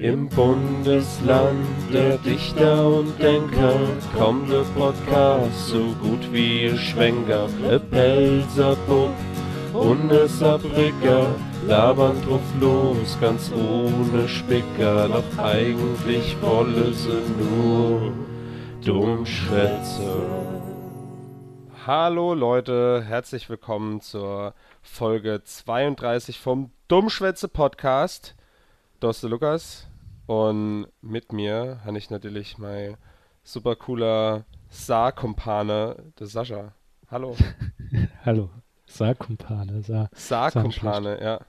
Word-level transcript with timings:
Im 0.00 0.28
Bundesland 0.28 1.66
der 1.92 2.18
Dichter 2.18 2.86
und 2.86 3.20
Denker 3.20 3.74
kommt 4.16 4.48
der 4.48 4.62
Podcast 4.78 5.70
so 5.70 5.86
gut 6.00 6.32
wie 6.32 6.66
ihr 6.66 6.76
Schwenker. 6.76 7.48
E 7.68 7.80
Pelzer 7.80 8.76
Bub 8.86 9.10
und 9.72 10.12
e 10.12 11.66
labern 11.66 12.22
drauf 12.24 12.40
los, 12.60 13.18
ganz 13.20 13.50
ohne 13.50 14.28
Spicker. 14.28 15.08
Doch 15.08 15.38
eigentlich 15.42 16.40
wolle 16.42 16.94
sie 16.94 17.20
nur 17.36 18.12
Dummschwätze. 18.84 20.22
Hallo 21.88 22.34
Leute, 22.34 23.02
herzlich 23.04 23.50
willkommen 23.50 24.00
zur 24.00 24.54
Folge 24.80 25.42
32 25.42 26.38
vom 26.38 26.70
Dummschwätze 26.86 27.48
Podcast. 27.48 28.36
Ist 29.00 29.22
Lukas 29.22 29.87
und 30.28 30.88
mit 31.00 31.32
mir 31.32 31.80
habe 31.86 31.96
ich 31.96 32.10
natürlich 32.10 32.58
mein 32.58 32.98
super 33.42 33.76
cooler 33.76 34.44
Saar-Kumpane, 34.68 35.96
der 36.20 36.26
Sascha. 36.26 36.74
Hallo. 37.10 37.34
Hallo. 38.26 38.50
Saar-Kumpane. 38.84 39.82
Saar 39.82 40.10
Saar-Kumpane, 40.12 41.18
ja. 41.22 41.40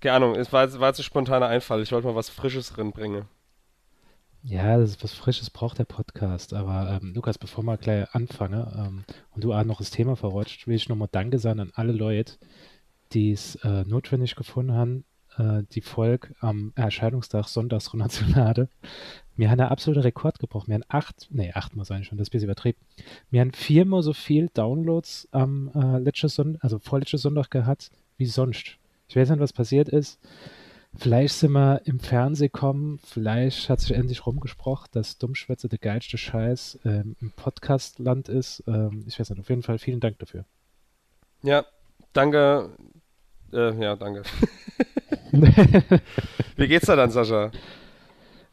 Keine 0.00 0.14
Ahnung, 0.14 0.36
es 0.36 0.52
war, 0.52 0.72
war 0.78 0.88
jetzt 0.90 1.00
ein 1.00 1.02
spontaner 1.02 1.48
Einfall. 1.48 1.82
Ich 1.82 1.90
wollte 1.90 2.06
mal 2.06 2.14
was 2.14 2.28
Frisches 2.28 2.72
drin 2.72 2.92
bringen. 2.92 3.24
Ja, 4.44 4.76
das 4.78 4.90
ist 4.90 5.02
was 5.02 5.12
Frisches 5.12 5.50
braucht 5.50 5.80
der 5.80 5.84
Podcast. 5.84 6.54
Aber 6.54 7.00
ähm, 7.02 7.14
Lukas, 7.14 7.36
bevor 7.36 7.64
wir 7.64 7.78
gleich 7.78 8.14
anfangen 8.14 8.64
ähm, 8.76 9.04
und 9.32 9.42
du 9.42 9.52
auch 9.52 9.64
noch 9.64 9.78
das 9.78 9.90
Thema 9.90 10.14
verrutscht, 10.14 10.68
will 10.68 10.76
ich 10.76 10.88
nochmal 10.88 11.08
Danke 11.10 11.40
sagen 11.40 11.58
an 11.58 11.72
alle 11.74 11.92
Leute, 11.92 12.34
die 13.12 13.32
es 13.32 13.56
äh, 13.64 13.82
notwendig 13.84 14.36
gefunden 14.36 14.74
haben, 14.74 15.04
äh, 15.38 15.62
die 15.72 15.80
Folge 15.80 16.34
am 16.40 16.72
Erscheinungstag 16.74 17.48
sonntags 17.48 17.92
runterzuladen. 17.92 18.68
Wir 19.36 19.50
haben 19.50 19.60
einen 19.60 19.70
absoluten 19.70 20.02
Rekord 20.02 20.38
gebrochen. 20.38 20.68
Wir 20.68 20.74
haben 20.76 20.84
acht, 20.88 21.28
nee, 21.30 21.52
achtmal 21.52 21.84
sein 21.84 22.04
schon, 22.04 22.18
das 22.18 22.28
ist 22.28 22.30
ein 22.30 22.32
bisschen 22.32 22.48
übertrieben. 22.48 22.78
Wir 23.30 23.40
haben 23.40 23.52
viermal 23.52 24.02
so 24.02 24.12
viel 24.12 24.48
Downloads 24.54 25.28
am 25.32 25.70
äh, 25.74 25.98
letzten 25.98 26.28
Sonntag, 26.28 26.62
also 26.62 26.78
vorletzten 26.78 27.18
Sonntag 27.18 27.50
gehabt, 27.50 27.90
wie 28.16 28.26
sonst. 28.26 28.78
Ich 29.08 29.16
weiß 29.16 29.30
nicht, 29.30 29.40
was 29.40 29.52
passiert 29.52 29.88
ist. 29.88 30.20
Vielleicht 30.96 31.34
sind 31.34 31.52
wir 31.52 31.80
im 31.86 31.98
Fernsehen 31.98 32.52
gekommen, 32.52 33.00
vielleicht 33.02 33.68
hat 33.68 33.80
sich 33.80 33.92
endlich 33.92 34.26
rumgesprochen, 34.26 34.88
dass 34.92 35.18
Dummschwätze 35.18 35.68
der 35.68 35.80
geilste 35.80 36.16
Scheiß 36.16 36.78
ähm, 36.84 37.16
im 37.20 37.32
Podcastland 37.32 38.28
ist. 38.28 38.62
Ähm, 38.68 39.04
ich 39.08 39.18
weiß 39.18 39.30
nicht, 39.30 39.40
auf 39.40 39.48
jeden 39.48 39.62
Fall 39.62 39.78
vielen 39.78 39.98
Dank 39.98 40.20
dafür. 40.20 40.44
Ja, 41.42 41.64
danke. 42.12 42.70
Äh, 43.54 43.80
ja, 43.80 43.94
danke. 43.94 44.22
Wie 46.56 46.68
geht's 46.68 46.86
da 46.86 46.96
dann, 46.96 47.10
Sascha? 47.10 47.52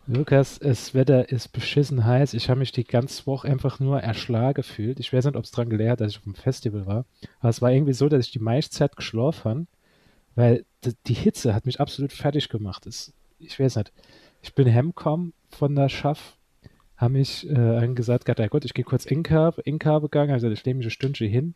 Lukas, 0.08 0.60
das 0.60 0.94
Wetter 0.94 1.30
ist 1.30 1.50
beschissen 1.50 2.06
heiß. 2.06 2.34
Ich 2.34 2.50
habe 2.50 2.60
mich 2.60 2.72
die 2.72 2.84
ganze 2.84 3.26
Woche 3.26 3.48
einfach 3.48 3.80
nur 3.80 4.02
erschlagen 4.02 4.56
gefühlt. 4.56 5.00
Ich 5.00 5.12
weiß 5.12 5.26
nicht, 5.26 5.36
ob 5.36 5.44
es 5.44 5.52
dran 5.52 5.70
gelehrt, 5.70 6.02
dass 6.02 6.12
ich 6.12 6.18
auf 6.18 6.24
dem 6.24 6.36
Festival 6.36 6.86
war. 6.86 7.06
Aber 7.40 7.50
es 7.50 7.62
war 7.62 7.72
irgendwie 7.72 7.94
so, 7.94 8.10
dass 8.10 8.26
ich 8.26 8.32
die 8.32 8.40
meiste 8.40 8.76
Zeit 8.76 8.96
geschlafen 8.96 9.44
habe, 9.44 9.68
weil 10.36 10.66
die 11.08 11.14
Hitze 11.14 11.54
hat 11.54 11.66
mich 11.66 11.80
absolut 11.80 12.14
fertig 12.14 12.50
gemacht. 12.50 12.86
Das, 12.86 13.14
ich 13.40 13.60
weiß 13.60 13.78
nicht. 13.78 13.92
Ich 14.42 14.54
bin 14.56 14.72
heimgekommen 14.72 15.34
von 15.50 15.76
der 15.76 15.90
Schaff, 15.90 16.38
habe 16.98 17.14
mich 17.14 17.50
äh, 17.50 17.88
gesagt, 17.94 18.28
ja 18.28 18.48
Gott, 18.48 18.66
ich 18.66 18.74
gehe 18.74 18.86
kurz 18.86 19.06
in 19.06 19.24
Karb, 19.24 19.60
in 19.66 19.80
Karb 19.80 20.04
gegangen, 20.04 20.32
also 20.32 20.50
ich 20.50 20.66
lehne 20.66 20.80
mich 20.80 20.88
ein 20.88 20.92
Stündchen 20.92 21.30
hin 21.30 21.56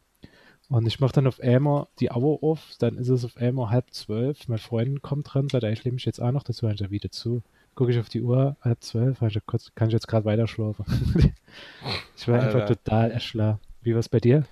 und 0.69 0.87
ich 0.87 0.99
mache 0.99 1.13
dann 1.13 1.27
auf 1.27 1.39
einmal 1.39 1.87
die 1.99 2.11
Auer 2.11 2.43
auf, 2.43 2.59
dann 2.79 2.97
ist 2.97 3.09
es 3.09 3.23
auf 3.23 3.37
einmal 3.37 3.69
halb 3.69 3.91
zwölf, 3.91 4.47
mein 4.47 4.57
Freund 4.57 5.01
kommt 5.01 5.33
dran, 5.33 5.49
sagt, 5.49 5.63
ich 5.63 5.83
lehne 5.83 5.95
mich 5.95 6.05
jetzt 6.05 6.21
auch 6.21 6.31
noch 6.31 6.43
dazu, 6.43 6.67
ich 6.67 6.91
wieder 6.91 7.11
zu. 7.11 7.41
Gucke 7.75 7.91
ich 7.91 7.99
auf 7.99 8.09
die 8.09 8.21
Uhr, 8.21 8.55
halb 8.61 8.81
zwölf, 8.83 9.19
kann 9.19 9.87
ich 9.87 9.93
jetzt 9.93 10.07
gerade 10.07 10.25
weiter 10.25 10.47
schlafen. 10.47 10.85
ich 12.15 12.27
war 12.27 12.35
Alter. 12.39 12.47
einfach 12.47 12.67
total 12.67 13.11
erschlagen. 13.11 13.59
Wie 13.81 13.93
war 13.93 13.99
es 13.99 14.09
bei 14.09 14.19
dir? 14.19 14.45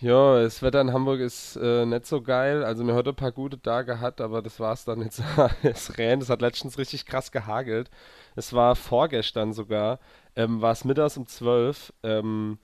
Ja, 0.00 0.42
das 0.42 0.62
Wetter 0.62 0.82
in 0.82 0.92
Hamburg 0.92 1.20
ist 1.20 1.56
äh, 1.56 1.86
nicht 1.86 2.06
so 2.06 2.20
geil. 2.20 2.62
Also 2.64 2.84
mir 2.84 2.94
heute 2.94 3.10
ein 3.10 3.16
paar 3.16 3.32
gute 3.32 3.60
Tage 3.60 3.94
gehabt, 3.94 4.20
aber 4.20 4.42
das 4.42 4.60
war 4.60 4.74
es 4.74 4.84
dann 4.84 5.00
jetzt. 5.00 5.22
es 5.62 5.96
rennt, 5.96 6.22
es 6.22 6.28
hat 6.28 6.42
letztens 6.42 6.76
richtig 6.76 7.06
krass 7.06 7.32
gehagelt. 7.32 7.90
Es 8.34 8.52
war 8.52 8.76
vorgestern 8.76 9.54
sogar, 9.54 9.98
ähm, 10.36 10.60
war 10.60 10.72
es 10.72 10.84
mittags 10.84 11.16
um 11.16 11.26
zwölf. 11.26 11.94
Ähm, 12.02 12.58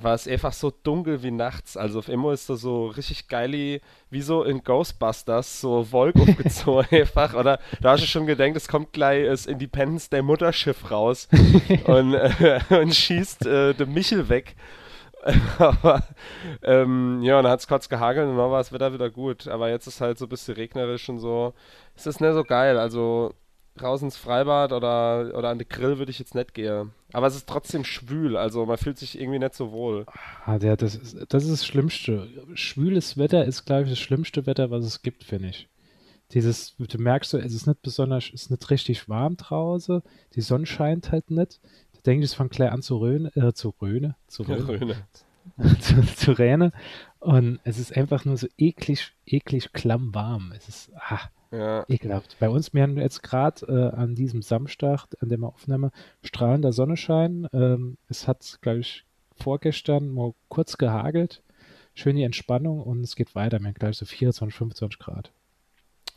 war 0.00 0.14
es 0.14 0.26
einfach 0.26 0.52
so 0.52 0.70
dunkel 0.70 1.22
wie 1.22 1.30
nachts. 1.30 1.76
Also 1.76 2.00
auf 2.00 2.08
einmal 2.08 2.34
ist 2.34 2.50
da 2.50 2.56
so 2.56 2.86
richtig 2.86 3.28
geil, 3.28 3.80
wie 4.10 4.22
so 4.22 4.42
in 4.42 4.62
Ghostbusters, 4.62 5.60
so 5.60 5.90
Wolk 5.92 6.16
aufgezogen 6.20 6.86
einfach. 6.90 7.34
Oder 7.34 7.58
da 7.80 7.92
hast 7.92 8.02
du 8.02 8.06
schon 8.06 8.26
gedacht, 8.26 8.56
es 8.56 8.68
kommt 8.68 8.92
gleich 8.92 9.26
das 9.26 9.46
Independence 9.46 10.10
Day 10.10 10.22
Mutterschiff 10.22 10.90
raus 10.90 11.28
und, 11.86 12.14
äh, 12.14 12.60
und 12.70 12.94
schießt 12.94 13.46
äh, 13.46 13.74
den 13.74 13.92
Michel 13.92 14.28
weg. 14.28 14.56
Aber 15.58 16.02
ähm, 16.62 17.22
ja, 17.22 17.38
und 17.38 17.44
dann 17.44 17.52
hat 17.52 17.60
es 17.60 17.68
kurz 17.68 17.88
gehagelt 17.88 18.28
und 18.28 18.36
dann 18.36 18.50
war 18.50 18.58
das 18.58 18.72
Wetter 18.72 18.92
wieder 18.92 19.10
gut. 19.10 19.48
Aber 19.48 19.70
jetzt 19.70 19.86
ist 19.86 20.00
halt 20.00 20.18
so 20.18 20.26
ein 20.26 20.28
bisschen 20.28 20.54
regnerisch 20.54 21.08
und 21.08 21.18
so. 21.18 21.54
Es 21.96 22.06
ist 22.06 22.20
nicht 22.20 22.34
so 22.34 22.42
geil. 22.42 22.78
Also 22.78 23.34
raus 23.80 24.02
ins 24.02 24.16
Freibad 24.16 24.72
oder, 24.72 25.32
oder 25.36 25.50
an 25.50 25.58
den 25.58 25.68
Grill 25.68 25.98
würde 25.98 26.10
ich 26.10 26.18
jetzt 26.18 26.34
nicht 26.34 26.54
gehen. 26.54 26.92
Aber 27.12 27.26
es 27.26 27.36
ist 27.36 27.48
trotzdem 27.48 27.84
schwül, 27.84 28.36
also 28.36 28.66
man 28.66 28.78
fühlt 28.78 28.98
sich 28.98 29.18
irgendwie 29.18 29.38
nicht 29.38 29.54
so 29.54 29.72
wohl. 29.72 30.06
Ah, 30.44 30.58
ja, 30.60 30.76
das, 30.76 30.94
ist, 30.96 31.16
das 31.28 31.44
ist 31.44 31.52
das 31.52 31.66
Schlimmste. 31.66 32.28
Schwüles 32.54 33.18
Wetter 33.18 33.44
ist, 33.44 33.64
glaube 33.64 33.84
ich, 33.84 33.90
das 33.90 33.98
schlimmste 33.98 34.46
Wetter, 34.46 34.70
was 34.70 34.84
es 34.84 35.02
gibt, 35.02 35.24
finde 35.24 35.48
ich. 35.48 35.68
Dieses, 36.32 36.74
du 36.78 36.98
merkst 36.98 37.30
so, 37.30 37.38
es 37.38 37.54
ist 37.54 37.66
nicht 37.66 37.82
besonders, 37.82 38.24
es 38.26 38.42
ist 38.42 38.50
nicht 38.50 38.70
richtig 38.70 39.08
warm 39.08 39.36
draußen, 39.36 40.02
die 40.34 40.40
Sonne 40.40 40.66
scheint 40.66 41.12
halt 41.12 41.30
nicht. 41.30 41.60
Du 41.92 42.00
denkst, 42.04 42.24
es 42.24 42.34
fängt 42.34 42.52
gleich 42.52 42.72
an 42.72 42.82
zu 42.82 42.96
röhnen, 42.96 43.30
äh, 43.36 43.52
zu 43.52 43.74
röhnen, 43.80 44.14
zu 44.26 44.42
röhnen. 44.42 44.64
Röhne. 44.66 44.96
zu, 45.80 46.00
zu 46.02 46.32
Räne. 46.32 46.72
Und 47.20 47.60
es 47.64 47.78
ist 47.78 47.96
einfach 47.96 48.24
nur 48.24 48.36
so 48.36 48.48
eklig, 48.58 49.12
eklig 49.26 49.72
klamm 49.72 50.14
warm. 50.14 50.52
Es 50.56 50.68
ist, 50.68 50.90
ah, 50.96 51.20
ja. 51.54 51.84
Ekelhaft. 51.88 52.36
Bei 52.40 52.48
uns, 52.48 52.74
wir 52.74 52.82
haben 52.82 52.98
jetzt 52.98 53.22
gerade 53.22 53.66
äh, 53.66 53.96
an 53.96 54.14
diesem 54.14 54.42
Samstag, 54.42 55.06
an 55.20 55.28
dem 55.28 55.40
wir 55.40 55.48
aufnehmen, 55.48 55.90
strahlender 56.22 56.72
Sonnenschein. 56.72 57.48
Ähm, 57.52 57.96
es 58.08 58.26
hat, 58.26 58.58
glaube 58.60 58.80
ich, 58.80 59.04
vorgestern 59.36 60.12
mal 60.12 60.34
kurz 60.48 60.78
gehagelt. 60.78 61.42
Schön 61.94 62.16
die 62.16 62.24
Entspannung 62.24 62.82
und 62.82 63.00
es 63.02 63.16
geht 63.16 63.34
weiter. 63.34 63.60
Wir 63.60 63.68
haben, 63.68 63.74
glaube 63.74 63.92
ich, 63.92 63.98
so 63.98 64.06
24, 64.06 64.56
25 64.56 64.98
Grad. 64.98 65.30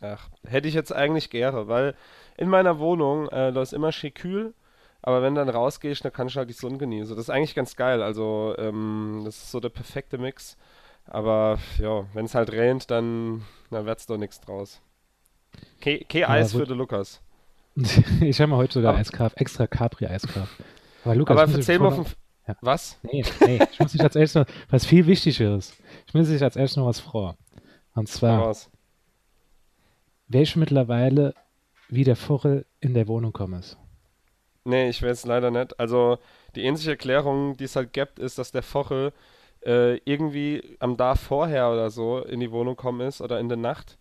Ach, 0.02 0.30
hätte 0.46 0.68
ich 0.68 0.74
jetzt 0.74 0.94
eigentlich 0.94 1.30
gerne, 1.30 1.68
weil 1.68 1.96
in 2.38 2.50
meiner 2.50 2.80
Wohnung, 2.80 3.30
äh, 3.30 3.52
da 3.52 3.62
ist 3.62 3.74
immer 3.74 3.92
schön 3.92 4.14
kühl, 4.14 4.54
aber 5.02 5.22
wenn 5.22 5.36
dann 5.36 5.50
rausgehst, 5.50 6.04
dann 6.06 6.14
kann 6.14 6.28
ich 6.28 6.38
halt 6.38 6.50
die 6.50 6.54
Sonne 6.54 6.78
genießen. 6.78 7.16
Das 7.16 7.26
ist 7.26 7.30
eigentlich 7.30 7.56
ganz 7.56 7.76
geil. 7.76 8.02
Also, 8.02 8.56
ähm, 8.58 9.22
das 9.26 9.38
ist 9.38 9.52
so 9.52 9.60
der 9.60 9.70
perfekte 9.70 10.18
Mix. 10.18 10.58
Aber 11.06 11.58
ja, 11.80 12.06
wenn 12.14 12.26
es 12.26 12.36
halt 12.36 12.52
regnet, 12.52 12.92
dann, 12.92 13.44
dann 13.72 13.86
wird 13.86 14.00
es 14.00 14.06
doch 14.06 14.18
nichts 14.18 14.42
draus. 14.42 14.82
Kein 15.82 16.24
Eis 16.24 16.54
ja, 16.54 16.60
für 16.60 16.66
den 16.66 16.78
Lukas. 16.78 17.22
ich 18.22 18.42
habe 18.42 18.52
mir 18.52 18.58
heute 18.58 18.74
sogar 18.74 18.96
Eiskaff, 18.96 19.34
extra 19.36 19.68
Capri-Eis 19.68 20.24
gekauft. 20.24 20.56
Aber 21.04 21.16
Lukas, 21.16 21.38
aber 21.38 21.52
erzähl 21.54 21.80
mal 21.80 21.92
von. 21.92 22.06
Ja. 22.48 22.56
Was? 22.62 22.98
Nee, 23.04 23.24
nee, 23.46 23.60
ich 23.72 23.80
muss 23.80 23.92
dich 23.92 24.02
als 24.02 24.16
erstes 24.16 24.48
noch, 24.48 24.56
was 24.70 24.86
viel 24.86 25.06
wichtigeres. 25.06 25.76
Ich 26.08 26.14
muss 26.14 26.28
dich 26.30 26.42
als 26.42 26.56
erstes 26.56 26.78
noch 26.78 26.86
was 26.86 27.00
vor. 27.00 27.38
Und 27.94 28.08
zwar, 28.08 28.48
was? 28.48 28.70
welche 30.28 30.58
mittlerweile 30.60 31.34
wie 31.90 32.04
der 32.04 32.16
Vogel 32.16 32.66
in 32.80 32.94
der 32.94 33.08
Wohnung 33.08 33.34
kommt. 33.34 33.78
Nee, 34.64 34.90
ich 34.90 35.02
weiß 35.02 35.26
leider 35.26 35.52
nicht. 35.52 35.80
Also, 35.80 36.18
die 36.56 36.64
ähnliche 36.64 36.92
Erklärung, 36.92 37.56
die 37.58 37.66
es 37.66 37.76
halt 37.76 37.94
gibt, 37.94 38.20
ist, 38.20 38.38
dass 38.38 38.52
der 38.52 38.64
Vogel 38.64 39.14
äh, 39.66 39.98
irgendwie 40.00 40.78
am 40.80 40.98
Tag 40.98 41.18
vorher 41.18 41.72
oder 41.72 41.90
so 41.90 42.20
in 42.20 42.40
die 42.40 42.52
Wohnung 42.52 42.76
gekommen 42.76 43.08
ist 43.08 43.22
oder 43.22 43.40
in 43.40 43.50
der 43.50 43.58
Nacht 43.58 43.98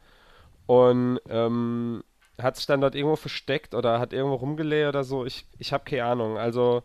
und 0.67 1.21
ähm, 1.29 2.03
hat 2.41 2.57
sich 2.57 2.67
dann 2.67 2.81
dort 2.81 2.95
irgendwo 2.95 3.17
versteckt 3.17 3.75
oder 3.75 3.99
hat 3.99 4.13
irgendwo 4.13 4.37
rumgelegt 4.37 4.89
oder 4.89 5.05
so. 5.05 5.25
Ich, 5.25 5.47
ich 5.59 5.73
habe 5.73 5.85
keine 5.85 6.05
Ahnung. 6.05 6.39
Also, 6.39 6.83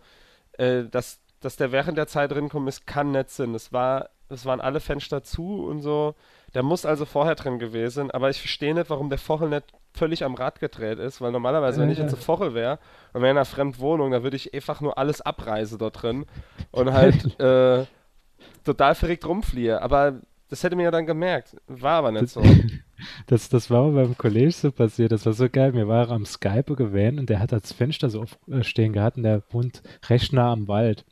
äh, 0.54 0.84
dass, 0.84 1.20
dass 1.42 1.58
der 1.58 1.72
während 1.72 1.98
der 1.98 2.08
Zeit 2.08 2.32
drin 2.32 2.50
kommt, 2.50 2.70
ist, 2.70 2.88
kann 2.88 3.12
nicht 3.12 3.30
Sinn. 3.32 3.54
Es, 3.56 3.74
war, 3.74 4.10
es 4.30 4.46
waren 4.46 4.62
alle 4.62 4.80
Fenster 4.80 5.24
zu 5.24 5.66
und 5.66 5.82
so. 5.82 6.16
Der 6.54 6.64
muss 6.64 6.86
also 6.86 7.06
vorher 7.06 7.36
drin 7.36 7.60
gewesen, 7.60 8.12
aber 8.12 8.30
ich 8.30 8.40
verstehe 8.40 8.74
nicht, 8.74 8.90
warum 8.90 9.10
der 9.10 9.20
Vogel 9.20 9.50
nicht 9.50 9.66
völlig 9.94 10.24
am 10.24 10.36
Rad 10.36 10.60
gedreht 10.60 11.00
ist, 11.00 11.22
weil 11.22 11.32
normalerweise, 11.32 11.82
wenn 11.82 11.90
ich 11.90 11.98
jetzt 11.98 12.14
ein 12.14 12.20
Vogel 12.20 12.54
wäre 12.54 12.80
und 13.14 13.22
wäre 13.22 13.32
in 13.32 13.38
einer 13.38 13.46
fremden 13.46 13.80
Wohnung, 13.80 14.12
dann 14.12 14.24
würde 14.24 14.38
ich 14.38 14.54
einfach 14.54 14.82
nur 14.82 14.98
alles 14.98 15.22
abreißen 15.22 15.78
dort 15.78 16.02
drin 16.02 16.26
und 16.72 16.94
halt 16.94 17.40
äh, 17.40 17.86
total 18.64 18.96
verrückt 18.96 19.26
rumfliehe. 19.26 19.82
Aber 19.82 20.22
das 20.52 20.64
hätte 20.64 20.76
mir 20.76 20.84
ja 20.84 20.92
dann 20.92 21.06
gemerkt. 21.06 21.56
War 21.68 21.94
aber 21.94 22.12
nicht 22.12 22.30
so. 22.30 22.44
Das, 23.26 23.50
das 23.50 23.72
war 23.72 23.90
beim 23.90 24.16
Kollege 24.16 24.52
so 24.52 24.72
passiert. 24.72 25.12
Das 25.12 25.26
war 25.26 25.34
so 25.34 25.50
geil. 25.50 25.74
Wir 25.74 25.88
waren 25.88 26.12
am 26.12 26.24
Skype 26.24 26.76
gewähnt 26.76 27.20
und 27.20 27.32
der 27.32 27.40
hat 27.40 27.52
das 27.52 27.72
Fenster 27.72 28.12
so 28.12 28.26
aufstehen 28.52 28.94
gehabt 28.94 29.18
und 29.18 29.24
der 29.24 29.42
wohnt 29.50 29.82
recht 30.08 30.34
nah 30.34 30.52
am 30.52 30.68
Wald. 30.68 31.04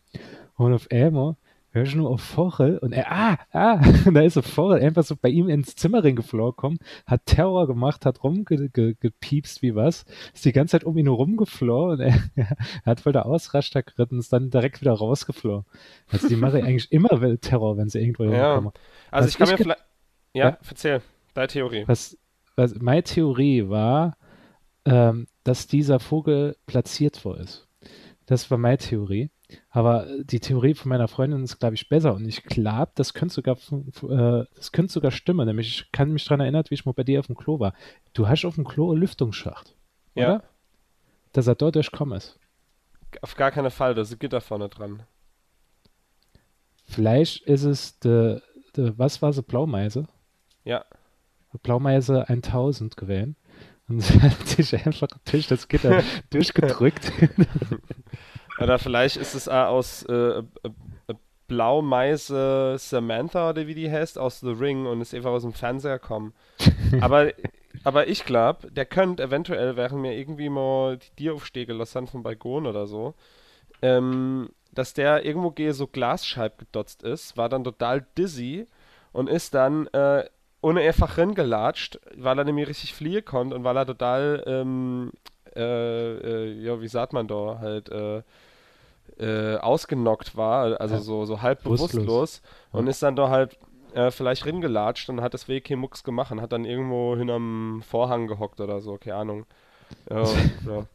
Und 0.55 0.71
auf 0.71 0.85
einmal 0.91 1.35
hör 1.71 1.83
ich 1.83 1.95
nur 1.95 2.09
auf 2.09 2.21
Vorel 2.21 2.77
und 2.79 2.91
er, 2.91 3.11
ah, 3.11 3.37
ah, 3.51 3.81
und 4.05 4.13
da 4.15 4.21
ist 4.21 4.33
so 4.33 4.41
Vorel 4.41 4.81
einfach 4.81 5.03
so 5.03 5.15
bei 5.15 5.29
ihm 5.29 5.49
ins 5.49 5.75
Zimmer 5.75 6.01
geflogen 6.01 6.55
gekommen, 6.55 6.79
hat 7.05 7.25
Terror 7.25 7.67
gemacht, 7.67 8.05
hat 8.05 8.23
rumgepiepst 8.23 9.61
wie 9.61 9.75
was, 9.75 10.05
ist 10.33 10.45
die 10.45 10.51
ganze 10.51 10.71
Zeit 10.71 10.83
um 10.83 10.97
ihn 10.97 11.07
rumgeflohen 11.07 11.91
und 11.91 11.99
er, 11.99 12.23
er 12.35 12.57
hat 12.85 13.01
voll 13.01 13.13
der 13.13 13.25
Ausraster 13.25 13.83
geritten, 13.83 14.19
ist 14.19 14.33
dann 14.33 14.49
direkt 14.49 14.81
wieder 14.81 14.93
rausgeflohen. 14.93 15.65
Also 16.11 16.27
die 16.27 16.35
mache 16.35 16.63
eigentlich 16.63 16.91
immer 16.91 17.09
Terror, 17.39 17.77
wenn 17.77 17.89
sie 17.89 17.99
irgendwo 17.99 18.23
ja. 18.25 18.55
Also 18.55 18.71
was 19.11 19.27
ich 19.27 19.37
kann 19.37 19.47
ich 19.47 19.51
mir 19.51 19.57
vielleicht, 19.57 19.85
ja, 20.33 20.49
ja, 20.49 20.57
erzähl, 20.67 21.01
deine 21.33 21.47
Theorie. 21.47 21.83
Was, 21.87 22.17
was, 22.55 22.75
meine 22.75 23.03
Theorie 23.03 23.69
war, 23.69 24.17
ähm, 24.85 25.27
dass 25.43 25.67
dieser 25.67 25.99
Vogel 25.99 26.55
platziert 26.65 27.23
worden 27.25 27.43
ist. 27.43 27.67
Das 28.25 28.49
war 28.51 28.57
meine 28.57 28.77
Theorie. 28.77 29.31
Aber 29.69 30.07
die 30.23 30.39
Theorie 30.39 30.73
von 30.73 30.89
meiner 30.89 31.07
Freundin 31.07 31.43
ist, 31.43 31.59
glaube 31.59 31.75
ich, 31.75 31.89
besser. 31.89 32.13
Und 32.13 32.25
ich 32.27 32.43
glaube, 32.43 32.91
das 32.95 33.13
könnte 33.13 33.33
sogar, 33.33 33.55
äh, 33.55 34.45
das 34.55 34.71
könnte 34.71 34.93
sogar 34.93 35.11
stimmen. 35.11 35.47
Nämlich, 35.47 35.67
ich 35.67 35.91
kann 35.91 36.11
mich 36.11 36.25
daran 36.25 36.41
erinnern, 36.41 36.63
wie 36.69 36.75
ich 36.75 36.85
mal 36.85 36.93
bei 36.93 37.03
dir 37.03 37.19
auf 37.19 37.27
dem 37.27 37.35
Klo 37.35 37.59
war. 37.59 37.73
Du 38.13 38.27
hast 38.27 38.45
auf 38.45 38.55
dem 38.55 38.65
Klo 38.65 38.91
einen 38.91 39.01
Lüftungsschacht. 39.01 39.75
Ja. 40.15 40.35
Oder? 40.35 40.43
Dass 41.33 41.47
er 41.47 41.55
dort 41.55 41.75
durchkommen 41.75 42.17
ist. 42.17 42.39
Auf 43.21 43.35
gar 43.35 43.51
keinen 43.51 43.71
Fall, 43.71 43.95
da 43.95 44.01
ist 44.01 44.19
Gitter 44.19 44.41
vorne 44.41 44.69
dran. 44.69 45.03
Vielleicht 46.85 47.43
ist 47.43 47.63
es 47.63 47.99
de, 47.99 48.41
de 48.75 48.93
was 48.97 49.21
war 49.21 49.33
so 49.33 49.43
Blaumeise? 49.43 50.07
Ja. 50.63 50.85
Blaumeise 51.63 52.29
1000 52.29 52.97
gewählt. 52.97 53.35
Und 53.87 54.01
sie 54.01 54.21
hat 54.21 54.47
sich 54.47 54.85
einfach 54.85 55.07
durch 55.29 55.47
das 55.47 55.67
Gitter 55.67 56.03
durchgedrückt. 56.29 57.11
Oder 58.61 58.79
vielleicht 58.79 59.17
ist 59.17 59.35
es 59.35 59.47
aus 59.47 60.03
äh, 60.03 60.13
äh, 60.13 60.43
äh, 61.07 61.13
Blaumeise 61.47 62.75
Samantha 62.77 63.49
oder 63.49 63.67
wie 63.67 63.73
die 63.73 63.91
heißt, 63.91 64.19
aus 64.19 64.39
The 64.39 64.51
Ring 64.51 64.85
und 64.85 65.01
ist 65.01 65.13
einfach 65.13 65.31
aus 65.31 65.41
dem 65.41 65.53
Fernseher 65.53 65.99
gekommen. 65.99 66.33
aber, 67.01 67.31
aber 67.83 68.07
ich 68.07 68.25
glaube, 68.25 68.71
der 68.71 68.85
könnte 68.85 69.23
eventuell, 69.23 69.75
während 69.75 70.01
mir 70.01 70.15
irgendwie 70.15 70.49
mal 70.49 70.97
die 70.97 71.09
Tier 71.15 71.33
aufstehen 71.33 71.77
lassen 71.77 72.07
vom 72.07 72.23
Balkon 72.23 72.67
oder 72.67 72.85
so, 72.85 73.15
ähm, 73.81 74.49
dass 74.71 74.93
der 74.93 75.25
irgendwo 75.25 75.51
gehe 75.51 75.73
so 75.73 75.87
Glasscheib 75.87 76.59
gedotzt 76.59 77.03
ist, 77.03 77.35
war 77.37 77.49
dann 77.49 77.63
total 77.63 78.05
dizzy 78.17 78.67
und 79.11 79.27
ist 79.27 79.53
dann 79.55 79.87
äh, 79.87 80.25
ohne 80.61 80.81
einfach 80.81 81.15
gelatscht, 81.15 81.99
weil 82.15 82.37
er 82.37 82.43
nämlich 82.43 82.67
richtig 82.67 82.93
fliehen 82.93 83.25
konnte 83.25 83.55
und 83.55 83.63
weil 83.63 83.77
er 83.77 83.85
total, 83.85 84.43
ähm, 84.45 85.11
äh, 85.55 85.61
äh, 85.61 86.51
ja, 86.61 86.81
wie 86.81 86.87
sagt 86.87 87.13
man 87.13 87.27
da, 87.27 87.57
halt, 87.59 87.89
äh, 89.17 89.57
ausgenockt 89.57 90.35
war, 90.35 90.79
also 90.79 90.95
ja. 90.95 91.01
so, 91.01 91.25
so 91.25 91.41
halb 91.41 91.63
bewusstlos, 91.63 91.91
bewusstlos 91.93 92.41
und 92.71 92.87
ist 92.87 93.03
dann 93.03 93.15
da 93.15 93.29
halt 93.29 93.57
äh, 93.93 94.11
vielleicht 94.11 94.45
ringelatscht 94.45 95.09
und 95.09 95.21
hat 95.21 95.33
das 95.33 95.47
WK 95.47 95.75
Mux 95.75 96.03
gemacht 96.03 96.31
und 96.31 96.41
hat 96.41 96.51
dann 96.51 96.65
irgendwo 96.65 97.15
hinterm 97.15 97.81
Vorhang 97.87 98.27
gehockt 98.27 98.61
oder 98.61 98.81
so, 98.81 98.97
keine 98.97 99.15
Ahnung. 99.15 99.45
Ja, 100.09 100.23
ja. 100.67 100.85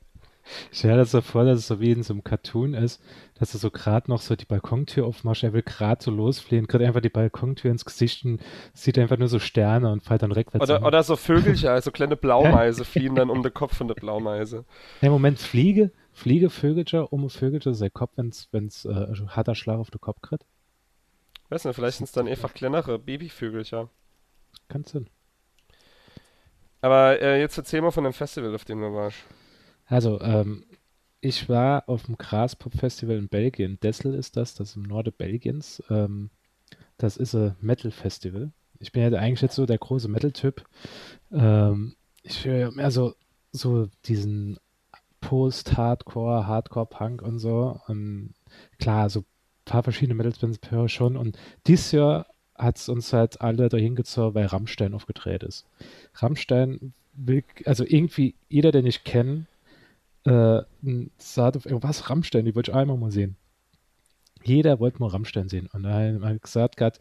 Ich 0.70 0.78
stelle 0.78 0.98
das 0.98 1.10
so 1.10 1.22
vor, 1.22 1.44
dass 1.44 1.58
es 1.58 1.66
so 1.66 1.80
wie 1.80 1.92
in 1.92 2.02
so 2.02 2.12
einem 2.12 2.22
Cartoon 2.22 2.74
ist, 2.74 3.02
dass 3.38 3.54
er 3.54 3.60
so 3.60 3.70
gerade 3.70 4.10
noch 4.10 4.20
so 4.20 4.36
die 4.36 4.44
Balkontür 4.44 5.06
aufmacht, 5.06 5.42
er 5.42 5.54
will 5.54 5.62
gerade 5.62 6.02
so 6.02 6.10
losfliehen, 6.10 6.66
kriegt 6.66 6.84
einfach 6.84 7.00
die 7.00 7.08
Balkontür 7.08 7.70
ins 7.70 7.86
Gesicht 7.86 8.24
und 8.26 8.40
sieht 8.74 8.98
einfach 8.98 9.16
nur 9.16 9.28
so 9.28 9.38
Sterne 9.38 9.90
und 9.90 10.02
fällt 10.02 10.22
dann 10.22 10.32
rückwärts. 10.32 10.68
Oder, 10.68 10.86
oder 10.86 11.02
so 11.02 11.16
Vögelchen, 11.16 11.70
also 11.70 11.90
kleine 11.90 12.16
Blaumeise 12.18 12.84
fliehen 12.84 13.14
dann 13.14 13.30
um 13.30 13.42
den 13.42 13.54
Kopf 13.54 13.76
von 13.76 13.88
der 13.88 13.94
Blaumeise. 13.94 14.64
Im 15.00 15.12
Moment 15.12 15.38
Fliege, 15.38 15.90
Fliege 16.14 16.48
Vögelchen 16.48 17.00
um 17.00 17.28
Vögelchen 17.28 17.74
sein 17.74 17.92
Kopf, 17.92 18.12
wenn 18.16 18.28
es 18.66 18.84
äh, 18.84 19.26
harter 19.26 19.56
Schlag 19.56 19.78
auf 19.78 19.90
den 19.90 20.00
Kopf 20.00 20.20
kriegt? 20.22 20.46
Weiß 21.48 21.64
nicht, 21.64 21.74
vielleicht 21.74 21.98
sind 21.98 22.06
es 22.06 22.12
dann 22.12 22.28
einfach 22.28 22.54
kleinere 22.54 22.98
Babyvögelchen. 23.00 23.88
Kann 24.68 24.84
Sinn. 24.84 25.10
Aber 26.80 27.20
äh, 27.20 27.40
jetzt 27.40 27.58
erzähl 27.58 27.80
mal 27.80 27.90
von 27.90 28.04
dem 28.04 28.12
Festival, 28.12 28.54
auf 28.54 28.64
dem 28.64 28.80
du 28.80 28.92
warst. 28.94 29.18
Also, 29.86 30.20
ähm, 30.20 30.64
ich 31.20 31.48
war 31.48 31.88
auf 31.88 32.04
dem 32.04 32.16
Graspop-Festival 32.16 33.16
in 33.16 33.28
Belgien. 33.28 33.80
Dessel 33.80 34.14
ist 34.14 34.36
das, 34.36 34.54
das 34.54 34.70
ist 34.70 34.76
im 34.76 34.82
Norden 34.82 35.12
Belgiens. 35.16 35.82
Ähm, 35.90 36.30
das 36.96 37.16
ist 37.16 37.34
ein 37.34 37.56
Metal-Festival. 37.60 38.52
Ich 38.78 38.92
bin 38.92 39.02
ja 39.02 39.18
eigentlich 39.18 39.40
jetzt 39.40 39.56
so 39.56 39.66
der 39.66 39.78
große 39.78 40.08
Metal-Typ. 40.08 40.64
Ähm, 41.32 41.96
ich 42.22 42.44
höre 42.44 42.70
mehr 42.70 42.90
so, 42.90 43.14
so 43.50 43.88
diesen 44.04 44.58
Post-Hardcore, 45.24 46.46
Hardcore-Punk 46.46 47.22
und 47.22 47.38
so. 47.38 47.80
Und 47.86 48.34
klar, 48.78 49.08
so 49.08 49.20
ein 49.20 49.24
paar 49.64 49.82
verschiedene 49.82 50.14
Metal-Bands 50.14 50.60
höre 50.68 50.88
schon. 50.88 51.16
Und 51.16 51.38
dieses 51.66 51.92
Jahr 51.92 52.26
hat 52.54 52.76
es 52.76 52.88
uns 52.88 53.12
halt 53.12 53.40
alle 53.40 53.68
dahin 53.68 53.96
gezogen, 53.96 54.34
weil 54.34 54.46
Rammstein 54.46 54.94
aufgedreht 54.94 55.42
ist. 55.42 55.66
Rammstein 56.16 56.92
will, 57.14 57.42
also 57.64 57.84
irgendwie 57.86 58.34
jeder, 58.48 58.70
den 58.70 58.86
ich 58.86 59.04
kenne, 59.04 59.46
äh, 60.24 60.62
sagt 61.16 61.56
auf 61.56 61.66
irgendwas 61.66 62.10
Rammstein, 62.10 62.44
die 62.44 62.54
wollte 62.54 62.70
ich 62.70 62.76
einmal 62.76 62.98
mal 62.98 63.10
sehen. 63.10 63.36
Jeder 64.42 64.78
wollte 64.78 64.98
mal 65.00 65.08
Rammstein 65.08 65.48
sehen. 65.48 65.70
Und 65.72 65.84
da 65.84 65.94
haben 65.94 66.20
wir 66.20 66.38
gesagt, 66.38 66.78
weil 66.80 66.92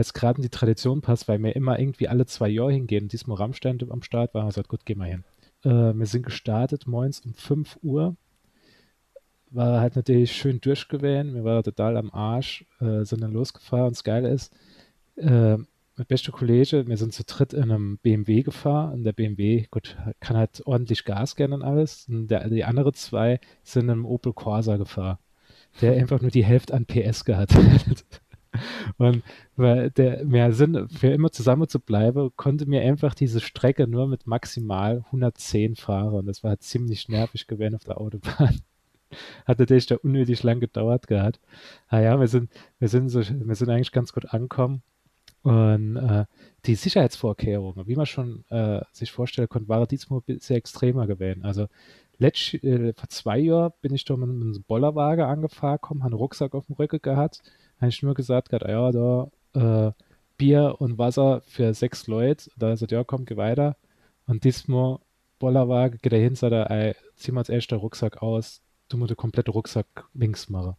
es 0.00 0.14
gerade 0.14 0.38
in 0.38 0.42
die 0.42 0.48
Tradition 0.48 1.00
passt, 1.00 1.28
weil 1.28 1.38
wir 1.38 1.54
immer 1.54 1.78
irgendwie 1.78 2.08
alle 2.08 2.26
zwei 2.26 2.48
Jahre 2.48 2.72
hingehen 2.72 3.04
und 3.04 3.12
diesmal 3.12 3.36
Rammstein 3.36 3.78
am 3.88 4.02
Start 4.02 4.34
war, 4.34 4.42
wir 4.42 4.48
gesagt, 4.48 4.68
gut, 4.68 4.84
gehen 4.84 4.98
wir 4.98 5.06
hin. 5.06 5.24
Äh, 5.64 5.94
wir 5.94 6.06
sind 6.06 6.24
gestartet 6.24 6.86
morgens 6.86 7.20
um 7.20 7.34
5 7.34 7.78
Uhr. 7.82 8.16
War 9.50 9.80
halt 9.80 9.96
natürlich 9.96 10.32
schön 10.32 10.60
durchgewählt. 10.60 11.32
Wir 11.34 11.44
waren 11.44 11.62
total 11.62 11.96
am 11.96 12.10
Arsch, 12.12 12.66
äh, 12.80 13.04
sind 13.04 13.22
dann 13.22 13.32
losgefahren. 13.32 13.86
Und 13.86 13.96
das 13.96 14.04
Geile 14.04 14.28
ist, 14.28 14.52
äh, 15.16 15.56
mein 15.98 16.06
bester 16.06 16.32
Kollege, 16.32 16.86
wir 16.86 16.96
sind 16.96 17.12
zu 17.12 17.24
dritt 17.24 17.52
in 17.52 17.64
einem 17.64 17.98
BMW 17.98 18.42
gefahren 18.42 18.92
und 18.92 19.04
der 19.04 19.12
BMW, 19.12 19.66
gut, 19.70 19.96
kann 20.20 20.36
halt 20.36 20.62
ordentlich 20.64 21.04
Gas 21.04 21.34
gern 21.34 21.52
und 21.52 21.62
alles. 21.62 22.06
Und 22.08 22.28
der, 22.28 22.48
die 22.48 22.64
anderen 22.64 22.94
zwei 22.94 23.40
sind 23.64 23.84
in 23.84 23.90
einem 23.90 24.06
Opel 24.06 24.32
Corsa 24.32 24.76
gefahren, 24.76 25.18
der 25.80 25.94
einfach 25.94 26.20
nur 26.20 26.30
die 26.30 26.44
Hälfte 26.44 26.74
an 26.74 26.86
PS 26.86 27.24
gehabt 27.24 27.54
hat. 27.54 28.04
Und 28.96 29.22
weil 29.56 29.90
der 29.90 30.24
mehr 30.24 30.52
Sinn, 30.52 30.88
für 30.88 31.08
immer 31.08 31.30
zusammen 31.30 31.68
zu 31.68 31.80
bleiben, 31.80 32.30
konnte 32.36 32.66
mir 32.66 32.82
einfach 32.82 33.14
diese 33.14 33.40
Strecke 33.40 33.86
nur 33.86 34.06
mit 34.08 34.26
maximal 34.26 35.04
110 35.06 35.76
fahren. 35.76 36.14
Und 36.14 36.26
das 36.26 36.42
war 36.42 36.50
halt 36.50 36.62
ziemlich 36.62 37.08
nervig 37.08 37.46
gewesen 37.46 37.74
auf 37.74 37.84
der 37.84 38.00
Autobahn. 38.00 38.60
Hat 39.46 39.58
natürlich 39.58 39.86
da 39.86 39.96
unnötig 39.96 40.42
lang 40.42 40.60
gedauert 40.60 41.06
gehabt. 41.06 41.40
Ah 41.88 42.00
ja, 42.00 42.20
wir 42.20 42.28
sind, 42.28 42.50
wir 42.78 42.88
sind 42.88 43.08
so, 43.08 43.20
wir 43.20 43.54
sind 43.54 43.70
eigentlich 43.70 43.92
ganz 43.92 44.12
gut 44.12 44.26
angekommen. 44.26 44.82
Und 45.42 45.96
äh, 45.96 46.26
die 46.66 46.74
Sicherheitsvorkehrungen, 46.74 47.86
wie 47.86 47.96
man 47.96 48.06
schon 48.06 48.44
äh, 48.50 48.80
sich 48.92 49.12
vorstellen 49.12 49.48
konnte, 49.48 49.68
waren 49.68 49.86
diesmal 49.88 50.20
sehr 50.26 50.56
extremer 50.56 51.06
gewesen. 51.06 51.44
Also 51.44 51.68
letzt, 52.18 52.54
äh, 52.54 52.92
vor 52.94 53.08
zwei 53.08 53.38
Jahren 53.38 53.72
bin 53.80 53.94
ich 53.94 54.04
da 54.04 54.16
mit 54.16 54.28
einem 54.28 54.62
Bollerwagen 54.66 55.24
angefahren, 55.24 55.78
habe 55.82 56.02
einen 56.02 56.12
Rucksack 56.14 56.54
auf 56.54 56.66
dem 56.66 56.74
Rücken 56.74 57.00
gehabt, 57.00 57.42
habe 57.78 57.88
ich 57.88 58.02
nur 58.02 58.14
gesagt, 58.14 58.50
grad, 58.50 58.62
ja, 58.62 58.90
da 58.92 59.30
äh, 59.54 59.92
Bier 60.36 60.76
und 60.78 60.98
Wasser 60.98 61.42
für 61.46 61.74
sechs 61.74 62.06
Leute. 62.06 62.50
Da 62.56 62.76
sagt, 62.76 62.92
ja, 62.92 63.04
komm, 63.04 63.24
geh 63.24 63.36
weiter. 63.36 63.76
Und 64.26 64.44
diesmal 64.44 64.98
Bollerwagen, 65.38 65.98
geht 66.02 66.12
dahin, 66.12 66.34
sagt 66.34 66.52
er, 66.52 66.70
ey, 66.70 66.94
zieh 67.16 67.32
mal 67.32 67.40
als 67.40 67.48
erster 67.48 67.76
Rucksack 67.76 68.22
aus, 68.22 68.62
du 68.88 68.96
musst 68.96 69.10
den 69.10 69.16
kompletten 69.16 69.52
Rucksack 69.52 69.86
links 70.14 70.48
machen 70.48 70.76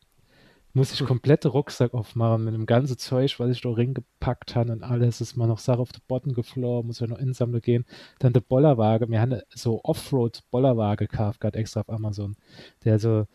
muss 0.73 0.93
ich 0.93 0.99
komplette 1.05 1.49
Rucksack 1.49 1.93
aufmachen 1.93 2.45
mit 2.45 2.53
dem 2.53 2.65
ganzen 2.65 2.97
Zeug, 2.97 3.39
was 3.39 3.51
ich 3.51 3.61
da 3.61 3.69
reingepackt 3.71 4.55
habe 4.55 4.71
und 4.71 4.83
alles. 4.83 5.21
Ist 5.21 5.35
mal 5.35 5.47
noch 5.47 5.59
Sache 5.59 5.79
auf 5.79 5.91
den 5.91 6.01
Boden 6.07 6.33
geflogen, 6.33 6.87
muss 6.87 6.99
ja 6.99 7.07
noch 7.07 7.19
insammeln 7.19 7.61
gehen. 7.61 7.85
Dann 8.19 8.33
der 8.33 8.41
Bollerwagen. 8.41 9.11
Wir 9.11 9.21
haben 9.21 9.41
so 9.49 9.81
Offroad-Bollerwagen 9.83 11.07
gekauft, 11.07 11.39
gerade 11.41 11.59
extra 11.59 11.81
auf 11.81 11.89
Amazon, 11.89 12.35
der 12.83 12.99
so 12.99 13.25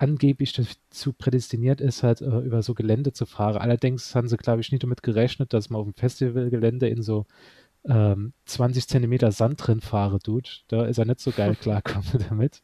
angeblich 0.00 0.54
dazu 0.54 1.12
prädestiniert 1.12 1.80
ist, 1.80 2.02
halt 2.02 2.22
äh, 2.22 2.38
über 2.40 2.62
so 2.62 2.74
Gelände 2.74 3.12
zu 3.12 3.26
fahren. 3.26 3.58
Allerdings 3.58 4.14
haben 4.14 4.28
sie, 4.28 4.38
glaube 4.38 4.62
ich, 4.62 4.72
nicht 4.72 4.82
damit 4.82 5.02
gerechnet, 5.02 5.52
dass 5.52 5.68
man 5.68 5.80
auf 5.80 5.86
dem 5.86 5.94
Festivalgelände 5.94 6.88
in 6.88 7.02
so 7.02 7.26
ähm, 7.86 8.32
20 8.46 8.88
Zentimeter 8.88 9.30
Sand 9.30 9.66
drin 9.66 9.80
fahre 9.80 10.18
tut. 10.18 10.64
Da 10.68 10.86
ist 10.86 10.98
er 10.98 11.04
nicht 11.04 11.20
so 11.20 11.32
geil 11.32 11.54
klarkommen 11.60 12.24
damit. 12.28 12.62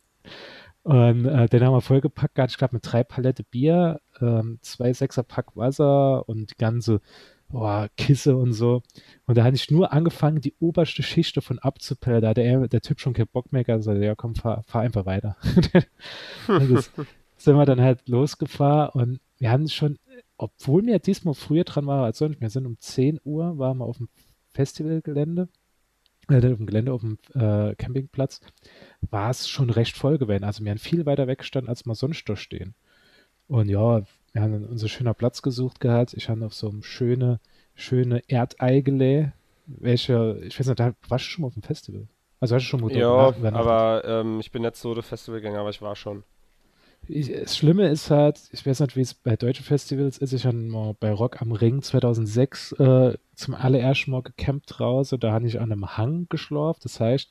Und 0.82 1.26
äh, 1.26 1.46
den 1.48 1.62
haben 1.62 1.74
wir 1.74 1.80
vollgepackt 1.82 2.36
gehabt, 2.36 2.52
ich 2.52 2.58
glaube, 2.58 2.76
mit 2.76 2.90
drei 2.90 3.04
Palette 3.04 3.42
Bier, 3.42 4.00
ähm, 4.20 4.58
zwei 4.62 4.92
Sechser-Pack 4.92 5.56
Wasser 5.56 6.26
und 6.28 6.52
die 6.52 6.56
ganze 6.56 7.00
oh, 7.52 7.84
Kisse 7.98 8.36
und 8.36 8.54
so. 8.54 8.82
Und 9.26 9.36
da 9.36 9.44
hatte 9.44 9.56
ich 9.56 9.70
nur 9.70 9.92
angefangen, 9.92 10.40
die 10.40 10.54
oberste 10.58 11.02
Schicht 11.02 11.36
davon 11.36 11.58
abzupellen. 11.58 12.22
Da 12.22 12.28
hat 12.28 12.38
der, 12.38 12.68
der 12.68 12.80
Typ 12.80 13.00
schon 13.00 13.12
keinen 13.12 13.28
Bock 13.28 13.52
mehr 13.52 13.64
gehabt, 13.64 13.86
also, 13.86 14.00
ja 14.00 14.14
komm, 14.14 14.36
fahr, 14.36 14.62
fahr 14.62 14.82
einfach 14.82 15.04
weiter. 15.04 15.36
das 16.46 16.90
sind 17.36 17.56
wir 17.56 17.66
dann 17.66 17.80
halt 17.80 18.08
losgefahren 18.08 18.90
und 19.00 19.20
wir 19.38 19.50
haben 19.50 19.68
schon, 19.68 19.98
obwohl 20.38 20.84
wir 20.86 20.98
diesmal 20.98 21.34
früher 21.34 21.64
dran 21.64 21.86
waren 21.86 22.04
als 22.04 22.18
sonst, 22.18 22.40
wir 22.40 22.50
sind 22.50 22.66
um 22.66 22.78
10 22.78 23.20
Uhr, 23.24 23.58
waren 23.58 23.78
wir 23.78 23.84
auf 23.84 23.98
dem 23.98 24.08
Festivalgelände 24.52 25.48
äh, 26.28 26.36
auf 26.36 26.56
dem 26.56 26.66
Gelände 26.66 26.92
auf 26.92 27.02
dem 27.02 27.18
äh, 27.34 27.74
Campingplatz, 27.76 28.40
war 29.10 29.30
es 29.30 29.48
schon 29.48 29.70
recht 29.70 29.96
voll 29.96 30.18
gewesen. 30.18 30.44
Also 30.44 30.64
wir 30.64 30.70
haben 30.70 30.78
viel 30.78 31.06
weiter 31.06 31.26
weg 31.26 31.38
gestanden, 31.38 31.68
als 31.68 31.86
wir 31.86 31.94
sonst 31.94 32.28
da 32.28 32.36
stehen. 32.36 32.74
Und 33.48 33.68
ja, 33.68 34.02
wir 34.32 34.42
haben 34.42 34.66
unser 34.66 34.88
schöner 34.88 35.14
Platz 35.14 35.40
gesucht 35.42 35.80
gehabt. 35.80 36.14
Ich 36.14 36.28
habe 36.28 36.44
auf 36.44 36.54
so 36.54 36.68
einem 36.68 36.82
schöne, 36.82 37.40
schöne 37.74 38.22
Erdeigelä, 38.28 39.32
welche, 39.66 40.40
ich 40.44 40.58
weiß 40.58 40.66
nicht, 40.66 40.80
da 40.80 40.94
warst 41.08 41.26
du 41.26 41.30
schon 41.30 41.42
mal 41.42 41.48
auf 41.48 41.54
dem 41.54 41.62
Festival? 41.62 42.08
Also 42.40 42.54
hast 42.54 42.64
du 42.64 42.68
schon 42.68 42.80
Motor 42.80 42.98
Ja, 42.98 43.34
aber 43.52 44.02
ähm, 44.04 44.40
ich 44.40 44.50
bin 44.50 44.62
nicht 44.62 44.76
so 44.76 44.94
der 44.94 45.02
Festivalgänger, 45.02 45.60
aber 45.60 45.70
ich 45.70 45.80
war 45.80 45.96
schon. 45.96 46.24
Ich, 47.08 47.32
das 47.32 47.56
Schlimme 47.56 47.88
ist 47.88 48.10
halt, 48.10 48.40
ich 48.52 48.66
weiß 48.66 48.80
nicht, 48.80 48.96
wie 48.96 49.00
es 49.00 49.14
bei 49.14 49.36
deutschen 49.36 49.64
Festivals 49.64 50.18
ist. 50.18 50.32
Ich 50.32 50.44
habe 50.44 50.96
bei 50.98 51.12
Rock 51.12 51.40
am 51.40 51.52
Ring 51.52 51.82
2006 51.82 52.72
äh, 52.72 53.14
zum 53.34 53.54
allerersten 53.54 54.10
Mal 54.10 54.22
gecampt 54.22 54.80
raus 54.80 55.12
und 55.12 55.22
da 55.22 55.32
habe 55.32 55.46
ich 55.46 55.60
an 55.60 55.72
einem 55.72 55.96
Hang 55.96 56.26
geschlorft. 56.28 56.84
Das 56.84 56.98
heißt, 57.00 57.30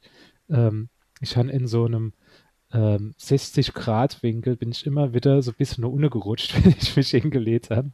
ähm, 0.50 0.89
ich 1.22 1.36
habe 1.38 1.50
in 1.50 1.67
so 1.67 1.86
einem 1.86 2.13
ähm, 2.72 3.13
60 3.17 3.74
Grad 3.74 4.22
Winkel 4.24 4.55
bin 4.55 4.72
ich 4.72 4.86
immer 4.86 5.13
wieder 5.13 5.41
so 5.41 5.51
ein 5.51 5.58
bisschen 5.58 5.82
nur 5.82 5.94
untergerutscht, 5.94 6.55
wenn 6.63 6.75
ich 6.79 6.96
mich 6.96 7.10
hingelegt 7.10 7.70
habe. 7.70 7.91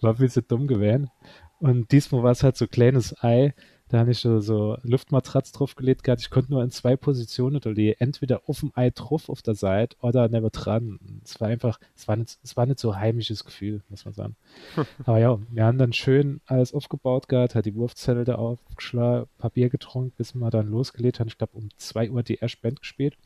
War 0.00 0.14
ein 0.14 0.18
bisschen 0.18 0.46
dumm 0.48 0.66
gewesen. 0.66 1.10
Und 1.58 1.92
diesmal 1.92 2.22
war 2.22 2.32
es 2.32 2.42
halt 2.42 2.56
so 2.56 2.64
ein 2.64 2.70
kleines 2.70 3.22
Ei. 3.22 3.54
Da 3.94 4.00
habe 4.00 4.10
ich 4.10 4.18
so, 4.18 4.40
so 4.40 4.76
Luftmatratz 4.82 5.52
draufgelegt 5.52 6.02
gehabt. 6.02 6.20
Ich 6.20 6.28
konnte 6.28 6.50
nur 6.50 6.64
in 6.64 6.72
zwei 6.72 6.96
Positionen 6.96 7.54
unterlegen. 7.54 7.94
Entweder 8.00 8.42
auf 8.48 8.58
dem 8.58 8.72
Ei 8.74 8.90
drauf 8.90 9.28
auf 9.28 9.40
der 9.40 9.54
Seite 9.54 9.96
oder 10.00 10.28
neben 10.28 10.50
dran. 10.50 10.98
Es 11.22 11.40
war 11.40 11.46
einfach, 11.46 11.78
es 11.94 12.08
war 12.08 12.16
nicht, 12.16 12.36
es 12.42 12.56
war 12.56 12.66
nicht 12.66 12.80
so 12.80 12.96
heimisches 12.96 13.44
Gefühl, 13.44 13.84
muss 13.90 14.04
man 14.04 14.12
sagen. 14.12 14.34
Aber 15.04 15.20
ja, 15.20 15.38
wir 15.48 15.64
haben 15.64 15.78
dann 15.78 15.92
schön 15.92 16.40
alles 16.46 16.74
aufgebaut 16.74 17.28
gehabt, 17.28 17.54
hat 17.54 17.66
die 17.66 17.76
Wurfzelle 17.76 18.24
da 18.24 18.34
aufgeschlagen, 18.34 19.28
Papier 19.38 19.68
getrunken, 19.68 20.12
bis 20.16 20.34
wir 20.34 20.50
dann 20.50 20.72
losgelegt 20.72 21.20
haben. 21.20 21.28
Ich 21.28 21.38
glaube, 21.38 21.56
um 21.56 21.68
zwei 21.76 22.10
Uhr 22.10 22.24
die 22.24 22.38
erste 22.40 22.62
Band 22.62 22.80
gespielt 22.80 23.16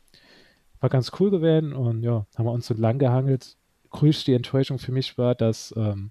war 0.80 0.90
ganz 0.90 1.12
cool 1.18 1.30
gewesen 1.30 1.72
und 1.72 2.02
ja, 2.02 2.26
haben 2.36 2.44
wir 2.44 2.52
uns 2.52 2.66
so 2.66 2.74
lang 2.74 2.98
gehangelt. 2.98 3.56
Grüß 3.88 4.24
die 4.24 4.34
Enttäuschung 4.34 4.78
für 4.78 4.92
mich 4.92 5.16
war, 5.16 5.34
dass 5.34 5.72
ähm, 5.78 6.10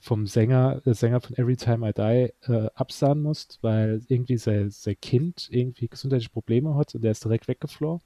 vom 0.00 0.26
Sänger, 0.26 0.82
der 0.84 0.94
Sänger 0.94 1.20
von 1.20 1.36
Every 1.36 1.56
Time 1.56 1.88
I 1.88 1.92
Die 1.92 2.52
äh, 2.52 2.70
absahen 2.74 3.22
musste, 3.22 3.58
weil 3.62 4.02
irgendwie 4.08 4.36
sein, 4.36 4.70
sein 4.70 4.96
Kind 5.00 5.48
irgendwie 5.50 5.88
gesundheitliche 5.88 6.30
Probleme 6.30 6.74
hat 6.74 6.94
und 6.94 7.02
der 7.02 7.12
ist 7.12 7.24
direkt 7.24 7.48
weggeflogen. 7.48 8.02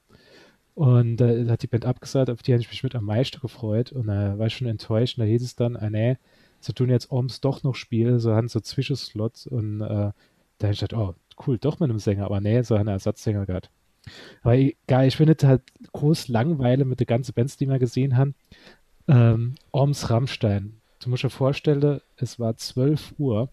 Und 0.74 1.20
äh, 1.20 1.46
hat 1.48 1.62
die 1.62 1.66
Band 1.66 1.84
abgesagt, 1.84 2.30
auf 2.30 2.42
die 2.42 2.52
habe 2.52 2.62
ich 2.62 2.70
mich 2.70 2.82
mit 2.82 2.94
am 2.94 3.04
meisten 3.04 3.40
gefreut 3.40 3.92
und 3.92 4.08
äh, 4.08 4.38
war 4.38 4.48
schon 4.48 4.68
enttäuscht. 4.68 5.18
Und 5.18 5.24
da 5.24 5.28
hieß 5.28 5.42
es 5.42 5.56
dann, 5.56 5.76
ah, 5.76 5.90
nee, 5.90 6.16
sie 6.60 6.72
tun 6.72 6.90
jetzt 6.90 7.10
Orms 7.10 7.40
doch 7.40 7.62
noch 7.62 7.74
Spiele, 7.74 8.20
so 8.20 8.32
haben 8.34 8.48
so 8.48 8.60
Zwischenslot 8.60 9.46
und 9.48 9.80
äh, 9.80 10.12
da 10.58 10.66
habe 10.66 10.72
ich 10.72 10.80
gedacht, 10.80 10.94
oh, 10.94 11.14
cool, 11.46 11.58
doch 11.58 11.80
mit 11.80 11.90
einem 11.90 11.98
Sänger, 11.98 12.24
aber 12.26 12.40
nee, 12.40 12.62
so 12.62 12.74
einen 12.74 12.88
Ersatzsänger 12.88 13.46
gehabt. 13.46 13.70
Aber 14.42 14.56
egal, 14.56 15.06
ich 15.06 15.16
finde 15.16 15.36
halt 15.46 15.62
groß 15.92 16.28
Langweile 16.28 16.84
mit 16.84 17.00
den 17.00 17.06
ganzen 17.06 17.34
Bands, 17.34 17.56
die 17.56 17.66
wir 17.66 17.78
gesehen 17.78 18.16
haben. 18.16 18.34
Ähm, 19.08 19.54
Orms 19.72 20.10
Rammstein. 20.10 20.79
Du 21.00 21.08
musst 21.08 21.24
dir 21.24 21.30
vorstellen, 21.30 22.00
es 22.16 22.38
war 22.38 22.56
12 22.56 23.14
Uhr. 23.18 23.48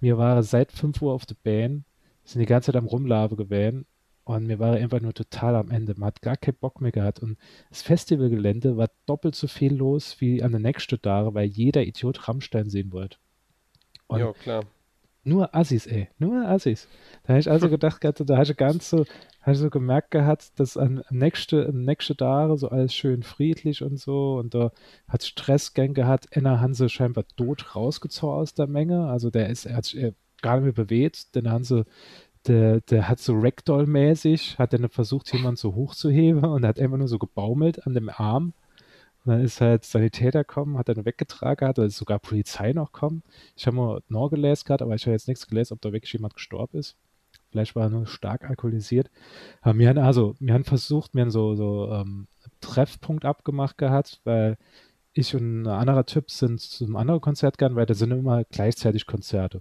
Wir 0.00 0.16
waren 0.18 0.42
seit 0.42 0.72
5 0.72 1.02
Uhr 1.02 1.12
auf 1.12 1.26
der 1.26 1.36
Band, 1.42 1.84
sind 2.24 2.40
die 2.40 2.46
ganze 2.46 2.66
Zeit 2.72 2.76
am 2.76 2.86
Rumlaufen 2.86 3.36
gewesen 3.36 3.86
und 4.24 4.46
mir 4.46 4.58
war 4.58 4.74
einfach 4.74 5.00
nur 5.00 5.14
total 5.14 5.56
am 5.56 5.70
Ende. 5.70 5.94
Man 5.96 6.08
hat 6.08 6.22
gar 6.22 6.36
keinen 6.36 6.56
Bock 6.56 6.80
mehr 6.80 6.92
gehabt. 6.92 7.20
Und 7.20 7.38
das 7.70 7.82
Festivalgelände 7.82 8.76
war 8.76 8.90
doppelt 9.06 9.34
so 9.34 9.48
viel 9.48 9.74
los 9.74 10.20
wie 10.20 10.42
an 10.42 10.50
der 10.50 10.60
nächsten 10.60 11.00
Tage, 11.00 11.32
weil 11.34 11.46
jeder 11.46 11.82
Idiot 11.86 12.28
Rammstein 12.28 12.68
sehen 12.68 12.92
wollte. 12.92 13.18
ja, 14.10 14.32
klar. 14.32 14.64
Nur 15.28 15.54
Assis, 15.54 15.86
ey. 15.86 16.08
Nur 16.18 16.46
Assis. 16.48 16.88
Da 17.24 17.30
habe 17.30 17.40
ich 17.40 17.50
also 17.50 17.68
gedacht, 17.70 18.02
da 18.02 18.36
habe 18.36 18.50
ich 18.50 18.56
ganz 18.56 18.88
so, 18.88 19.04
habe 19.42 19.52
ich 19.52 19.58
so 19.58 19.68
gemerkt 19.70 20.10
gehabt, 20.10 20.58
dass 20.58 20.76
am 20.76 21.02
nächsten 21.10 21.84
nächste 21.84 22.16
Tage 22.16 22.56
so 22.56 22.68
alles 22.68 22.94
schön 22.94 23.22
friedlich 23.22 23.82
und 23.82 23.98
so 23.98 24.38
und 24.38 24.54
da 24.54 24.72
hat 25.06 25.22
Stressgang 25.22 25.94
gehabt. 25.94 26.28
Enna 26.30 26.60
Hanse 26.60 26.88
scheinbar 26.88 27.24
tot 27.36 27.76
rausgezogen 27.76 28.38
aus 28.40 28.54
der 28.54 28.66
Menge. 28.66 29.08
Also 29.08 29.30
der 29.30 29.50
ist, 29.50 29.66
er 29.66 29.76
hat 29.76 29.84
sich 29.84 30.14
gar 30.40 30.56
nicht 30.56 30.64
mehr 30.64 30.84
bewegt. 30.84 31.34
Denn 31.34 31.50
Hanse, 31.50 31.84
der, 32.46 32.80
der 32.80 33.08
hat 33.08 33.18
so 33.18 33.34
Ragdoll-mäßig, 33.34 34.58
hat 34.58 34.72
dann 34.72 34.88
versucht, 34.88 35.32
jemanden 35.32 35.56
so 35.56 35.74
hochzuheben 35.74 36.44
und 36.44 36.64
hat 36.64 36.80
einfach 36.80 36.96
nur 36.96 37.08
so 37.08 37.18
gebaumelt 37.18 37.86
an 37.86 37.94
dem 37.94 38.08
Arm. 38.08 38.54
Und 39.28 39.34
dann 39.34 39.44
ist 39.44 39.60
halt 39.60 39.84
Sanitäter 39.84 40.42
kommen, 40.42 40.78
hat 40.78 40.88
dann 40.88 41.04
weggetragen, 41.04 41.68
hat, 41.68 41.78
oder 41.78 41.90
sogar 41.90 42.18
Polizei 42.18 42.72
noch 42.72 42.92
kommen. 42.92 43.22
Ich 43.56 43.66
habe 43.66 43.76
mal 43.76 44.00
noch 44.08 44.30
gelesen 44.30 44.64
gehabt, 44.64 44.80
aber 44.80 44.94
ich 44.94 45.02
habe 45.02 45.12
jetzt 45.12 45.28
nichts 45.28 45.46
gelesen, 45.46 45.74
ob 45.74 45.82
da 45.82 45.92
wirklich 45.92 46.14
jemand 46.14 46.32
gestorben 46.32 46.78
ist. 46.78 46.96
Vielleicht 47.50 47.76
war 47.76 47.82
er 47.82 47.90
nur 47.90 48.06
stark 48.06 48.48
alkoholisiert. 48.48 49.10
Aber 49.60 49.78
wir 49.78 49.90
haben 49.90 49.98
also, 49.98 50.34
wir 50.40 50.54
haben 50.54 50.64
versucht, 50.64 51.12
wir 51.12 51.20
haben 51.20 51.30
so, 51.30 51.54
so 51.56 51.92
ähm, 51.92 52.26
Treffpunkt 52.62 53.26
abgemacht 53.26 53.76
gehabt, 53.76 54.22
weil 54.24 54.56
ich 55.12 55.34
und 55.34 55.64
ein 55.64 55.66
anderer 55.66 56.06
Typ 56.06 56.30
sind 56.30 56.58
zu 56.58 56.84
einem 56.84 56.96
anderen 56.96 57.20
Konzert 57.20 57.58
gegangen, 57.58 57.76
weil 57.76 57.84
da 57.84 57.92
sind 57.92 58.12
immer 58.12 58.44
gleichzeitig 58.44 59.04
Konzerte. 59.04 59.60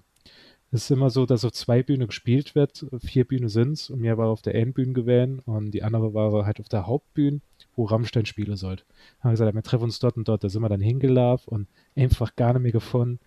Es 0.78 0.84
ist 0.84 0.92
immer 0.92 1.10
so, 1.10 1.26
dass 1.26 1.44
auf 1.44 1.54
zwei 1.54 1.82
Bühnen 1.82 2.06
gespielt 2.06 2.54
wird, 2.54 2.86
vier 3.00 3.26
Bühnen 3.26 3.50
sind 3.50 3.72
es 3.72 3.90
und 3.90 4.00
mir 4.00 4.20
war 4.20 4.28
auf 4.28 4.44
der 4.44 4.54
einen 4.54 4.74
Bühne 4.74 4.94
gewählt 4.94 5.42
und 5.48 5.72
die 5.72 5.82
andere 5.82 6.14
war 6.14 6.46
halt 6.46 6.60
auf 6.60 6.70
der 6.70 6.86
Hauptbühne, 6.86 7.42
wo 7.76 7.86
Rammstein 7.86 8.28
spielen 8.28 8.58
sollte. 8.58 8.84
Haben 9.22 9.32
gesagt, 9.32 9.56
wir 9.56 9.64
treffen 9.64 9.86
uns 9.86 9.98
dort 9.98 10.18
und 10.18 10.28
dort, 10.28 10.44
da 10.44 10.50
sind 10.50 10.62
wir 10.62 10.70
dann 10.70 10.80
hingelaufen 10.80 11.52
und 11.52 11.68
einfach 11.96 12.36
gar 12.36 12.54
nicht 12.54 12.62
mehr 12.62 12.72
gefunden. 12.72 13.20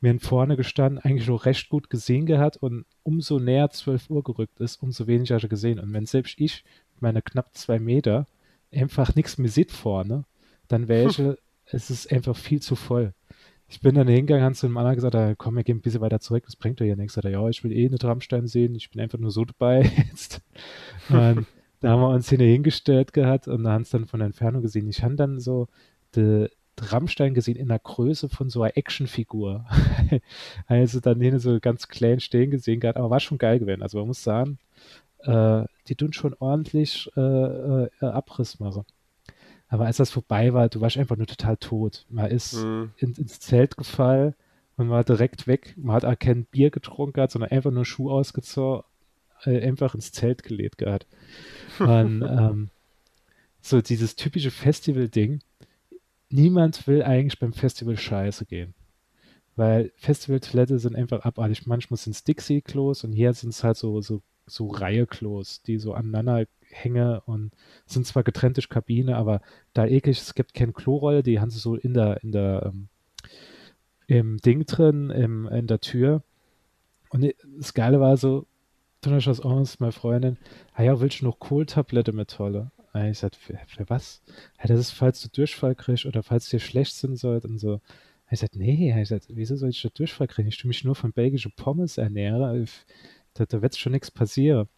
Wir 0.00 0.10
haben 0.10 0.18
vorne 0.18 0.56
gestanden, 0.56 0.98
eigentlich 0.98 1.28
noch 1.28 1.44
recht 1.44 1.68
gut 1.68 1.90
gesehen 1.90 2.26
gehabt 2.26 2.56
und 2.56 2.86
umso 3.04 3.38
näher 3.38 3.70
12 3.70 4.10
Uhr 4.10 4.24
gerückt 4.24 4.58
ist, 4.58 4.82
umso 4.82 5.06
weniger 5.06 5.36
habe 5.36 5.46
ich 5.46 5.50
gesehen. 5.50 5.78
Und 5.78 5.92
wenn 5.92 6.06
selbst 6.06 6.40
ich, 6.40 6.64
meine 6.98 7.22
knapp 7.22 7.56
zwei 7.56 7.78
Meter, 7.78 8.26
einfach 8.72 9.14
nichts 9.14 9.38
mehr 9.38 9.48
sieht 9.48 9.70
vorne, 9.70 10.24
dann 10.66 10.88
wäre 10.88 11.08
ich, 11.08 11.22
es 11.66 11.88
ist 11.88 12.10
einfach 12.10 12.36
viel 12.36 12.60
zu 12.60 12.74
voll 12.74 13.14
ich 13.70 13.80
bin 13.80 13.94
dann 13.94 14.08
hingegangen, 14.08 14.44
habe 14.44 14.54
zu 14.54 14.66
dem 14.66 14.76
anderen 14.76 14.96
gesagt, 14.96 15.14
ah, 15.14 15.34
komm, 15.36 15.56
wir 15.56 15.62
gehen 15.62 15.78
ein 15.78 15.80
bisschen 15.80 16.00
weiter 16.00 16.18
zurück, 16.20 16.42
das 16.44 16.56
bringt 16.56 16.80
doch 16.80 16.84
ja 16.84 16.96
nichts. 16.96 17.14
ja, 17.22 17.48
ich 17.48 17.62
will 17.62 17.72
eh 17.72 17.86
eine 17.86 17.98
Trammstein 17.98 18.48
sehen, 18.48 18.74
ich 18.74 18.90
bin 18.90 19.00
einfach 19.00 19.18
nur 19.18 19.30
so 19.30 19.44
dabei 19.44 19.82
jetzt. 20.10 20.42
Und 21.08 21.46
da 21.80 21.90
haben 21.90 22.00
wir 22.00 22.10
uns 22.10 22.28
hingestellt 22.28 23.12
gehabt 23.12 23.48
und 23.48 23.64
da 23.64 23.72
haben 23.72 23.82
es 23.82 23.90
dann 23.90 24.06
von 24.06 24.20
der 24.20 24.26
Entfernung 24.26 24.60
gesehen. 24.60 24.88
Ich 24.88 25.02
habe 25.02 25.14
dann 25.14 25.38
so 25.38 25.68
die 26.16 26.48
Rammstein 26.78 27.32
gesehen 27.32 27.56
in 27.56 27.68
der 27.68 27.78
Größe 27.78 28.28
von 28.28 28.50
so 28.50 28.62
einer 28.62 28.76
Actionfigur. 28.76 29.64
also 30.66 31.00
dann 31.00 31.20
hin 31.20 31.38
so 31.38 31.58
ganz 31.60 31.88
klein 31.88 32.20
stehen 32.20 32.50
gesehen 32.50 32.80
gehabt, 32.80 32.98
aber 32.98 33.10
war 33.10 33.20
schon 33.20 33.38
geil 33.38 33.60
gewesen. 33.60 33.82
Also 33.82 33.98
man 33.98 34.08
muss 34.08 34.22
sagen, 34.22 34.58
äh, 35.20 35.64
die 35.88 35.94
tun 35.94 36.12
schon 36.12 36.34
ordentlich 36.38 37.10
äh, 37.16 37.20
äh, 37.20 37.88
Abriss 38.00 38.58
machen. 38.58 38.84
Aber 39.70 39.86
als 39.86 39.98
das 39.98 40.10
vorbei 40.10 40.52
war, 40.52 40.68
du 40.68 40.80
warst 40.80 40.98
einfach 40.98 41.16
nur 41.16 41.28
total 41.28 41.56
tot. 41.56 42.04
Man 42.10 42.28
ist 42.28 42.54
mhm. 42.54 42.90
in, 42.96 43.14
ins 43.14 43.38
Zelt 43.38 43.76
gefallen 43.76 44.34
und 44.76 44.90
war 44.90 45.04
direkt 45.04 45.46
weg. 45.46 45.74
Man 45.76 45.94
hat 45.94 46.04
auch 46.04 46.18
kein 46.18 46.44
Bier 46.44 46.70
getrunken, 46.70 47.28
sondern 47.28 47.52
einfach 47.52 47.70
nur 47.70 47.84
Schuh 47.84 48.10
ausgezogen, 48.10 48.82
äh, 49.44 49.64
einfach 49.64 49.94
ins 49.94 50.10
Zelt 50.10 50.42
gelegt 50.42 50.78
gehabt. 50.78 51.06
Und 51.78 52.22
ähm, 52.22 52.70
so 53.60 53.80
dieses 53.80 54.16
typische 54.16 54.50
Festival-Ding. 54.50 55.40
Niemand 56.30 56.86
will 56.86 57.02
eigentlich 57.02 57.38
beim 57.38 57.52
Festival 57.52 57.96
scheiße 57.96 58.46
gehen. 58.46 58.74
Weil 59.54 59.92
Festival-Toilette 59.96 60.78
sind 60.78 60.96
einfach 60.96 61.20
abartig. 61.20 61.66
Manchmal 61.66 61.98
sind 61.98 62.14
es 62.14 62.24
Dixie-Klos 62.24 63.04
und 63.04 63.12
hier 63.12 63.32
sind 63.34 63.50
es 63.50 63.62
halt 63.62 63.76
so, 63.76 64.00
so, 64.00 64.20
so 64.46 64.68
Reihe-Klos, 64.68 65.62
die 65.62 65.78
so 65.78 65.94
aneinander 65.94 66.46
Hänge 66.70 67.22
und 67.26 67.52
sind 67.86 68.06
zwar 68.06 68.22
getrennte 68.22 68.62
Kabine, 68.62 69.16
aber 69.16 69.40
da 69.72 69.86
eklig, 69.86 70.18
es 70.18 70.34
gibt 70.34 70.54
keine 70.54 70.72
Klorolle, 70.72 71.22
die 71.22 71.40
haben 71.40 71.50
sie 71.50 71.58
so 71.58 71.74
in 71.74 71.94
der, 71.94 72.22
in 72.22 72.32
der, 72.32 72.72
ähm, 72.72 72.88
im 74.06 74.38
Ding 74.38 74.66
drin, 74.66 75.10
im, 75.10 75.46
in 75.46 75.66
der 75.66 75.80
Tür. 75.80 76.22
Und 77.10 77.32
das 77.58 77.74
Geile 77.74 78.00
war 78.00 78.16
so, 78.16 78.46
hast 79.04 79.26
was 79.26 79.40
aus, 79.40 79.80
meine 79.80 79.92
Freundin, 79.92 80.36
ah 80.74 80.82
ja, 80.82 81.00
willst 81.00 81.20
du 81.20 81.24
noch 81.24 81.38
Kohltablette 81.38 82.12
mit 82.12 82.30
Tolle? 82.30 82.70
Und 82.92 83.04
ich 83.06 83.18
sagte, 83.18 83.38
für, 83.38 83.58
für 83.66 83.88
was? 83.88 84.20
Ja, 84.58 84.66
das 84.66 84.80
ist, 84.80 84.90
falls 84.90 85.20
du 85.22 85.28
Durchfall 85.28 85.74
kriegst 85.74 86.06
oder 86.06 86.22
falls 86.22 86.48
dir 86.48 86.60
schlecht 86.60 86.94
sind 86.94 87.16
sollt 87.16 87.44
und 87.44 87.58
so. 87.58 87.80
Ich 88.32 88.40
sagte, 88.40 88.58
nee, 88.58 88.94
ich 89.00 89.08
sagte, 89.08 89.28
wieso 89.34 89.56
soll 89.56 89.70
ich 89.70 89.82
da 89.82 89.88
Durchfall 89.88 90.28
kriegen? 90.28 90.48
Ich 90.48 90.58
tue 90.58 90.68
mich 90.68 90.84
nur 90.84 90.94
von 90.94 91.12
belgischen 91.12 91.52
Pommes 91.56 91.98
ernähren. 91.98 92.68
Da, 93.34 93.46
da 93.46 93.62
wird 93.62 93.76
schon 93.76 93.92
nichts 93.92 94.10
passieren. 94.10 94.68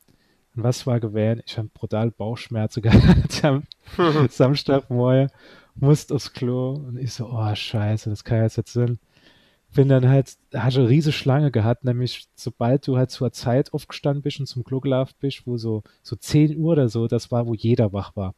Und 0.54 0.64
was 0.64 0.86
war 0.86 1.00
gewählt? 1.00 1.42
Ich 1.46 1.56
habe 1.56 1.68
brutal 1.72 2.10
Bauchschmerzen 2.10 2.82
gehabt 2.82 3.44
am 3.44 3.64
Samstagmorgen, 4.28 5.30
musste 5.74 6.14
aufs 6.14 6.32
Klo 6.32 6.74
und 6.74 6.98
ich 6.98 7.12
so, 7.14 7.28
oh 7.30 7.54
scheiße, 7.54 8.10
das 8.10 8.24
kann 8.24 8.42
jetzt 8.42 8.58
nicht 8.58 8.68
sein. 8.68 8.98
Bin 9.74 9.88
dann 9.88 10.06
halt, 10.06 10.36
hatte 10.54 10.80
eine 10.80 10.88
riesige 10.90 11.14
Schlange 11.14 11.50
gehabt, 11.50 11.84
nämlich 11.84 12.28
sobald 12.34 12.86
du 12.86 12.98
halt 12.98 13.10
zur 13.10 13.32
Zeit 13.32 13.72
aufgestanden 13.72 14.22
bist 14.22 14.38
und 14.38 14.46
zum 14.46 14.64
Klo 14.64 14.80
gelaufen 14.80 15.14
bist, 15.18 15.46
wo 15.46 15.56
so, 15.56 15.82
so 16.02 16.14
10 16.14 16.58
Uhr 16.58 16.72
oder 16.72 16.90
so, 16.90 17.08
das 17.08 17.30
war, 17.30 17.46
wo 17.46 17.54
jeder 17.54 17.94
wach 17.94 18.14
war. 18.14 18.34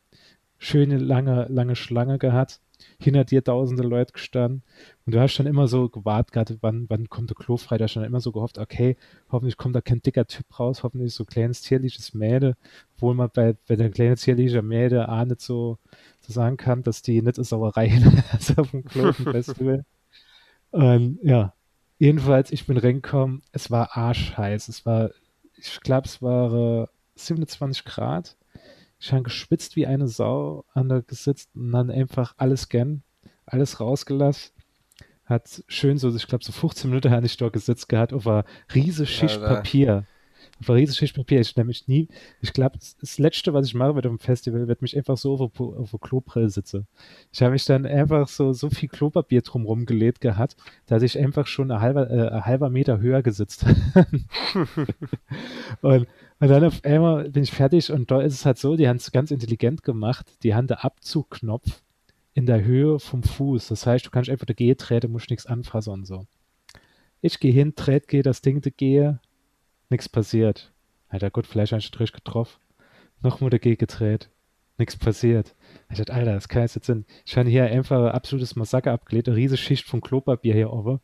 Schöne, 0.59 0.97
lange, 0.97 1.47
lange 1.50 1.75
Schlange 1.75 2.18
gehabt. 2.18 2.61
Hinter 3.04 3.25
dir 3.25 3.44
tausende 3.44 3.82
Leute 3.82 4.12
gestanden. 4.12 4.62
Und 5.06 5.14
du 5.14 5.20
hast 5.20 5.37
dann 5.38 5.46
immer 5.46 5.68
so 5.68 5.88
gewartet, 5.88 6.58
wann, 6.61 6.87
wann 6.88 7.08
kommt 7.08 7.30
der 7.30 7.37
Klo 7.37 7.56
frei, 7.56 7.78
da 7.78 7.84
hast 7.84 7.94
dann 7.96 8.04
immer 8.04 8.20
so 8.20 8.32
gehofft, 8.32 8.58
okay, 8.58 8.96
hoffentlich 9.30 9.56
kommt 9.56 9.76
da 9.76 9.80
kein 9.80 10.02
dicker 10.02 10.26
Typ 10.26 10.58
raus, 10.58 10.82
hoffentlich 10.82 11.14
so 11.14 11.25
ein 11.25 11.26
kleines 11.28 11.62
tierliches 11.62 12.14
Mädel, 12.14 12.56
obwohl 12.96 13.14
man 13.14 13.30
bei, 13.32 13.54
bei 13.68 13.76
der 13.76 13.90
kleinen 13.90 14.16
tierlichen 14.16 14.66
Mädel 14.66 15.06
auch 15.06 15.25
nicht 15.25 15.40
so, 15.40 15.78
so 16.20 16.32
sagen 16.32 16.56
kann, 16.56 16.82
dass 16.82 17.02
die 17.02 17.23
nicht 17.23 17.38
eine 17.38 17.44
Sauerei 17.44 17.92
ist 18.38 18.58
auf 18.58 18.70
dem 18.70 18.84
Klo 18.84 19.12
Festival. 19.12 19.84
Und 20.70 21.20
ja, 21.23 21.54
jedenfalls, 21.99 22.50
ich 22.50 22.66
bin 22.66 22.76
reingekommen, 22.76 23.42
es 23.52 23.70
war 23.70 23.96
arschheiß, 23.96 24.68
es 24.68 24.84
war, 24.84 25.11
ich 25.56 25.80
glaube, 25.80 26.08
es 26.08 26.20
war 26.20 26.88
27 27.14 27.84
Grad 27.84 28.37
ich 28.99 29.13
habe 29.13 29.23
geschwitzt 29.23 29.77
wie 29.77 29.87
eine 29.87 30.09
Sau, 30.09 30.65
an 30.73 30.89
der 30.89 31.03
gesitzt 31.03 31.51
und 31.55 31.73
dann 31.73 31.91
einfach 31.91 32.35
alles 32.37 32.69
gern, 32.69 33.03
alles 33.47 33.81
rausgelassen. 33.81 34.53
Hat 35.25 35.65
schön 35.69 35.97
so, 35.97 36.15
ich 36.15 36.27
glaube, 36.27 36.45
so 36.45 36.53
15 36.53 36.91
Minuten 36.91 37.11
habe 37.11 37.25
ich 37.25 37.37
dort 37.37 37.55
gesitzt 37.55 37.89
gehabt 37.89 38.13
auf 38.13 38.27
einer 38.27 38.45
riesige 38.75 39.07
Schicht 39.07 39.41
ja, 39.41 39.47
Papier. 39.47 40.07
Auf 40.61 40.69
einer 40.69 40.79
riesige 40.79 40.99
Schicht 40.99 41.17
Papier. 41.17 41.41
Ich 41.41 41.57
nämlich 41.57 41.89
nie, 41.89 42.09
ich 42.43 42.53
glaube, 42.53 42.79
das 43.01 43.19
Letzte, 43.19 43.55
was 43.55 43.67
ich 43.67 43.75
mache 43.75 43.95
bei 43.95 44.03
dem 44.03 44.19
Festival, 44.19 44.69
wird 44.69 44.83
mich 44.83 44.97
einfach 44.97 45.17
so 45.17 45.35
auf, 45.35 45.59
auf 45.59 45.91
der 45.91 46.01
Klobrille 46.01 46.51
sitzen. 46.51 46.87
Ich 47.33 47.41
habe 47.41 47.53
mich 47.53 47.65
dann 47.65 47.87
einfach 47.87 48.29
so, 48.29 48.53
so 48.53 48.69
viel 48.69 48.89
Klopapier 48.89 49.41
drumherum 49.41 49.87
gelegt 49.87 50.21
gehabt, 50.21 50.57
dass 50.87 51.03
ich 51.03 51.19
einfach 51.19 51.47
schon 51.47 51.71
ein 51.71 51.81
halber, 51.81 52.11
äh, 52.11 52.43
halber 52.43 52.69
Meter 52.69 53.01
höher 53.01 53.23
gesitzt 53.23 53.65
und 55.81 56.07
und 56.41 56.49
dann 56.49 56.64
auf 56.64 56.85
einmal 56.85 57.31
bin 57.31 57.43
ich 57.43 57.53
fertig 57.53 57.91
und 57.93 58.11
da 58.11 58.21
ist 58.21 58.35
es 58.35 58.45
halt 58.45 58.59
so, 58.59 58.76
die 58.76 58.88
haben 58.88 58.97
es 58.97 59.12
ganz 59.12 59.31
intelligent 59.31 59.83
gemacht. 59.83 60.26
Die 60.43 60.55
haben 60.55 60.67
den 60.67 60.79
Abzugknopf 60.79 61.83
in 62.35 62.47
der 62.47 62.64
Höhe 62.64 62.99
vom 62.99 63.23
Fuß. 63.23 63.69
Das 63.69 63.87
heißt, 63.87 64.05
du 64.05 64.11
kannst 64.11 64.29
einfach 64.29 64.47
der 64.47 64.57
Gehe 64.57 64.76
treten, 64.76 65.12
musst 65.12 65.31
nichts 65.31 65.47
anfassen 65.47 65.93
und 65.93 66.07
so. 66.07 66.26
Ich 67.21 67.38
gehe 67.41 67.53
hin, 67.53 67.75
trete, 67.75 68.07
gehe 68.07 68.23
das 68.23 68.43
Ding, 68.43 68.61
gehe, 68.76 69.21
nichts 69.88 70.09
passiert. 70.09 70.73
Alter, 71.09 71.31
gut, 71.31 71.47
vielleicht 71.47 71.73
einen 71.73 71.81
Strich 71.81 72.12
getroffen. 72.12 72.61
Nochmal 73.23 73.50
Gehe 73.50 73.76
gedreht, 73.76 74.29
nichts 74.76 74.97
passiert. 74.97 75.55
Ich 75.88 75.97
dachte, 75.97 76.12
Alter, 76.12 76.35
das 76.35 76.49
kann 76.49 76.62
jetzt 76.62 76.75
nicht 76.75 76.85
sein. 76.85 77.07
Ich 77.25 77.37
habe 77.38 77.49
hier 77.49 77.64
einfach 77.64 77.99
ein 77.99 78.12
absolutes 78.12 78.57
Massaker 78.57 78.93
abgelegt, 78.93 79.29
eine 79.29 79.37
riesige 79.37 79.57
Schicht 79.57 79.87
von 79.87 80.00
Klopapier 80.03 80.53
hier 80.53 80.73
oben 80.73 81.00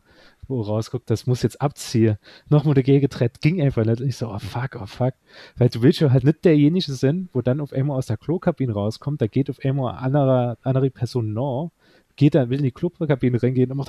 wo 0.50 0.61
rausguckt, 0.62 1.09
das 1.11 1.26
muss 1.26 1.42
jetzt 1.42 1.61
abziehen. 1.61 2.19
Nochmal 2.49 2.75
dagegen 2.75 3.00
getrennt, 3.00 3.40
ging 3.40 3.62
einfach 3.62 3.85
nicht. 3.85 4.00
Und 4.00 4.09
ich 4.09 4.16
so, 4.16 4.28
oh 4.28 4.38
fuck, 4.38 4.78
oh 4.80 4.87
fuck. 4.87 5.14
Weil 5.57 5.69
du 5.69 5.83
willst 5.83 6.00
ja 6.00 6.11
halt 6.11 6.25
nicht 6.25 6.45
derjenige 6.45 6.92
sein, 6.92 7.28
wo 7.33 7.40
dann 7.40 7.61
auf 7.61 7.73
einmal 7.73 7.97
aus 7.97 8.07
der 8.07 8.16
Klokabine 8.16 8.73
rauskommt, 8.73 9.23
da 9.23 9.26
geht 9.26 9.50
auf 9.50 9.59
einmal 9.64 9.92
eine 9.92 10.00
andere, 10.00 10.59
andere 10.62 10.90
Person 10.90 11.33
noch, 11.33 11.71
geht 12.21 12.35
dann, 12.35 12.50
will 12.50 12.59
in 12.59 12.64
die 12.64 12.71
Klokabine 12.71 13.42
reingehen 13.42 13.71
und 13.71 13.78
macht, 13.78 13.88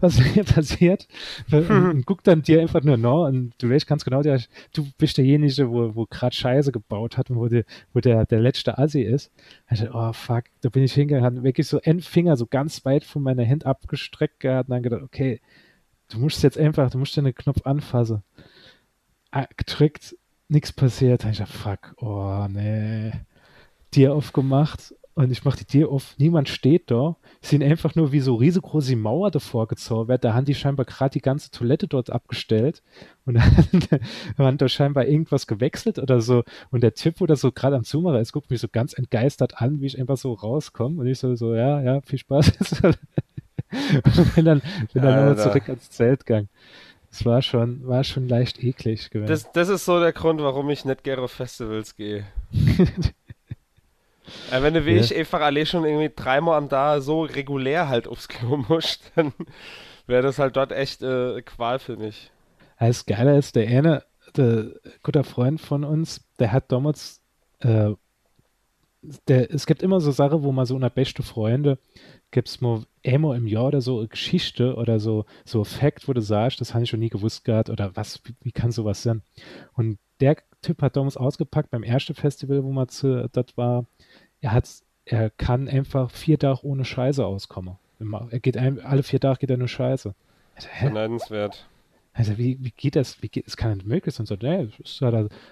was 0.00 0.18
ist 0.18 0.26
hier 0.26 0.42
passiert? 0.42 1.06
Und, 1.52 1.70
und 1.70 2.06
guckt 2.06 2.26
dann 2.26 2.42
dir 2.42 2.60
einfach 2.60 2.82
nur 2.82 2.96
noch 2.96 3.26
und 3.26 3.52
du 3.58 3.70
weißt 3.70 3.86
ganz 3.86 4.04
genau, 4.04 4.22
der, 4.22 4.40
du 4.72 4.86
bist 4.98 5.18
derjenige, 5.18 5.70
wo, 5.70 5.94
wo 5.94 6.06
gerade 6.06 6.34
Scheiße 6.34 6.72
gebaut 6.72 7.16
hat 7.16 7.30
und 7.30 7.36
wo, 7.36 7.46
die, 7.48 7.64
wo 7.92 8.00
der, 8.00 8.26
der 8.26 8.40
letzte 8.40 8.78
Assi 8.78 9.02
ist. 9.02 9.30
Ich 9.70 9.80
dachte, 9.80 9.92
oh 9.94 10.12
fuck, 10.12 10.44
da 10.62 10.68
bin 10.68 10.82
ich 10.82 10.92
hingegangen, 10.92 11.44
wirklich 11.44 11.66
so 11.66 11.80
ein 11.84 12.00
Finger 12.00 12.36
so 12.36 12.46
ganz 12.46 12.84
weit 12.84 13.04
von 13.04 13.22
meiner 13.22 13.46
Hand 13.46 13.66
abgestreckt 13.66 14.40
gehabt 14.40 14.68
und 14.68 14.74
dann 14.74 14.82
gedacht, 14.82 15.02
okay, 15.02 15.40
Du 16.10 16.18
musst 16.18 16.42
jetzt 16.42 16.58
einfach, 16.58 16.90
du 16.90 16.98
musst 16.98 17.16
den 17.16 17.34
Knopf 17.34 17.64
anfassen. 17.64 18.22
Ah, 19.30 19.46
gedrückt, 19.56 20.16
nichts 20.48 20.72
passiert. 20.72 21.24
Ich 21.24 21.38
dachte, 21.38 21.52
fuck, 21.52 21.94
oh 22.02 22.46
nee. 22.48 23.12
Tier 23.92 24.14
aufgemacht 24.14 24.94
und 25.14 25.30
ich 25.30 25.44
mache 25.44 25.58
die 25.58 25.64
Tür 25.64 25.90
auf. 25.90 26.14
Niemand 26.18 26.48
steht 26.48 26.90
da. 26.90 27.16
Sind 27.42 27.62
einfach 27.62 27.94
nur 27.94 28.10
wie 28.10 28.20
so 28.20 28.34
riesengroße 28.36 28.96
Mauer 28.96 29.30
davor 29.30 29.68
gezaubert. 29.68 30.24
Da 30.24 30.34
haben 30.34 30.44
die 30.44 30.54
scheinbar 30.54 30.86
gerade 30.86 31.12
die 31.12 31.20
ganze 31.20 31.50
Toilette 31.50 31.88
dort 31.88 32.10
abgestellt 32.10 32.82
und 33.24 33.34
dann 33.90 34.00
haben 34.38 34.58
da 34.58 34.68
scheinbar 34.68 35.06
irgendwas 35.06 35.46
gewechselt 35.46 35.98
oder 35.98 36.20
so. 36.20 36.42
Und 36.70 36.82
der 36.82 36.94
Typ, 36.94 37.20
wo 37.20 37.26
das 37.26 37.40
so 37.40 37.52
gerade 37.52 37.76
am 37.76 37.84
Zumacher 37.84 38.20
ist, 38.20 38.32
guckt 38.32 38.50
mich 38.50 38.60
so 38.60 38.68
ganz 38.68 38.94
entgeistert 38.94 39.60
an, 39.60 39.80
wie 39.80 39.86
ich 39.86 39.98
einfach 39.98 40.16
so 40.16 40.32
rauskomme. 40.32 41.00
Und 41.00 41.06
ich 41.06 41.18
so, 41.18 41.34
so 41.36 41.54
ja, 41.54 41.80
ja, 41.82 42.00
viel 42.02 42.18
Spaß. 42.18 42.52
und 43.72 44.34
bin 44.34 44.44
dann, 44.44 44.62
bin 44.92 45.02
dann 45.02 45.16
nochmal 45.16 45.38
zurück 45.38 45.68
ans 45.68 45.90
Zelt 45.90 46.26
gegangen. 46.26 46.48
Das 47.10 47.24
war 47.24 47.42
schon, 47.42 47.86
war 47.86 48.04
schon 48.04 48.28
leicht 48.28 48.62
eklig 48.62 49.10
gewesen. 49.10 49.28
Das, 49.28 49.50
das 49.52 49.68
ist 49.68 49.84
so 49.84 49.98
der 49.98 50.12
Grund, 50.12 50.40
warum 50.40 50.70
ich 50.70 50.84
nicht 50.84 51.02
gerne 51.02 51.22
auf 51.22 51.32
Festivals 51.32 51.96
gehe. 51.96 52.24
äh, 54.52 54.62
wenn 54.62 54.74
du 54.74 54.86
wie 54.86 54.94
ja. 54.94 55.00
ich 55.00 55.16
einfach 55.16 55.40
alle 55.40 55.66
schon 55.66 55.84
irgendwie 55.84 56.12
dreimal 56.14 56.56
am 56.56 56.68
Tag 56.68 57.02
so 57.02 57.22
regulär 57.22 57.88
halt 57.88 58.06
aufs 58.06 58.28
Klo 58.28 58.58
musst, 58.68 59.10
dann 59.16 59.32
wäre 60.06 60.22
das 60.22 60.38
halt 60.38 60.56
dort 60.56 60.70
echt 60.70 61.02
äh, 61.02 61.42
Qual 61.42 61.80
für 61.80 61.96
mich. 61.96 62.30
Das 62.78 63.06
Geile 63.06 63.36
ist, 63.36 63.56
der 63.56 63.66
eine, 63.68 64.04
der 64.36 64.70
guter 65.02 65.24
Freund 65.24 65.60
von 65.60 65.84
uns, 65.84 66.24
der 66.38 66.52
hat 66.52 66.70
damals, 66.70 67.20
äh, 67.60 67.90
der, 69.28 69.52
es 69.52 69.66
gibt 69.66 69.82
immer 69.82 70.00
so 70.00 70.10
Sachen, 70.10 70.42
wo 70.42 70.52
man 70.52 70.66
so 70.66 70.76
eine 70.76 70.90
beste 70.90 71.22
Freunde 71.22 71.78
gibt 72.30 72.48
es 72.48 72.60
mal 72.60 72.84
einmal 73.04 73.36
im 73.36 73.46
Jahr 73.46 73.66
oder 73.66 73.80
so 73.80 73.98
eine 73.98 74.08
Geschichte 74.08 74.76
oder 74.76 75.00
so, 75.00 75.24
so 75.44 75.64
Fact, 75.64 76.06
wo 76.06 76.12
du 76.12 76.20
sagst, 76.20 76.60
das 76.60 76.74
habe 76.74 76.84
ich 76.84 76.90
schon 76.90 77.00
nie 77.00 77.08
gewusst 77.08 77.44
gehabt 77.44 77.70
oder 77.70 77.96
was, 77.96 78.20
wie, 78.24 78.34
wie 78.42 78.52
kann 78.52 78.70
sowas 78.70 79.02
sein? 79.02 79.22
Und 79.74 79.98
der 80.20 80.36
Typ 80.62 80.82
hat 80.82 80.96
damals 80.96 81.16
ausgepackt 81.16 81.70
beim 81.70 81.82
ersten 81.82 82.14
Festival, 82.14 82.62
wo 82.62 82.70
man 82.70 82.86
dort 83.32 83.56
war. 83.56 83.86
Er 84.40 84.52
hat, 84.52 84.68
er 85.06 85.30
kann 85.30 85.68
einfach 85.68 86.10
vier 86.10 86.38
Tage 86.38 86.64
ohne 86.64 86.84
Scheiße 86.84 87.24
auskommen. 87.24 87.78
Er 88.30 88.40
geht 88.40 88.56
ein, 88.56 88.80
alle 88.80 89.02
vier 89.02 89.20
Tage 89.20 89.40
geht 89.40 89.50
er 89.50 89.56
nur 89.56 89.68
Scheiße. 89.68 90.14
Beneidenswert. 90.82 91.68
Also 92.12 92.36
wie, 92.38 92.58
wie 92.60 92.72
geht 92.72 92.96
das? 92.96 93.22
Wie 93.22 93.28
geht, 93.28 93.46
es 93.46 93.56
kann 93.56 93.72
nicht 93.72 93.86
möglich 93.86 94.14
sein. 94.14 94.26
So, 94.26 94.36
nee, 94.40 94.68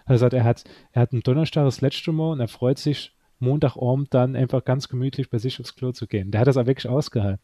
er, 0.06 0.18
sagt, 0.18 0.34
er 0.34 0.44
hat, 0.44 0.64
er 0.92 1.02
hat 1.02 1.12
einen 1.12 1.22
Donnerstag 1.22 1.64
das 1.64 1.80
letzte 1.80 2.12
Mal 2.12 2.32
und 2.32 2.40
er 2.40 2.48
freut 2.48 2.78
sich 2.78 3.12
Montagabend 3.40 4.12
dann 4.14 4.36
einfach 4.36 4.64
ganz 4.64 4.88
gemütlich 4.88 5.30
bei 5.30 5.38
sich 5.38 5.60
aufs 5.60 5.74
Klo 5.74 5.92
zu 5.92 6.06
gehen. 6.06 6.30
Der 6.30 6.40
hat 6.40 6.48
das 6.48 6.56
auch 6.56 6.66
wirklich 6.66 6.88
ausgehalten. 6.88 7.42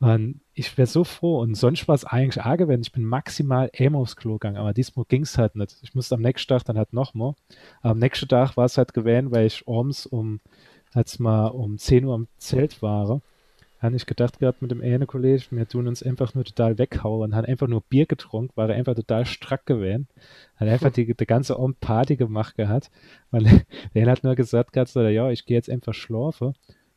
Und 0.00 0.40
ich 0.54 0.76
wäre 0.76 0.86
so 0.86 1.04
froh. 1.04 1.40
Und 1.40 1.54
sonst 1.54 1.86
war 1.88 1.94
es 1.94 2.04
eigentlich 2.04 2.42
arg 2.44 2.58
gewesen. 2.58 2.82
Ich 2.82 2.92
bin 2.92 3.04
maximal 3.04 3.70
einmal 3.78 4.02
aufs 4.02 4.16
Klo 4.16 4.34
gegangen, 4.34 4.56
aber 4.56 4.72
diesmal 4.72 5.06
ging 5.06 5.22
es 5.22 5.38
halt 5.38 5.56
nicht. 5.56 5.76
Ich 5.82 5.94
musste 5.94 6.14
am 6.16 6.22
nächsten 6.22 6.48
Tag 6.48 6.64
dann 6.64 6.78
halt 6.78 6.92
nochmal. 6.92 7.34
Am 7.82 7.98
nächsten 7.98 8.28
Tag 8.28 8.56
war 8.56 8.66
es 8.66 8.76
halt 8.76 8.92
gewesen, 8.92 9.30
weil 9.30 9.46
ich 9.46 9.66
abends 9.66 10.06
um, 10.06 10.40
als 10.92 11.18
mal 11.18 11.46
um 11.48 11.78
10 11.78 12.04
Uhr 12.04 12.14
am 12.14 12.28
Zelt 12.38 12.82
war 12.82 13.22
habe 13.84 13.96
ich 13.96 14.06
gedacht 14.06 14.38
gehabt 14.38 14.62
mit 14.62 14.70
dem 14.70 14.80
einen 14.80 15.06
Kollegen, 15.06 15.44
wir 15.50 15.68
tun 15.68 15.86
uns 15.86 16.02
einfach 16.02 16.34
nur 16.34 16.44
total 16.44 16.78
weghauen, 16.78 17.36
haben 17.36 17.44
einfach 17.44 17.68
nur 17.68 17.82
Bier 17.82 18.06
getrunken, 18.06 18.56
war 18.56 18.70
einfach 18.70 18.94
total 18.94 19.26
strack 19.26 19.66
gewesen, 19.66 20.08
hat 20.56 20.68
einfach 20.68 20.90
die, 20.90 21.14
die 21.14 21.26
ganze 21.26 21.56
Abend 21.56 21.80
Party 21.80 22.16
gemacht 22.16 22.56
gehabt, 22.56 22.90
weil 23.30 23.44
der 23.94 24.10
hat 24.10 24.24
nur 24.24 24.34
gesagt 24.34 24.72
gehabt, 24.72 24.90
so, 24.90 25.02
ja, 25.02 25.30
ich 25.30 25.44
gehe 25.44 25.56
jetzt 25.56 25.70
einfach 25.70 25.94
schlafen 25.94 26.54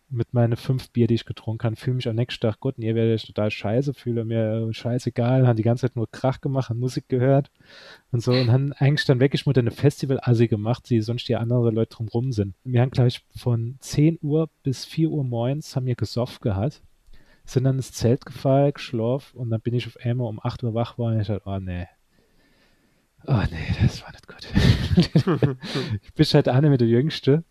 mit 0.09 0.33
meinen 0.33 0.55
fünf 0.55 0.89
Bier, 0.91 1.07
die 1.07 1.15
ich 1.15 1.25
getrunken 1.25 1.65
habe, 1.65 1.75
fühle 1.75 1.97
mich 1.97 2.07
am 2.07 2.15
nächsten 2.15 2.41
Tag 2.41 2.59
gut, 2.59 2.77
und 2.77 2.83
ihr 2.83 2.95
werdet 2.95 3.25
total 3.25 3.51
scheiße, 3.51 3.93
fühle 3.93 4.23
mir 4.23 4.71
scheißegal, 4.71 5.47
haben 5.47 5.57
die 5.57 5.63
ganze 5.63 5.87
Zeit 5.87 5.95
nur 5.95 6.09
Krach 6.09 6.39
gemacht, 6.39 6.69
haben 6.69 6.79
Musik 6.79 7.09
gehört 7.09 7.51
und 8.11 8.21
so. 8.21 8.31
Und 8.31 8.51
haben 8.51 8.73
eigentlich 8.73 9.05
dann 9.05 9.19
wirklich 9.19 9.45
mit 9.45 9.57
eine 9.57 9.71
Festival-Assi 9.71 10.47
gemacht, 10.47 10.89
die 10.89 11.01
sonst 11.01 11.27
die 11.27 11.35
andere 11.35 11.71
Leute 11.71 11.95
drumrum 11.95 12.31
sind. 12.31 12.55
Wir 12.63 12.81
haben, 12.81 12.91
glaube 12.91 13.09
ich, 13.09 13.25
von 13.35 13.75
10 13.79 14.19
Uhr 14.21 14.49
bis 14.63 14.85
4 14.85 15.09
Uhr 15.09 15.23
morgens 15.23 15.75
haben 15.75 15.85
wir 15.85 15.95
gesoffen 15.95 16.39
gehabt, 16.41 16.81
sind 17.45 17.65
dann 17.65 17.75
ins 17.75 17.91
Zelt 17.91 18.25
gefallen, 18.25 18.73
geschlafen 18.73 19.37
und 19.37 19.49
dann 19.49 19.61
bin 19.61 19.73
ich 19.73 19.87
auf 19.87 19.97
einmal 19.97 20.27
um 20.27 20.39
8 20.41 20.63
Uhr 20.63 20.73
wach 20.73 20.93
geworden. 20.93 21.15
Und 21.15 21.21
ich 21.21 21.27
dachte, 21.27 21.43
oh 21.45 21.59
nee, 21.59 21.87
oh 23.25 23.43
nee, 23.51 23.75
das 23.81 24.03
war 24.03 24.11
nicht 24.11 24.27
gut. 24.27 24.47
ich 26.01 26.13
bin 26.13 26.25
halt 26.25 26.47
eine 26.47 26.69
mit 26.69 26.81
der 26.81 26.87
Jüngste 26.87 27.43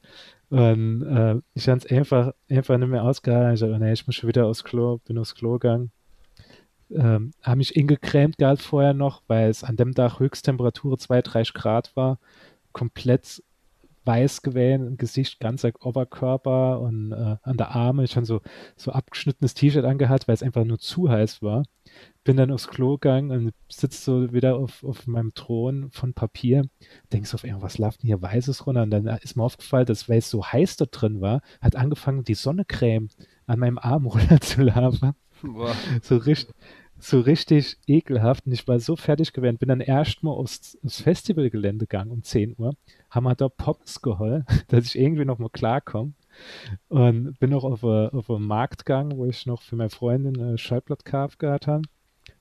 und 0.51 1.03
äh, 1.03 1.41
ich 1.55 1.69
habe 1.69 1.79
es 1.79 1.87
einfach, 1.87 2.33
einfach 2.49 2.79
nicht 2.79 2.89
mehr 2.89 3.05
ausgehalten. 3.05 3.55
Ich 3.55 3.61
dachte, 3.61 3.79
nee, 3.79 3.93
ich 3.93 4.07
muss 4.07 4.17
schon 4.17 4.29
wieder 4.29 4.47
aufs 4.47 4.65
Klo, 4.65 4.99
bin 4.99 5.19
aufs 5.19 5.35
Klo 5.35 5.55
gegangen. 5.55 5.91
Ähm, 6.91 7.33
habe 7.43 7.57
mich 7.57 7.75
ingecremt 7.75 8.39
gehabt 8.39 8.63
vorher 8.63 8.95
noch, 8.95 9.23
weil 9.27 9.51
es 9.51 9.65
an 9.65 9.77
dem 9.77 9.93
Tag 9.93 10.21
Höchsttemperatur 10.21 10.99
2, 10.99 11.23
3 11.23 11.43
Grad 11.53 11.97
war. 11.97 12.21
Komplett 12.73 13.43
weiß 14.07 14.42
gewesen, 14.42 14.97
Gesicht, 14.97 15.40
ganzer 15.40 15.73
Oberkörper 15.81 16.81
und 16.81 17.12
äh, 17.12 17.37
an 17.42 17.57
der 17.57 17.75
Arme. 17.75 18.05
Ich 18.05 18.16
habe 18.16 18.27
so, 18.27 18.40
so 18.77 18.92
abgeschnittenes 18.92 19.55
T-Shirt 19.55 19.85
angehabt, 19.85 20.29
weil 20.29 20.35
es 20.35 20.42
einfach 20.42 20.64
nur 20.64 20.79
zu 20.79 21.11
heiß 21.11 21.42
war. 21.42 21.64
Bin 22.25 22.37
dann 22.37 22.51
aufs 22.51 22.69
Klo 22.69 22.95
gegangen 22.95 23.31
und 23.31 23.53
sitze 23.69 24.03
so 24.03 24.33
wieder 24.33 24.57
auf, 24.57 24.83
auf 24.85 25.07
meinem 25.07 25.35
Thron 25.35 25.90
von 25.90 26.14
Papier. 26.14 26.62
Denkst 27.12 27.35
auf 27.35 27.45
was 27.45 27.79
läuft 27.79 28.03
denn 28.03 28.09
hier 28.09 28.23
Weißes 28.23 28.66
runter? 28.66 28.83
Und 28.83 28.90
dann 28.90 29.07
ist 29.07 29.37
mir 29.37 29.45
aufgefallen, 29.45 29.87
dass, 29.87 30.09
weil 30.09 30.19
es 30.19 30.31
so 30.31 30.45
heiß 30.45 30.77
da 30.77 30.87
drin 30.87 31.21
war, 31.21 31.40
hat 31.61 31.77
angefangen, 31.77 32.25
die 32.25 32.35
Sonnecreme 32.35 33.09
an 33.47 33.59
meinem 33.59 33.79
Arm 33.79 34.07
runterzulaufen. 34.07 35.12
So 36.03 36.16
richtig, 36.16 36.55
so 36.99 37.21
richtig 37.21 37.77
ekelhaft. 37.87 38.47
Und 38.47 38.53
ich 38.53 38.66
war 38.66 38.79
so 38.81 38.97
fertig 38.97 39.33
gewesen, 39.33 39.59
bin 39.59 39.69
dann 39.69 39.81
erstmal 39.81 40.35
aufs, 40.35 40.79
aufs 40.85 41.03
Festivalgelände 41.03 41.87
gegangen 41.87 42.11
um 42.11 42.23
10 42.23 42.57
Uhr, 42.59 42.75
haben 43.16 43.24
wir 43.24 43.35
da 43.35 43.48
Pops 43.48 44.02
geholt, 44.02 44.44
dass 44.68 44.85
ich 44.85 44.98
irgendwie 44.98 45.24
nochmal 45.24 45.50
klarkomme. 45.50 46.12
und 46.88 47.38
bin 47.40 47.50
noch 47.50 47.64
auf, 47.64 47.83
a, 47.83 48.09
auf 48.09 48.31
einen 48.31 48.46
Markt 48.46 48.85
gegangen, 48.85 49.16
wo 49.16 49.24
ich 49.24 49.46
noch 49.46 49.62
für 49.62 49.74
meine 49.74 49.90
Freundin 49.90 50.40
eine 50.40 50.59
Schallplattkauf 50.59 51.38
gehabt 51.38 51.66
habe. 51.66 51.83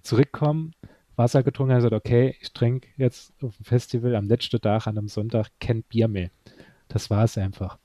Zurückkommen, 0.03 0.73
Wasser 1.15 1.43
getrunken, 1.43 1.71
habe 1.71 1.81
gesagt, 1.81 2.05
okay, 2.05 2.35
ich 2.41 2.51
trinke 2.51 2.89
jetzt 2.97 3.33
auf 3.41 3.55
dem 3.55 3.65
Festival 3.65 4.15
am 4.15 4.27
letzten 4.27 4.59
Tag, 4.59 4.85
an 4.85 4.97
einem 4.97 5.07
Sonntag, 5.07 5.49
kein 5.59 5.81
Bier 5.83 6.09
mehr. 6.09 6.29
Das 6.89 7.09
war 7.09 7.23
es 7.23 7.37
einfach. 7.37 7.77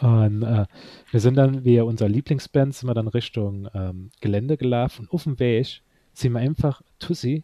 Und 0.00 0.44
äh, 0.44 0.66
wir 1.10 1.20
sind 1.20 1.34
dann, 1.34 1.64
wie 1.64 1.80
unser 1.80 2.08
Lieblingsband, 2.08 2.74
sind 2.74 2.88
wir 2.88 2.94
dann 2.94 3.08
Richtung 3.08 3.68
ähm, 3.74 4.10
Gelände 4.20 4.56
gelaufen 4.56 5.06
und 5.06 5.12
auf 5.12 5.24
dem 5.24 5.40
Weg 5.40 5.82
sehen 6.12 6.32
wir 6.32 6.38
einfach 6.40 6.80
Tussi, 7.00 7.42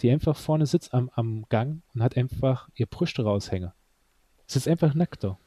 die 0.00 0.10
einfach 0.10 0.36
vorne 0.36 0.66
sitzt 0.66 0.92
am, 0.92 1.10
am 1.14 1.46
Gang 1.48 1.80
und 1.94 2.02
hat 2.02 2.18
einfach 2.18 2.68
ihr 2.74 2.86
Brüste 2.86 3.22
raushängen. 3.22 3.72
Es 4.46 4.56
ist 4.56 4.68
einfach 4.68 4.94
nackt 4.94 5.24
da. 5.24 5.38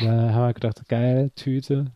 Da 0.00 0.32
haben 0.32 0.48
wir 0.48 0.54
gedacht, 0.54 0.88
geil, 0.88 1.30
Tüte, 1.34 1.92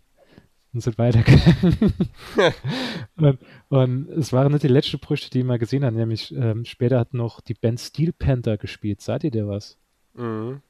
und 0.72 0.81
sind 0.81 0.98
weitergegangen. 0.98 1.92
und, 3.16 3.38
und, 3.68 4.09
es 4.11 4.33
waren 4.33 4.53
nicht 4.53 4.62
die 4.64 4.68
letzten 4.68 4.98
Brüste, 4.98 5.31
die 5.31 5.42
wir 5.42 5.59
gesehen 5.59 5.85
haben, 5.85 5.96
nämlich 5.96 6.35
ähm, 6.35 6.64
später 6.64 6.98
hat 6.98 7.14
noch 7.14 7.40
die 7.40 7.55
Band 7.55 7.81
Steel 7.81 8.12
Panther 8.12 8.57
gespielt. 8.57 9.01
Seid 9.01 9.25
ihr 9.25 9.31
dir 9.31 9.48
was? 9.48 9.77
Mhm. 10.14 10.62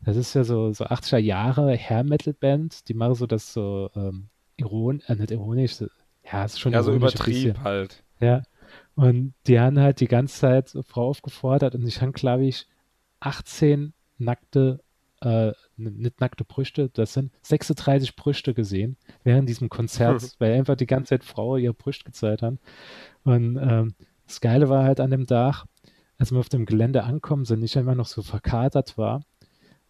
Das 0.00 0.16
ist 0.16 0.34
ja 0.34 0.44
so, 0.44 0.72
so 0.72 0.84
80er 0.84 1.18
Jahre 1.18 1.76
Hair-Metal-Band, 1.76 2.88
die 2.88 2.94
machen 2.94 3.14
so 3.14 3.26
das 3.26 3.52
so 3.52 3.90
ähm, 3.94 4.28
iron, 4.56 5.02
äh, 5.06 5.14
nicht 5.14 5.30
ironisch, 5.30 5.76
so, 5.76 5.86
ja, 6.30 6.44
ist 6.44 6.60
schon 6.60 6.72
Ja, 6.72 6.82
so 6.82 6.92
übertrieben 6.92 7.62
halt. 7.62 8.02
Ja. 8.20 8.42
Und 8.96 9.34
die 9.46 9.58
haben 9.58 9.78
halt 9.78 10.00
die 10.00 10.08
ganze 10.08 10.40
Zeit 10.40 10.74
Frau 10.86 11.08
aufgefordert 11.08 11.74
und 11.74 11.86
ich 11.86 12.00
habe, 12.00 12.12
glaube 12.12 12.44
ich, 12.44 12.66
18 13.20 13.93
nackte, 14.18 14.80
äh, 15.20 15.52
nicht 15.76 16.20
nackte 16.20 16.44
Brüste, 16.44 16.90
das 16.92 17.14
sind 17.14 17.32
36 17.42 18.16
Brüste 18.16 18.54
gesehen 18.54 18.96
während 19.22 19.48
diesem 19.48 19.68
Konzert, 19.68 20.34
weil 20.38 20.52
einfach 20.52 20.76
die 20.76 20.86
ganze 20.86 21.10
Zeit 21.10 21.24
Frau 21.24 21.56
ihre 21.56 21.74
Brüste 21.74 22.04
gezeigt 22.04 22.42
haben. 22.42 22.58
Und 23.24 23.56
ähm, 23.56 23.94
das 24.26 24.40
Geile 24.40 24.68
war 24.68 24.84
halt 24.84 25.00
an 25.00 25.10
dem 25.10 25.26
Tag, 25.26 25.64
als 26.18 26.32
wir 26.32 26.38
auf 26.38 26.48
dem 26.48 26.66
Gelände 26.66 27.04
ankommen 27.04 27.44
sind, 27.44 27.62
ich 27.62 27.76
einfach 27.76 27.94
noch 27.94 28.06
so 28.06 28.22
verkatert 28.22 28.96
war, 28.96 29.22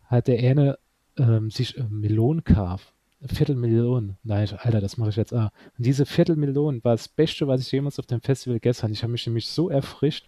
hat 0.07 0.29
der 0.29 0.39
eine 0.39 0.79
ähm, 1.19 1.51
sich 1.51 1.77
äh, 1.77 1.85
Melonen 1.89 2.45
kauft. 2.45 2.93
Viertelmillion. 3.27 4.17
Nein, 4.23 4.49
Alter, 4.59 4.81
das 4.81 4.99
mache 4.99 5.11
ich 5.11 5.17
jetzt 5.17 5.33
auch. 5.33 5.51
Und 5.79 5.87
diese 5.87 6.05
Viertelmillion 6.05 6.85
war 6.85 6.93
das 6.93 7.09
Beste, 7.09 7.47
was 7.49 7.63
ich 7.63 7.73
jemals 7.73 7.99
auf 7.99 8.07
dem 8.07 8.21
Festival 8.21 8.61
habe. 8.63 8.93
Ich 8.93 9.03
habe 9.03 9.13
mich 9.13 9.27
nämlich 9.27 9.49
so 9.49 9.71
erfrischt 9.71 10.27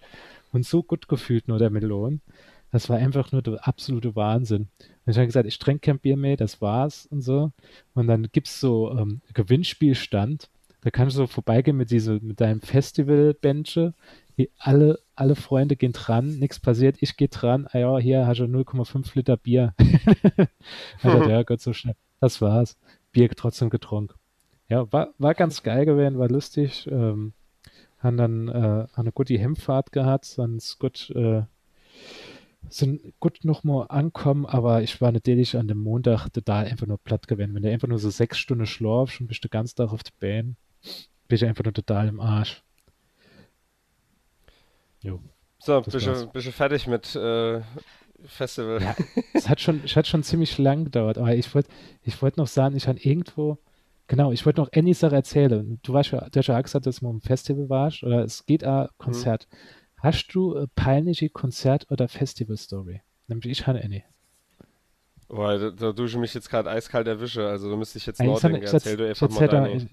und 0.52 0.64
so 0.64 0.82
gut 0.82 1.08
gefühlt 1.08 1.48
nur 1.48 1.58
der 1.58 1.70
Melon. 1.70 2.20
Das 2.76 2.90
war 2.90 2.98
einfach 2.98 3.32
nur 3.32 3.40
der 3.40 3.66
absolute 3.66 4.14
Wahnsinn. 4.16 4.68
Und 5.06 5.10
ich 5.10 5.16
habe 5.16 5.24
gesagt, 5.24 5.48
ich 5.48 5.58
trinke 5.58 5.80
kein 5.80 5.98
Bier 5.98 6.14
mehr, 6.14 6.36
das 6.36 6.60
war's 6.60 7.06
und 7.06 7.22
so. 7.22 7.50
Und 7.94 8.06
dann 8.06 8.28
gibt 8.32 8.48
es 8.48 8.60
so 8.60 8.90
ähm, 8.90 9.22
Gewinnspielstand. 9.32 10.50
Da 10.82 10.90
kannst 10.90 11.16
du 11.16 11.20
so 11.20 11.26
vorbeigehen 11.26 11.78
mit, 11.78 11.90
diese, 11.90 12.20
mit 12.20 12.38
deinem 12.38 12.60
Festival-Benche 12.60 13.94
alle, 14.58 14.98
alle 15.14 15.36
Freunde 15.36 15.74
gehen 15.74 15.92
dran, 15.92 16.38
nichts 16.38 16.60
passiert, 16.60 16.98
ich 17.00 17.16
gehe 17.16 17.28
dran, 17.28 17.66
ah 17.72 17.78
ja, 17.78 17.96
hier 17.96 18.26
hast 18.26 18.40
du 18.40 18.44
0,5 18.44 19.12
Liter 19.14 19.38
Bier. 19.38 19.72
also, 21.02 21.30
ja, 21.30 21.44
Gott 21.44 21.62
so 21.62 21.72
schnell. 21.72 21.96
Das 22.20 22.42
war's. 22.42 22.76
Bier 23.10 23.30
trotzdem 23.30 23.70
getrunken. 23.70 24.18
Ja, 24.68 24.92
war, 24.92 25.14
war 25.16 25.32
ganz 25.32 25.62
geil 25.62 25.86
gewesen, 25.86 26.18
war 26.18 26.28
lustig. 26.28 26.86
Ähm, 26.92 27.32
haben 28.00 28.18
dann 28.18 28.48
äh, 28.48 28.86
eine 28.92 29.12
gute 29.12 29.38
Hemmfahrt 29.38 29.92
gehabt, 29.92 30.38
ist 30.58 30.78
gut, 30.78 31.08
äh, 31.16 31.44
sind 32.68 33.14
gut 33.20 33.44
nochmal 33.44 33.86
ankommen, 33.88 34.46
aber 34.46 34.82
ich 34.82 35.00
war 35.00 35.12
natürlich 35.12 35.56
an 35.56 35.68
dem 35.68 35.78
Montag 35.78 36.28
total 36.30 36.66
einfach 36.66 36.86
nur 36.86 36.98
platt 36.98 37.28
gewesen. 37.28 37.54
Wenn 37.54 37.62
du 37.62 37.70
einfach 37.70 37.88
nur 37.88 37.98
so 37.98 38.10
sechs 38.10 38.38
Stunden 38.38 38.66
schlafst 38.66 39.20
und 39.20 39.28
bist 39.28 39.44
du 39.44 39.48
ganz 39.48 39.74
Tag 39.74 39.92
auf 39.92 40.02
der 40.02 40.12
Bahn, 40.20 40.56
bin 41.28 41.36
ich 41.36 41.44
einfach 41.44 41.64
nur 41.64 41.74
total 41.74 42.08
im 42.08 42.20
Arsch. 42.20 42.62
Jo. 45.02 45.20
So, 45.58 45.80
bist 45.80 46.06
du, 46.06 46.26
bist 46.28 46.46
du 46.46 46.52
fertig 46.52 46.86
mit 46.86 47.14
äh, 47.16 47.60
Festival? 48.24 48.82
Ja, 48.82 48.94
es 49.34 49.48
hat 49.48 49.60
schon, 49.60 49.80
es 49.84 49.96
hat 49.96 50.06
schon 50.06 50.22
ziemlich 50.22 50.58
lang 50.58 50.84
gedauert, 50.84 51.18
aber 51.18 51.34
ich 51.34 51.52
wollte 51.54 51.70
ich 52.02 52.20
wollt 52.22 52.36
noch 52.36 52.46
sagen, 52.46 52.76
ich 52.76 52.88
habe 52.88 52.98
irgendwo, 53.00 53.58
genau, 54.06 54.32
ich 54.32 54.44
wollte 54.46 54.60
noch 54.60 54.70
eine 54.72 54.94
Sache 54.94 55.14
erzählen. 55.14 55.78
Du 55.82 55.92
warst 55.92 56.10
ja, 56.12 56.28
du 56.28 56.38
hast 56.38 56.46
ja 56.46 56.60
gesagt, 56.60 56.86
dass 56.86 57.00
du 57.00 57.10
im 57.10 57.20
Festival 57.20 57.68
warst 57.68 58.02
oder 58.02 58.24
es 58.24 58.46
geht 58.46 58.64
ein 58.64 58.88
Konzert. 58.98 59.46
Mhm. 59.50 59.56
Hast 60.06 60.28
du 60.28 60.54
eine 60.54 60.68
peinliche 60.68 61.28
Konzert- 61.30 61.90
oder 61.90 62.06
Festival-Story? 62.06 63.00
Nämlich 63.26 63.50
ich 63.50 63.66
habe 63.66 63.80
eine. 63.80 64.04
Boah, 65.26 65.58
da, 65.58 65.70
da 65.70 65.90
dusche 65.90 66.20
mich 66.20 66.32
jetzt 66.32 66.48
gerade 66.48 66.70
eiskalt 66.70 67.08
erwische, 67.08 67.44
also 67.48 67.68
du 67.68 67.76
müsstest 67.76 68.06
jetzt 68.06 68.22
nachdenken. 68.22 68.62
Erzähl 68.62 68.96
du 68.96 69.08
einfach 69.08 69.28
mal 69.28 69.48
deine. 69.48 69.88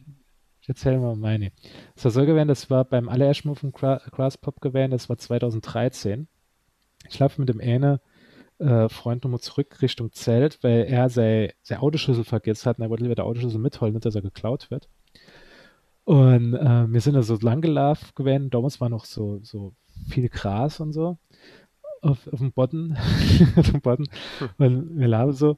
Ich 0.61 0.69
erzähle 0.69 0.99
mal 0.99 1.15
meine. 1.15 1.51
Es 1.95 2.05
war 2.05 2.11
so 2.11 2.27
gewesen, 2.27 2.47
das 2.47 2.69
war 2.69 2.85
beim 2.85 3.09
allerersten 3.09 3.47
Mal 3.47 3.55
von 3.55 3.71
Grasspop 3.71 4.61
gewesen, 4.61 4.91
das 4.91 5.09
war 5.09 5.17
2013. 5.17 6.27
Ich 7.09 7.17
laufe 7.17 7.41
mit 7.41 7.49
dem 7.49 7.59
einen 7.59 7.97
äh, 8.59 8.89
Freund 8.89 9.23
nochmal 9.23 9.39
zurück 9.39 9.81
Richtung 9.81 10.11
Zelt, 10.11 10.59
weil 10.61 10.83
er 10.83 11.09
sein, 11.09 11.53
sein 11.63 11.79
Autoschlüssel 11.79 12.23
vergessen 12.23 12.69
hat 12.69 12.77
und 12.77 12.83
er 12.83 12.91
wollte 12.91 13.01
lieber 13.01 13.15
der 13.15 13.25
Autoschlüssel 13.25 13.59
mitholen, 13.59 13.95
nicht, 13.95 14.05
dass 14.05 14.13
er 14.13 14.21
geklaut 14.21 14.69
wird. 14.69 14.89
Und 16.03 16.53
äh, 16.53 16.85
wir 16.87 17.01
sind 17.01 17.15
da 17.15 17.23
so 17.23 17.35
lang 17.41 17.61
gelaufen 17.61 18.09
gewesen. 18.13 18.51
Damals 18.51 18.79
war 18.79 18.89
noch 18.89 19.05
so, 19.05 19.39
so 19.41 19.73
viel 20.07 20.29
Gras 20.29 20.79
und 20.79 20.93
so 20.93 21.17
auf, 22.01 22.27
auf 22.31 22.39
dem 22.39 22.51
Boden. 22.51 22.97
auf 23.55 23.71
dem 23.71 23.81
Boden. 23.81 24.07
Und 24.57 24.97
wir 24.97 25.07
laufen 25.07 25.33
so 25.33 25.57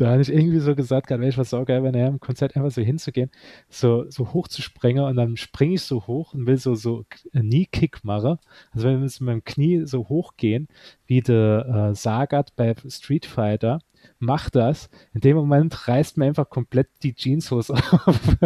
da 0.00 0.12
hatte 0.12 0.22
ich 0.22 0.32
irgendwie 0.32 0.60
so 0.60 0.74
gesagt, 0.74 1.08
gerade 1.08 1.20
wäre 1.20 1.28
ich 1.28 1.36
was 1.36 1.50
saugeil, 1.50 1.82
wenn 1.82 1.94
er 1.94 2.08
im 2.08 2.20
Konzert 2.20 2.56
einfach 2.56 2.70
so 2.70 2.80
hinzugehen, 2.80 3.30
so, 3.68 4.06
so 4.08 4.32
hoch 4.32 4.48
zu 4.48 4.62
springen 4.62 5.04
und 5.04 5.16
dann 5.16 5.36
springe 5.36 5.74
ich 5.74 5.82
so 5.82 6.06
hoch 6.06 6.32
und 6.32 6.46
will 6.46 6.56
so, 6.56 6.74
so 6.74 7.04
Knee-Kick 7.32 8.02
machen. 8.02 8.38
Also 8.72 8.88
wenn 8.88 8.94
wir 8.94 9.00
mit 9.00 9.20
meinem 9.20 9.44
Knie 9.44 9.84
so 9.84 10.08
hoch 10.08 10.36
gehen, 10.38 10.68
wie 11.06 11.20
der 11.20 11.90
äh, 11.90 11.94
Sagat 11.94 12.56
bei 12.56 12.74
Street 12.88 13.26
Fighter, 13.26 13.80
macht 14.18 14.56
das. 14.56 14.88
In 15.12 15.20
dem 15.20 15.36
Moment 15.36 15.86
reißt 15.86 16.16
mir 16.16 16.26
einfach 16.26 16.48
komplett 16.48 16.88
die 17.02 17.14
Jeanshose 17.14 17.74
auf. 18.06 18.36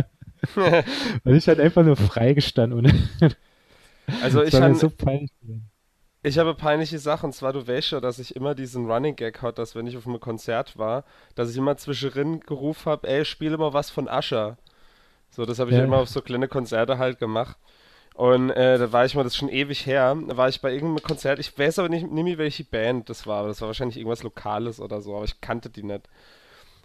und 1.24 1.34
ich 1.34 1.46
halt 1.46 1.60
einfach 1.60 1.84
nur 1.84 1.96
freigestanden. 1.96 3.08
Also 4.22 4.42
ich 4.42 4.54
habe 4.54 4.74
so. 4.74 4.92
Ich 6.26 6.38
habe 6.38 6.54
peinliche 6.54 6.98
Sachen, 6.98 7.26
und 7.26 7.32
zwar 7.34 7.52
du 7.52 7.68
weißt 7.68 7.90
ja, 7.90 8.00
dass 8.00 8.18
ich 8.18 8.34
immer 8.34 8.54
diesen 8.54 8.90
Running 8.90 9.14
Gag 9.14 9.42
hatte, 9.42 9.56
dass 9.56 9.74
wenn 9.74 9.86
ich 9.86 9.94
auf 9.94 10.06
einem 10.06 10.20
Konzert 10.20 10.78
war, 10.78 11.04
dass 11.34 11.50
ich 11.50 11.56
immer 11.58 11.76
zwischendrin 11.76 12.40
gerufen 12.40 12.90
habe, 12.90 13.06
ey, 13.06 13.26
spiele 13.26 13.58
mal 13.58 13.74
was 13.74 13.90
von 13.90 14.08
Ascher. 14.08 14.56
So, 15.30 15.44
das 15.44 15.58
habe 15.58 15.70
ich 15.70 15.76
ja. 15.76 15.84
immer 15.84 15.98
auf 15.98 16.08
so 16.08 16.22
kleine 16.22 16.48
Konzerte 16.48 16.96
halt 16.96 17.18
gemacht. 17.18 17.58
Und 18.14 18.50
äh, 18.50 18.78
da 18.78 18.92
war 18.92 19.04
ich 19.04 19.14
mal, 19.14 19.24
das 19.24 19.32
ist 19.34 19.38
schon 19.38 19.48
ewig 19.48 19.84
her, 19.86 20.16
da 20.28 20.36
war 20.36 20.48
ich 20.48 20.60
bei 20.60 20.72
irgendeinem 20.72 21.02
Konzert, 21.02 21.40
ich 21.40 21.58
weiß 21.58 21.80
aber 21.80 21.88
nicht, 21.88 22.08
nicht 22.10 22.24
mehr, 22.24 22.38
welche 22.38 22.64
Band 22.64 23.10
das 23.10 23.26
war, 23.26 23.40
aber 23.40 23.48
das 23.48 23.60
war 23.60 23.66
wahrscheinlich 23.66 23.96
irgendwas 23.96 24.22
Lokales 24.22 24.80
oder 24.80 25.00
so, 25.02 25.16
aber 25.16 25.24
ich 25.24 25.40
kannte 25.40 25.68
die 25.68 25.82
nicht. 25.82 26.08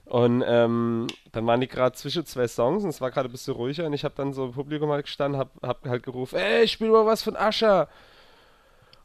Und 0.10 0.44
ähm, 0.44 1.06
dann 1.32 1.46
waren 1.46 1.62
die 1.62 1.68
gerade 1.68 1.96
zwischen 1.96 2.26
zwei 2.26 2.48
Songs 2.48 2.84
und 2.84 2.90
es 2.90 3.00
war 3.00 3.12
gerade 3.12 3.30
ein 3.30 3.32
bisschen 3.32 3.54
ruhiger 3.54 3.86
und 3.86 3.94
ich 3.94 4.04
habe 4.04 4.16
dann 4.18 4.34
so 4.34 4.46
im 4.46 4.54
Publikum 4.54 4.90
halt 4.90 5.06
gestanden, 5.06 5.40
hab, 5.40 5.52
hab 5.62 5.88
halt 5.88 6.02
gerufen, 6.02 6.36
ey, 6.36 6.68
spiel 6.68 6.90
mal 6.90 7.06
was 7.06 7.22
von 7.22 7.36
Ascher. 7.36 7.88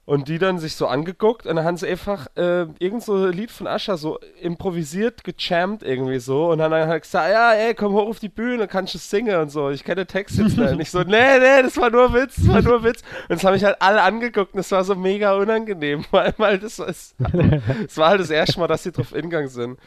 Und 0.06 0.28
die 0.28 0.38
dann 0.38 0.58
sich 0.58 0.76
so 0.76 0.86
angeguckt 0.86 1.46
und 1.46 1.56
dann 1.56 1.64
haben 1.64 1.76
sie 1.76 1.88
einfach 1.88 2.26
äh, 2.36 2.66
irgend 2.78 3.02
so 3.02 3.16
ein 3.16 3.32
Lied 3.32 3.50
von 3.50 3.66
Ascha 3.66 3.98
so 3.98 4.18
improvisiert, 4.40 5.24
gechampt 5.24 5.82
irgendwie 5.82 6.18
so. 6.20 6.50
Und 6.50 6.58
dann 6.58 6.72
hat 6.72 6.88
er 6.88 7.00
gesagt, 7.00 7.30
ja, 7.30 7.52
ey, 7.52 7.74
komm 7.74 7.92
hoch 7.94 8.08
auf 8.08 8.18
die 8.18 8.28
Bühne, 8.28 8.68
kannst 8.68 8.94
du 8.94 8.98
singen 8.98 9.36
und 9.36 9.50
so. 9.50 9.70
Ich 9.70 9.82
kenne 9.82 10.04
den 10.04 10.08
Text 10.08 10.38
jetzt 10.38 10.58
nicht. 10.58 10.72
Und 10.72 10.80
ich 10.80 10.90
so, 10.90 11.00
nee, 11.04 11.38
nee, 11.38 11.62
das 11.62 11.78
war 11.78 11.88
nur 11.88 12.12
Witz, 12.12 12.36
das 12.36 12.48
war 12.48 12.60
nur 12.60 12.84
Witz. 12.84 13.00
Und 13.28 13.36
das 13.36 13.44
haben 13.44 13.54
mich 13.54 13.64
halt 13.64 13.80
alle 13.80 14.02
angeguckt 14.02 14.52
und 14.52 14.58
das 14.58 14.70
war 14.72 14.84
so 14.84 14.94
mega 14.94 15.34
unangenehm. 15.36 16.04
Weil, 16.10 16.34
weil 16.36 16.58
das, 16.58 16.76
das, 16.76 17.14
das 17.18 17.96
war 17.96 18.10
halt 18.10 18.20
das 18.20 18.30
erste 18.30 18.60
Mal, 18.60 18.68
dass 18.68 18.82
sie 18.82 18.92
drauf 18.92 19.14
ingegangen 19.14 19.48
sind. 19.48 19.78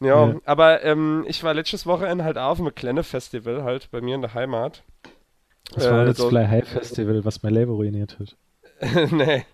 Ja, 0.00 0.28
ja. 0.28 0.40
aber 0.44 0.82
ähm, 0.84 1.24
ich 1.26 1.42
war 1.42 1.54
letztes 1.54 1.86
Wochenende 1.86 2.24
halt 2.24 2.38
auf 2.38 2.60
einem 2.60 2.74
kleinen 2.74 3.04
Festival 3.04 3.62
halt 3.62 3.90
bei 3.90 4.00
mir 4.00 4.14
in 4.14 4.20
der 4.20 4.34
Heimat. 4.34 4.82
Das 5.74 5.90
war 5.90 6.02
äh, 6.02 6.06
das 6.06 6.22
Fly 6.22 6.46
High 6.46 6.68
Festival, 6.68 7.24
was 7.24 7.42
mein 7.42 7.54
Leben 7.54 7.72
ruiniert 7.72 8.18
hat. 8.18 8.36
nee. 9.10 9.44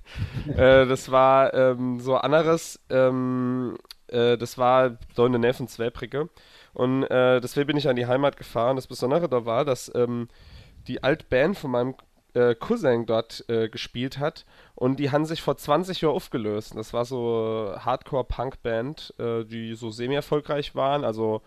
äh, 0.57 0.87
das 0.87 1.11
war 1.11 1.55
ähm, 1.55 2.01
so 2.01 2.17
anderes. 2.17 2.81
Ähm, 2.91 3.79
äh, 4.09 4.37
das 4.37 4.59
war 4.59 4.99
so 5.15 5.27
in 5.27 5.33
der 5.33 5.41
Nähe 5.41 5.55
von 5.55 5.69
Zweibrücke. 5.69 6.29
Und 6.75 7.05
äh, 7.05 7.41
deswegen 7.41 7.69
bin 7.69 7.77
ich 7.77 7.89
an 7.89 7.97
die 7.97 8.07
Heimat 8.07 8.37
gefahren. 8.37 8.77
Das 8.77 8.87
Besondere 8.87 9.29
da 9.29 9.45
war, 9.45 9.65
dass 9.65 9.93
ähm, 9.95 10.29
die 10.89 11.03
Altband 11.03 11.57
von 11.57 11.71
meinem 11.71 11.95
äh, 12.35 12.55
Cousin 12.55 13.07
dort 13.07 13.45
äh, 13.49 13.69
gespielt 13.69 14.19
hat. 14.19 14.45
Und 14.75 14.99
die 14.99 15.11
haben 15.11 15.25
sich 15.25 15.43
vor 15.43 15.57
20 15.57 16.01
Jahren 16.01 16.15
aufgelöst. 16.15 16.75
Das 16.77 16.93
war 16.93 17.05
so 17.05 17.75
Hardcore-Punk-Band, 17.79 19.15
äh, 19.19 19.45
die 19.45 19.75
so 19.75 19.91
semi-erfolgreich 19.91 20.75
waren. 20.75 21.05
Also 21.05 21.43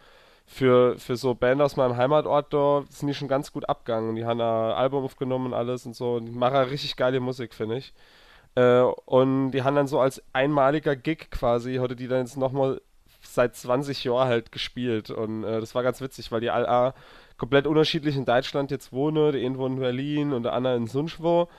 für, 0.46 0.98
für 1.00 1.18
so 1.18 1.34
Band 1.34 1.62
aus 1.62 1.76
meinem 1.76 1.98
Heimatort 1.98 2.54
da 2.54 2.84
sind 2.90 3.08
die 3.08 3.14
schon 3.16 3.28
ganz 3.28 3.52
gut 3.52 3.68
abgegangen. 3.68 4.16
Die 4.16 4.26
haben 4.26 4.40
ein 4.40 4.74
Album 4.74 5.04
aufgenommen 5.04 5.48
und 5.48 5.54
alles 5.54 5.86
und 5.86 5.96
so. 5.96 6.16
Und 6.16 6.28
die 6.28 6.32
machen 6.32 6.58
richtig 6.58 6.96
geile 6.96 7.20
Musik, 7.20 7.54
finde 7.54 7.78
ich. 7.78 7.94
Äh, 8.56 8.82
und 8.82 9.52
die 9.52 9.64
haben 9.64 9.76
dann 9.76 9.88
so 9.88 10.00
als 10.00 10.22
einmaliger 10.34 10.96
Gig 10.96 11.30
quasi, 11.32 11.76
heute 11.76 11.96
die 11.96 12.08
dann 12.08 12.20
jetzt 12.20 12.38
nochmal 12.38 12.82
seit 13.22 13.56
20 13.56 14.04
Jahren 14.04 14.28
halt 14.28 14.52
gespielt. 14.52 15.10
Und 15.10 15.44
äh, 15.44 15.60
das 15.60 15.76
war 15.76 15.84
ganz 15.84 16.02
witzig, 16.02 16.32
weil 16.32 16.42
die 16.42 16.50
alle 16.52 16.94
komplett 17.38 17.68
unterschiedlich 17.68 18.16
in 18.16 18.26
Deutschland 18.26 18.72
jetzt 18.72 18.92
wohnen. 18.92 19.32
Der 19.32 19.42
eine 19.42 19.58
wohnt 19.58 19.76
in 19.76 19.82
Berlin 19.82 20.34
und 20.34 20.44
der 20.44 20.54
andere 20.54 20.76
in 20.76 20.88
Sunschwo. 20.88 21.50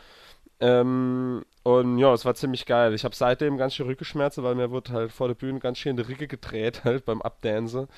Ähm, 0.58 1.44
und 1.64 1.98
ja, 1.98 2.12
es 2.14 2.24
war 2.24 2.34
ziemlich 2.34 2.64
geil. 2.64 2.94
Ich 2.94 3.04
habe 3.04 3.14
seitdem 3.14 3.58
ganz 3.58 3.74
schön 3.74 3.86
Rückenschmerzen, 3.86 4.42
weil 4.42 4.54
mir 4.54 4.70
wurde 4.70 4.92
halt 4.92 5.12
vor 5.12 5.28
der 5.28 5.34
Bühne 5.34 5.58
ganz 5.58 5.78
schön 5.78 5.90
in 5.90 5.96
die 5.96 6.10
Ricke 6.10 6.28
gedreht, 6.28 6.82
halt 6.84 7.04
beim 7.04 7.20
Abdance. 7.22 7.88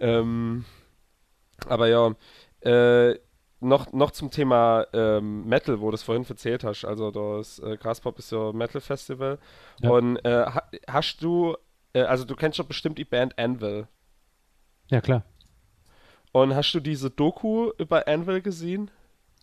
Ähm, 0.00 0.64
aber 1.66 1.88
ja, 1.88 2.14
äh, 2.60 3.18
noch, 3.60 3.92
noch 3.92 4.10
zum 4.12 4.30
Thema 4.30 4.86
ähm, 4.94 5.46
Metal, 5.46 5.80
wo 5.80 5.90
du 5.90 5.94
es 5.94 6.02
vorhin 6.02 6.24
erzählt 6.26 6.64
hast. 6.64 6.84
Also 6.84 7.10
das 7.10 7.58
äh, 7.58 7.76
Graspop 7.76 8.18
ist 8.18 8.32
ja 8.32 8.52
Metal 8.52 8.80
Festival. 8.80 9.38
Ja. 9.80 9.90
Und 9.90 10.16
äh, 10.24 10.46
hast 10.88 11.22
du, 11.22 11.56
äh, 11.92 12.02
also 12.02 12.24
du 12.24 12.34
kennst 12.34 12.58
doch 12.58 12.64
bestimmt 12.64 12.96
die 12.96 13.04
Band 13.04 13.38
Anvil. 13.38 13.86
Ja, 14.88 15.02
klar. 15.02 15.24
Und 16.32 16.54
hast 16.54 16.72
du 16.72 16.80
diese 16.80 17.10
Doku 17.10 17.70
über 17.78 18.06
Anvil 18.06 18.40
gesehen? 18.40 18.90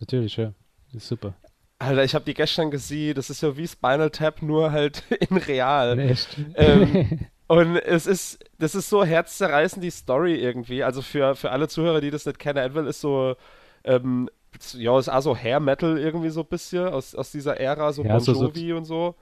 Natürlich, 0.00 0.36
ja. 0.36 0.52
Das 0.92 1.02
ist 1.02 1.08
super. 1.08 1.34
Alter, 1.78 2.02
ich 2.02 2.14
habe 2.14 2.24
die 2.24 2.34
gestern 2.34 2.70
gesehen. 2.70 3.14
Das 3.14 3.30
ist 3.30 3.42
ja 3.42 3.56
wie 3.56 3.68
Spinal 3.68 4.10
Tap, 4.10 4.42
nur 4.42 4.72
halt 4.72 5.04
in 5.28 5.36
real. 5.36 5.98
Echt? 5.98 6.36
Ähm, 6.54 7.26
und 7.46 7.76
es 7.76 8.06
ist, 8.06 8.38
das 8.58 8.74
ist 8.74 8.88
so 8.88 9.04
herzzerreißend, 9.04 9.84
die 9.84 9.90
Story 9.90 10.36
irgendwie. 10.36 10.82
Also 10.82 11.02
für, 11.02 11.34
für 11.36 11.50
alle 11.50 11.68
Zuhörer, 11.68 12.00
die 12.00 12.10
das 12.10 12.26
nicht 12.26 12.38
kennen, 12.38 12.58
Anvil 12.58 12.86
ist 12.86 13.00
so, 13.00 13.36
ähm, 13.84 14.28
ja, 14.72 14.98
ist 14.98 15.08
auch 15.08 15.20
so 15.20 15.36
Hair 15.36 15.60
Metal 15.60 15.98
irgendwie 15.98 16.30
so 16.30 16.40
ein 16.40 16.46
bisschen 16.46 16.88
aus, 16.88 17.14
aus 17.14 17.30
dieser 17.30 17.60
Ära, 17.60 17.92
so 17.92 18.02
ja, 18.02 18.16
Bon 18.16 18.24
Jovi 18.24 18.70
so, 18.70 18.76
und 18.76 18.84
so. 18.86 19.14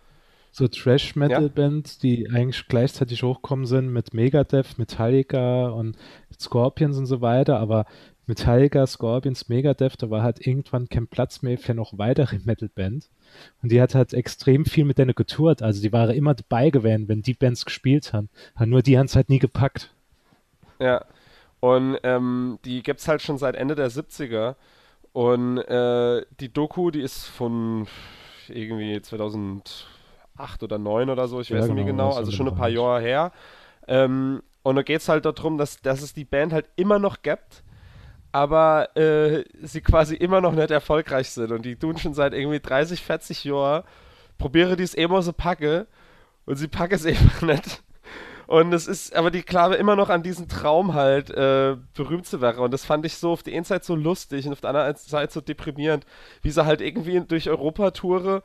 So 0.57 0.69
Trash-Metal-Bands, 0.69 1.97
ja. 1.97 2.01
die 2.01 2.31
eigentlich 2.31 2.67
gleichzeitig 2.67 3.23
hochkommen 3.23 3.67
sind 3.67 3.93
mit 3.93 4.15
Megadeth, 4.15 4.79
Metallica 4.79 5.69
und 5.69 5.99
Scorpions 6.41 6.97
und 6.97 7.05
so 7.05 7.21
weiter, 7.21 7.61
aber 7.61 7.85
Metallica, 8.25 8.87
Scorpions, 8.87 9.51
Megadeth, 9.51 10.03
da 10.03 10.09
war 10.09 10.23
halt 10.23 10.47
irgendwann 10.47 10.89
kein 10.89 11.09
Platz 11.09 11.43
mehr 11.43 11.59
für 11.59 11.75
noch 11.75 11.99
weitere 11.99 12.39
Metal-Band. 12.43 13.11
Und 13.63 13.71
die 13.71 13.83
hat 13.83 13.95
halt 13.95 14.15
extrem 14.15 14.65
viel 14.65 14.87
mit 14.87 14.97
denen 14.97 15.15
getourt. 15.15 15.61
Also 15.61 15.83
die 15.83 15.93
waren 15.93 16.17
immer 16.17 16.33
dabei 16.33 16.71
gewesen, 16.71 17.07
wenn 17.07 17.21
die 17.21 17.35
Bands 17.35 17.67
gespielt 17.67 18.15
haben. 18.15 18.31
nur 18.59 18.81
die 18.81 18.97
haben 18.97 19.07
es 19.07 19.15
halt 19.15 19.29
nie 19.29 19.39
gepackt. 19.39 19.93
Ja. 20.79 21.05
Und 21.61 21.99
ähm, 22.03 22.59
die 22.65 22.83
gibt 22.83 23.01
es 23.01 23.09
halt 23.09 23.21
schon 23.21 23.37
seit 23.37 23.57
Ende 23.57 23.75
der 23.75 23.91
70er. 23.91 24.55
Und 25.13 25.59
äh, 25.59 26.25
die 26.41 26.51
Doku, 26.51 26.91
die 26.91 27.03
ist 27.03 27.27
von 27.27 27.87
irgendwie 28.49 29.03
2008 30.37 30.63
oder 30.63 30.77
2009 30.77 31.11
oder 31.11 31.29
so, 31.29 31.41
ich 31.41 31.49
ja, 31.49 31.59
weiß 31.59 31.69
nicht 31.69 31.87
genau, 31.87 32.09
genau 32.09 32.17
also 32.17 32.33
schon 32.33 32.49
ein 32.49 32.55
paar 32.55 32.69
Jahre 32.69 33.01
her. 33.01 33.33
Ähm, 33.89 34.43
und 34.63 34.77
da 34.77 34.83
geht 34.83 35.01
es 35.01 35.09
halt 35.09 35.25
darum, 35.25 35.59
dass, 35.59 35.81
dass 35.81 36.03
es 36.03 36.13
die 36.13 36.25
Band 36.25 36.53
halt 36.53 36.69
immer 36.77 36.99
noch 36.99 37.23
gibt 37.23 37.63
aber 38.37 38.95
äh, 38.99 39.45
sie 39.63 39.81
quasi 39.81 40.15
immer 40.15 40.43
noch 40.43 40.53
nicht 40.53 40.71
erfolgreich 40.71 41.31
sind 41.31 41.53
und 41.53 41.65
die 41.65 41.77
tun 41.77 41.97
schon 41.97 42.13
seit 42.13 42.35
irgendwie 42.35 42.61
30, 42.61 43.03
40 43.03 43.45
Jahren, 43.45 43.83
probiere 44.37 44.77
dies 44.77 44.93
immer 44.93 45.23
so 45.23 45.33
packe 45.33 45.87
und 46.45 46.57
sie 46.57 46.69
packe 46.69 46.97
es 46.97 47.07
einfach 47.07 47.41
nicht. 47.41 47.83
Und 48.47 48.75
es 48.75 48.87
ist, 48.87 49.17
aber 49.17 49.31
die 49.31 49.43
glaube 49.43 49.77
immer 49.77 49.97
noch 49.97 50.11
an 50.11 50.23
diesen 50.23 50.49
Traum 50.49 50.93
halt, 50.93 51.31
äh, 51.31 51.77
berühmt 51.95 52.27
zu 52.27 52.43
werden. 52.43 52.59
Und 52.59 52.75
das 52.75 52.85
fand 52.85 53.07
ich 53.07 53.17
so 53.17 53.33
auf 53.33 53.43
der 53.43 53.55
einen 53.55 53.65
Seite 53.65 53.87
so 53.87 53.97
lustig 53.97 54.47
und 54.47 54.53
auf 54.53 54.61
der 54.61 54.71
anderen 54.71 54.95
Seite 54.97 55.33
so 55.33 55.41
deprimierend, 55.41 56.05
wie 56.43 56.51
sie 56.51 56.67
halt 56.67 56.83
irgendwie 56.83 57.21
durch 57.21 57.49
Europa 57.49 57.93
toure 57.93 58.43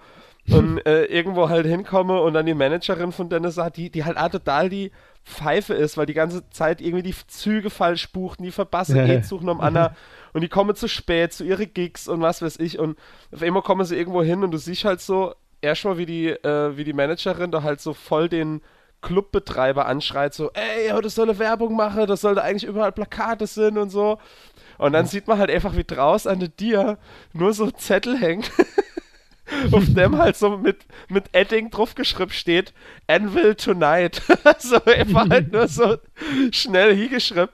und 0.50 0.86
äh, 0.86 1.06
irgendwo 1.06 1.50
halt 1.50 1.66
hinkomme 1.66 2.20
und 2.22 2.34
dann 2.34 2.46
die 2.46 2.54
Managerin 2.54 3.12
von 3.12 3.30
Dennis 3.30 3.56
sagt, 3.56 3.78
die, 3.78 3.90
die 3.90 4.04
halt 4.04 4.18
auch 4.18 4.30
total 4.30 4.70
die 4.70 4.92
Pfeife 5.24 5.74
ist, 5.74 5.98
weil 5.98 6.08
die 6.08 6.14
ganze 6.14 6.50
Zeit 6.50 6.82
irgendwie 6.82 7.04
die 7.04 7.16
Züge 7.28 7.70
falsch 7.70 8.12
buchten, 8.12 8.44
die 8.44 8.52
verpassen 8.52 8.96
ja, 8.96 9.24
suchen 9.24 9.50
um 9.50 9.62
Anna 9.62 9.96
und 10.34 10.42
die 10.42 10.50
kommen 10.50 10.76
zu 10.76 10.88
spät 10.88 11.34
zu 11.34 11.44
ihren 11.44 11.72
Gigs 11.74 12.08
und 12.08 12.22
was 12.22 12.42
weiß 12.42 12.60
ich. 12.60 12.80
Und 12.80 12.98
auf 13.32 13.42
einmal 13.42 13.62
kommen 13.62 13.86
sie 13.86 13.96
irgendwo 13.96 14.24
hin 14.24 14.44
und 14.44 14.52
du 14.52 14.58
siehst 14.58 14.84
halt 14.84 15.02
so 15.02 15.36
erstmal 15.62 15.98
wie 15.98 16.06
die 16.08 16.30
äh, 16.30 16.76
wie 16.76 16.84
die 16.84 16.94
Managerin 16.94 17.52
da 17.52 17.62
halt 17.62 17.82
so 17.82 17.94
voll 17.94 18.30
den 18.30 18.62
Clubbetreiber 19.02 19.86
anschreit 19.86 20.34
so 20.34 20.52
ey, 20.54 20.92
das 21.02 21.16
soll 21.16 21.30
eine 21.30 21.40
Werbung 21.40 21.76
machen, 21.76 22.08
das 22.08 22.22
sollte 22.22 22.44
eigentlich 22.44 22.66
überall 22.66 22.92
Plakate 22.92 23.46
sind 23.48 23.78
und 23.78 23.90
so. 23.90 24.18
Und 24.78 24.94
dann 24.94 25.06
sieht 25.06 25.28
man 25.28 25.38
halt 25.38 25.52
einfach 25.52 25.76
wie 25.76 25.84
draußen 25.84 26.32
an 26.32 26.40
der 26.40 26.50
Dir 26.50 26.98
nur 27.34 27.54
so 27.54 27.70
Zettel 27.70 28.18
hängen 28.18 28.44
auf 29.72 29.84
dem 29.94 30.18
halt 30.18 30.36
so 30.38 30.58
mit, 30.58 30.86
mit 31.10 31.26
Edding 31.34 31.70
draufgeschrieben 31.70 32.34
steht, 32.34 32.74
Anvil 33.08 33.56
Tonight. 33.56 34.22
so 34.60 34.84
einfach 34.86 35.30
halt 35.30 35.52
nur 35.52 35.68
so 35.68 35.98
schnell 36.52 36.96
hingeschrieben. 36.96 37.50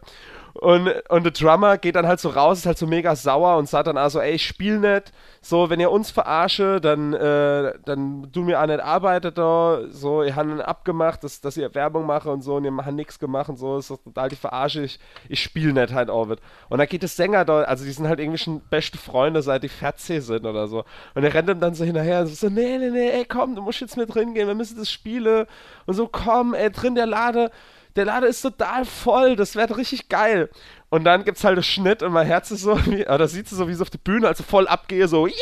Und, 0.59 0.89
und 1.09 1.23
der 1.23 1.31
Drummer 1.31 1.77
geht 1.77 1.95
dann 1.95 2.07
halt 2.07 2.19
so 2.19 2.29
raus, 2.29 2.59
ist 2.59 2.65
halt 2.65 2.77
so 2.77 2.87
mega 2.87 3.15
sauer 3.15 3.57
und 3.57 3.69
sagt 3.69 3.87
dann 3.87 3.97
also, 3.97 4.19
ey, 4.19 4.33
ich 4.33 4.45
spiel 4.45 4.79
nicht. 4.79 5.11
So, 5.41 5.69
wenn 5.69 5.79
ihr 5.79 5.91
uns 5.91 6.09
verarsche, 6.09 6.81
dann, 6.81 7.13
äh, 7.13 7.73
dann 7.85 8.27
du 8.31 8.41
mir 8.41 8.61
auch 8.61 8.65
nicht 8.65 8.79
arbeitet 8.79 9.37
da. 9.37 9.81
So, 9.91 10.23
ihr 10.23 10.35
habt 10.35 10.61
abgemacht, 10.61 11.23
dass, 11.23 11.41
dass 11.41 11.57
ihr 11.57 11.73
Werbung 11.75 12.05
mache 12.05 12.29
und 12.31 12.41
so 12.41 12.55
und 12.55 12.65
ihr 12.65 12.71
macht 12.71 12.91
nichts 12.91 13.19
gemacht 13.19 13.49
und 13.49 13.57
so. 13.57 13.77
Ist 13.77 13.91
das 13.91 14.01
total 14.01 14.29
die 14.29 14.35
Verarsche. 14.35 14.83
Ich, 14.83 14.99
ich 15.29 15.41
spiel 15.41 15.73
nicht 15.73 15.93
halt 15.93 16.09
auch. 16.09 16.27
Und 16.27 16.79
dann 16.79 16.87
geht 16.87 17.03
der 17.03 17.09
Sänger 17.09 17.45
da, 17.45 17.61
also 17.61 17.85
die 17.85 17.91
sind 17.91 18.07
halt 18.07 18.19
irgendwie 18.19 18.39
schon 18.39 18.61
beste 18.61 18.97
Freunde, 18.97 19.43
seit 19.43 19.63
die 19.63 19.69
14 19.69 20.21
sind 20.21 20.45
oder 20.45 20.67
so. 20.67 20.83
Und 21.13 21.23
er 21.23 21.33
rennt 21.33 21.49
ihm 21.49 21.59
dann 21.59 21.75
so 21.75 21.85
hinterher 21.85 22.21
und 22.21 22.27
so, 22.27 22.49
nee, 22.49 22.77
nee, 22.79 22.89
nee, 22.89 23.09
ey, 23.09 23.25
komm, 23.25 23.55
du 23.55 23.61
musst 23.61 23.81
jetzt 23.81 23.95
mit 23.95 24.13
drin 24.13 24.33
gehen, 24.33 24.47
wir 24.47 24.55
müssen 24.55 24.77
das 24.77 24.89
spielen. 24.91 25.45
Und 25.85 25.93
so, 25.93 26.07
komm, 26.07 26.55
ey, 26.55 26.71
drin 26.71 26.95
der 26.95 27.05
Lade 27.05 27.51
der 27.97 28.05
Lader 28.05 28.27
ist 28.27 28.41
total 28.41 28.85
voll, 28.85 29.35
das 29.35 29.55
wird 29.55 29.75
richtig 29.75 30.07
geil. 30.07 30.49
Und 30.89 31.03
dann 31.03 31.25
gibt's 31.25 31.43
halt 31.43 31.55
einen 31.55 31.63
Schnitt 31.63 32.03
und 32.03 32.13
mein 32.13 32.27
Herz 32.27 32.51
ist 32.51 32.61
so, 32.61 32.79
wie, 32.85 33.05
oder 33.07 33.27
sieht 33.27 33.49
so, 33.49 33.67
wie 33.67 33.73
es 33.73 33.81
auf 33.81 33.89
der 33.89 33.97
Bühne, 33.97 34.27
also 34.27 34.43
voll 34.43 34.67
abgehe, 34.67 35.07
so, 35.07 35.27
ja! 35.27 35.33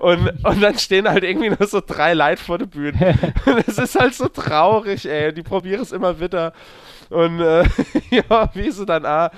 Und, 0.00 0.44
und 0.44 0.60
dann 0.60 0.76
stehen 0.78 1.08
halt 1.08 1.22
irgendwie 1.22 1.50
nur 1.50 1.66
so 1.68 1.80
drei 1.80 2.14
Leute 2.14 2.42
vor 2.42 2.58
der 2.58 2.66
Bühne. 2.66 3.16
und 3.46 3.68
es 3.68 3.78
ist 3.78 3.94
halt 3.94 4.14
so 4.14 4.28
traurig, 4.28 5.06
ey. 5.08 5.32
Die 5.32 5.42
probieren 5.42 5.82
es 5.82 5.92
immer 5.92 6.18
wieder. 6.18 6.52
Und 7.10 7.40
äh, 7.40 7.64
ja, 8.10 8.50
wie 8.54 8.70
sie 8.70 8.86
dann 8.86 9.06
ah, 9.06 9.30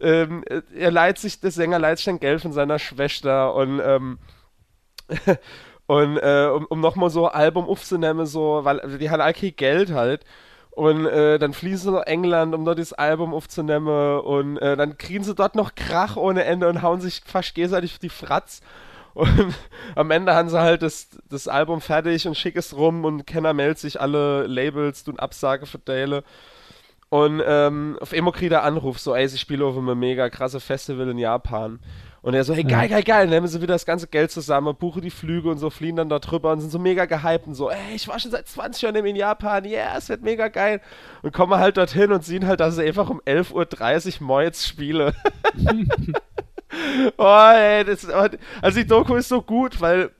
ähm, 0.00 0.44
er 0.74 0.90
leiht 0.90 1.18
sich, 1.18 1.40
der 1.40 1.50
Sänger 1.50 1.78
leiht 1.78 1.98
sich 1.98 2.06
dann 2.06 2.20
Geld 2.20 2.40
von 2.40 2.52
seiner 2.52 2.78
Schwester 2.78 3.54
und 3.54 3.80
ähm, 3.82 4.18
und 5.86 6.18
äh, 6.18 6.50
um, 6.54 6.66
um 6.66 6.80
nochmal 6.80 7.10
so 7.10 7.28
ein 7.28 7.34
Album 7.34 7.68
aufzunehmen, 7.68 8.26
so, 8.26 8.60
weil 8.64 8.98
die 8.98 9.10
haben 9.10 9.20
all 9.20 9.34
kein 9.34 9.56
Geld 9.56 9.92
halt. 9.92 10.24
Und 10.80 11.04
äh, 11.04 11.38
dann 11.38 11.52
fließen 11.52 11.90
sie 11.90 11.98
nach 11.98 12.06
England, 12.06 12.54
um 12.54 12.64
dort 12.64 12.78
das 12.78 12.94
Album 12.94 13.34
aufzunehmen. 13.34 14.20
Und 14.20 14.56
äh, 14.56 14.78
dann 14.78 14.96
kriegen 14.96 15.22
sie 15.22 15.34
dort 15.34 15.54
noch 15.54 15.74
Krach 15.74 16.16
ohne 16.16 16.44
Ende 16.44 16.70
und 16.70 16.80
hauen 16.80 17.02
sich 17.02 17.20
fast 17.22 17.54
gegenseitig 17.54 17.98
die 17.98 18.08
Fratz. 18.08 18.62
Und 19.12 19.54
am 19.96 20.10
Ende 20.10 20.34
haben 20.34 20.48
sie 20.48 20.58
halt 20.58 20.80
das, 20.80 21.08
das 21.28 21.48
Album 21.48 21.80
fertig 21.80 22.28
und 22.28 22.36
schick 22.36 22.54
es 22.54 22.76
rum 22.76 23.04
und 23.04 23.26
Kenner 23.26 23.52
meldet 23.52 23.80
sich 23.80 24.00
alle 24.00 24.46
Labels, 24.46 25.02
tun 25.02 25.18
Absage 25.18 25.66
für 25.66 25.80
Dale. 25.80 26.22
Und 27.08 27.42
ähm, 27.44 27.98
auf 28.00 28.12
er 28.12 28.62
Anruf, 28.62 29.00
so, 29.00 29.16
ey, 29.16 29.28
sie 29.28 29.36
spielen 29.36 29.62
auf 29.62 29.76
einem 29.76 29.98
mega 29.98 30.30
krasse 30.30 30.60
Festival 30.60 31.08
in 31.08 31.18
Japan. 31.18 31.80
Und 32.22 32.34
er 32.34 32.44
so, 32.44 32.54
hey, 32.54 32.64
geil, 32.64 32.88
geil, 32.88 33.02
geil. 33.02 33.26
Nehmen 33.28 33.46
sie 33.46 33.62
wieder 33.62 33.74
das 33.74 33.86
ganze 33.86 34.06
Geld 34.06 34.30
zusammen, 34.30 34.76
buchen 34.76 35.00
die 35.00 35.10
Flüge 35.10 35.48
und 35.48 35.58
so, 35.58 35.70
fliehen 35.70 35.96
dann 35.96 36.10
da 36.10 36.18
drüber 36.18 36.52
und 36.52 36.60
sind 36.60 36.70
so 36.70 36.78
mega 36.78 37.06
gehypt 37.06 37.46
und 37.46 37.54
so, 37.54 37.70
ey, 37.70 37.94
ich 37.94 38.08
war 38.08 38.18
schon 38.18 38.30
seit 38.30 38.46
20 38.46 38.82
Jahren 38.82 39.06
in 39.06 39.16
Japan, 39.16 39.64
yeah, 39.64 39.96
es 39.96 40.08
wird 40.08 40.22
mega 40.22 40.48
geil. 40.48 40.80
Und 41.22 41.32
kommen 41.32 41.58
halt 41.58 41.78
dorthin 41.78 42.12
und 42.12 42.24
sehen 42.24 42.46
halt, 42.46 42.60
dass 42.60 42.76
sie 42.76 42.86
einfach 42.86 43.08
um 43.08 43.20
11.30 43.22 44.20
Uhr 44.20 44.26
Moitz 44.26 44.66
spiele. 44.66 45.14
oh, 47.16 47.50
ey, 47.54 47.84
das, 47.84 48.06
also 48.08 48.78
die 48.78 48.86
Doku 48.86 49.14
ist 49.14 49.28
so 49.28 49.40
gut, 49.40 49.80
weil 49.80 50.10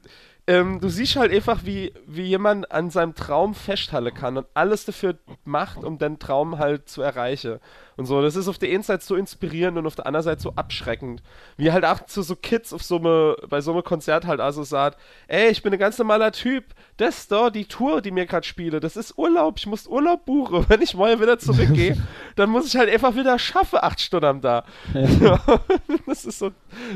ähm, 0.51 0.81
du 0.81 0.89
siehst 0.89 1.15
halt 1.15 1.33
einfach, 1.33 1.61
wie, 1.65 1.93
wie 2.09 2.25
jemand 2.25 2.73
an 2.73 2.91
seinem 2.91 3.15
Traum 3.15 3.55
festhalten 3.55 4.13
kann 4.13 4.37
und 4.37 4.49
alles 4.53 4.85
dafür 4.85 5.17
macht, 5.45 5.85
um 5.85 5.97
den 5.97 6.19
Traum 6.19 6.59
halt 6.59 6.89
zu 6.89 7.03
erreichen. 7.03 7.61
Und 7.97 8.07
so, 8.07 8.21
das 8.21 8.35
ist 8.35 8.49
auf 8.49 8.59
der 8.59 8.71
einen 8.71 8.83
Seite 8.83 9.05
so 9.05 9.15
inspirierend 9.15 9.79
und 9.79 9.87
auf 9.87 9.95
der 9.95 10.07
anderen 10.07 10.25
Seite 10.25 10.43
so 10.43 10.53
abschreckend. 10.57 11.23
Wie 11.57 11.71
halt 11.71 11.85
auch 11.85 12.05
zu 12.07 12.23
so 12.23 12.35
Kids 12.35 12.73
auf 12.73 12.83
so 12.83 12.97
eine, 12.97 13.37
bei 13.49 13.61
so 13.61 13.71
einem 13.71 13.85
Konzert 13.85 14.27
halt 14.27 14.41
also 14.41 14.65
sagt, 14.65 14.99
ey, 15.29 15.51
ich 15.51 15.63
bin 15.63 15.73
ein 15.73 15.79
ganz 15.79 15.97
normaler 15.99 16.33
Typ, 16.33 16.65
das 16.97 17.29
da, 17.29 17.51
die 17.51 17.67
Tour, 17.67 18.03
die 18.03 18.11
mir 18.11 18.27
gerade 18.27 18.45
spiele, 18.45 18.81
das 18.81 18.97
ist 18.97 19.17
Urlaub, 19.17 19.55
ich 19.59 19.69
muss 19.69 19.87
Urlaub 19.87 20.25
buchen. 20.25 20.65
Wenn 20.69 20.83
ich 20.83 20.95
morgen 20.95 21.21
wieder 21.21 21.39
zurückgehe, 21.39 21.97
dann 22.35 22.51
muss 22.51 22.67
ich 22.67 22.77
halt 22.77 22.91
einfach 22.91 23.15
wieder 23.15 23.39
schaffen, 23.39 23.79
acht 23.81 24.01
Stunden 24.01 24.27
am 24.27 24.43
Tag. 24.43 24.65
das 26.07 26.25
ist 26.25 26.41
so, 26.41 26.51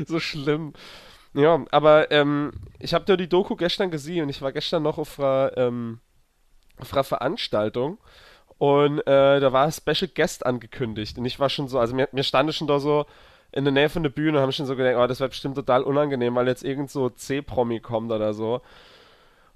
so 0.05 0.19
schlimm. 0.19 0.73
Ja, 1.35 1.65
aber 1.71 2.11
ähm, 2.11 2.51
ich 2.79 2.93
habe 2.93 3.05
ja 3.09 3.17
die 3.17 3.27
Doku 3.27 3.55
gestern 3.57 3.91
gesehen 3.91 4.23
und 4.23 4.29
ich 4.29 4.41
war 4.41 4.53
gestern 4.53 4.83
noch 4.83 4.97
auf 4.97 5.19
einer, 5.19 5.51
ähm, 5.57 5.99
auf 6.79 6.93
einer 6.93 7.03
Veranstaltung 7.03 7.97
und 8.57 8.99
äh, 9.01 9.39
da 9.41 9.51
war 9.51 9.65
ein 9.65 9.71
Special 9.73 10.09
Guest 10.15 10.45
angekündigt 10.45 11.17
und 11.17 11.25
ich 11.25 11.39
war 11.39 11.49
schon 11.49 11.67
so, 11.67 11.77
also 11.77 11.93
mir, 11.93 12.07
mir 12.13 12.23
stand 12.23 12.53
schon 12.55 12.67
da 12.67 12.79
so 12.79 13.05
in 13.51 13.65
der 13.65 13.73
Nähe 13.73 13.89
von 13.89 14.03
der 14.03 14.11
Bühne 14.11 14.37
und 14.37 14.43
haben 14.43 14.51
schon 14.53 14.65
so 14.65 14.77
gedacht, 14.77 14.95
oh, 14.97 15.07
das 15.07 15.19
wäre 15.19 15.29
bestimmt 15.29 15.55
total 15.55 15.83
unangenehm, 15.83 16.35
weil 16.35 16.47
jetzt 16.47 16.63
irgend 16.63 16.89
so 16.89 17.09
C-Promi 17.09 17.81
kommt 17.81 18.11
oder 18.13 18.33
so. 18.33 18.61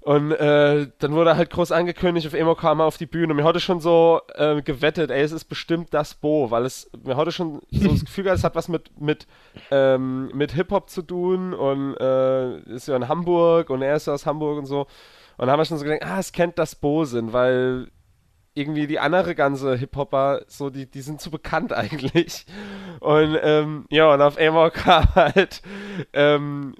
Und 0.02 0.32
äh, 0.32 0.88
dann 0.98 1.12
wurde 1.12 1.36
halt 1.36 1.50
groß 1.50 1.72
angekündigt, 1.72 2.26
auf 2.26 2.34
einmal 2.34 2.56
kam 2.56 2.80
er 2.80 2.86
auf 2.86 2.96
die 2.96 3.06
Bühne. 3.06 3.32
Und 3.32 3.36
mir 3.36 3.44
hatte 3.44 3.60
schon 3.60 3.80
so 3.80 4.22
äh, 4.34 4.62
gewettet, 4.62 5.10
ey, 5.10 5.22
es 5.22 5.32
ist 5.32 5.44
bestimmt 5.44 5.92
das 5.92 6.14
Bo, 6.14 6.50
weil 6.50 6.64
es, 6.64 6.90
mir 7.04 7.16
hatte 7.16 7.32
schon 7.32 7.60
so 7.70 7.88
das 7.88 8.00
Gefühl, 8.06 8.26
es 8.28 8.42
hat 8.42 8.54
was 8.54 8.68
mit, 8.68 8.98
mit, 8.98 9.26
ähm, 9.70 10.30
mit 10.32 10.52
Hip-Hop 10.52 10.88
zu 10.88 11.02
tun 11.02 11.52
und 11.52 11.96
äh, 11.98 12.60
ist 12.74 12.88
ja 12.88 12.96
in 12.96 13.08
Hamburg 13.08 13.68
und 13.68 13.82
er 13.82 13.96
ist 13.96 14.06
ja 14.06 14.14
aus 14.14 14.24
Hamburg 14.24 14.58
und 14.58 14.66
so. 14.66 14.80
Und 15.36 15.46
dann 15.46 15.50
haben 15.50 15.60
wir 15.60 15.64
schon 15.66 15.78
so 15.78 15.84
gedacht, 15.84 16.04
ah, 16.04 16.18
es 16.18 16.32
kennt 16.32 16.58
das 16.58 16.74
Bo 16.74 17.04
sind, 17.04 17.34
weil 17.34 17.88
irgendwie 18.54 18.86
die 18.86 18.98
andere 18.98 19.34
ganze 19.34 19.76
Hip-Hopper, 19.76 20.42
so, 20.48 20.70
die, 20.70 20.90
die 20.90 21.02
sind 21.02 21.20
zu 21.20 21.30
bekannt 21.30 21.72
eigentlich. 21.74 22.46
Und 23.00 23.38
ähm, 23.42 23.84
ja, 23.90 24.14
und 24.14 24.22
auf 24.22 24.38
einmal 24.38 24.70
kam 24.70 25.14
halt 25.14 25.60
ähm, 26.14 26.74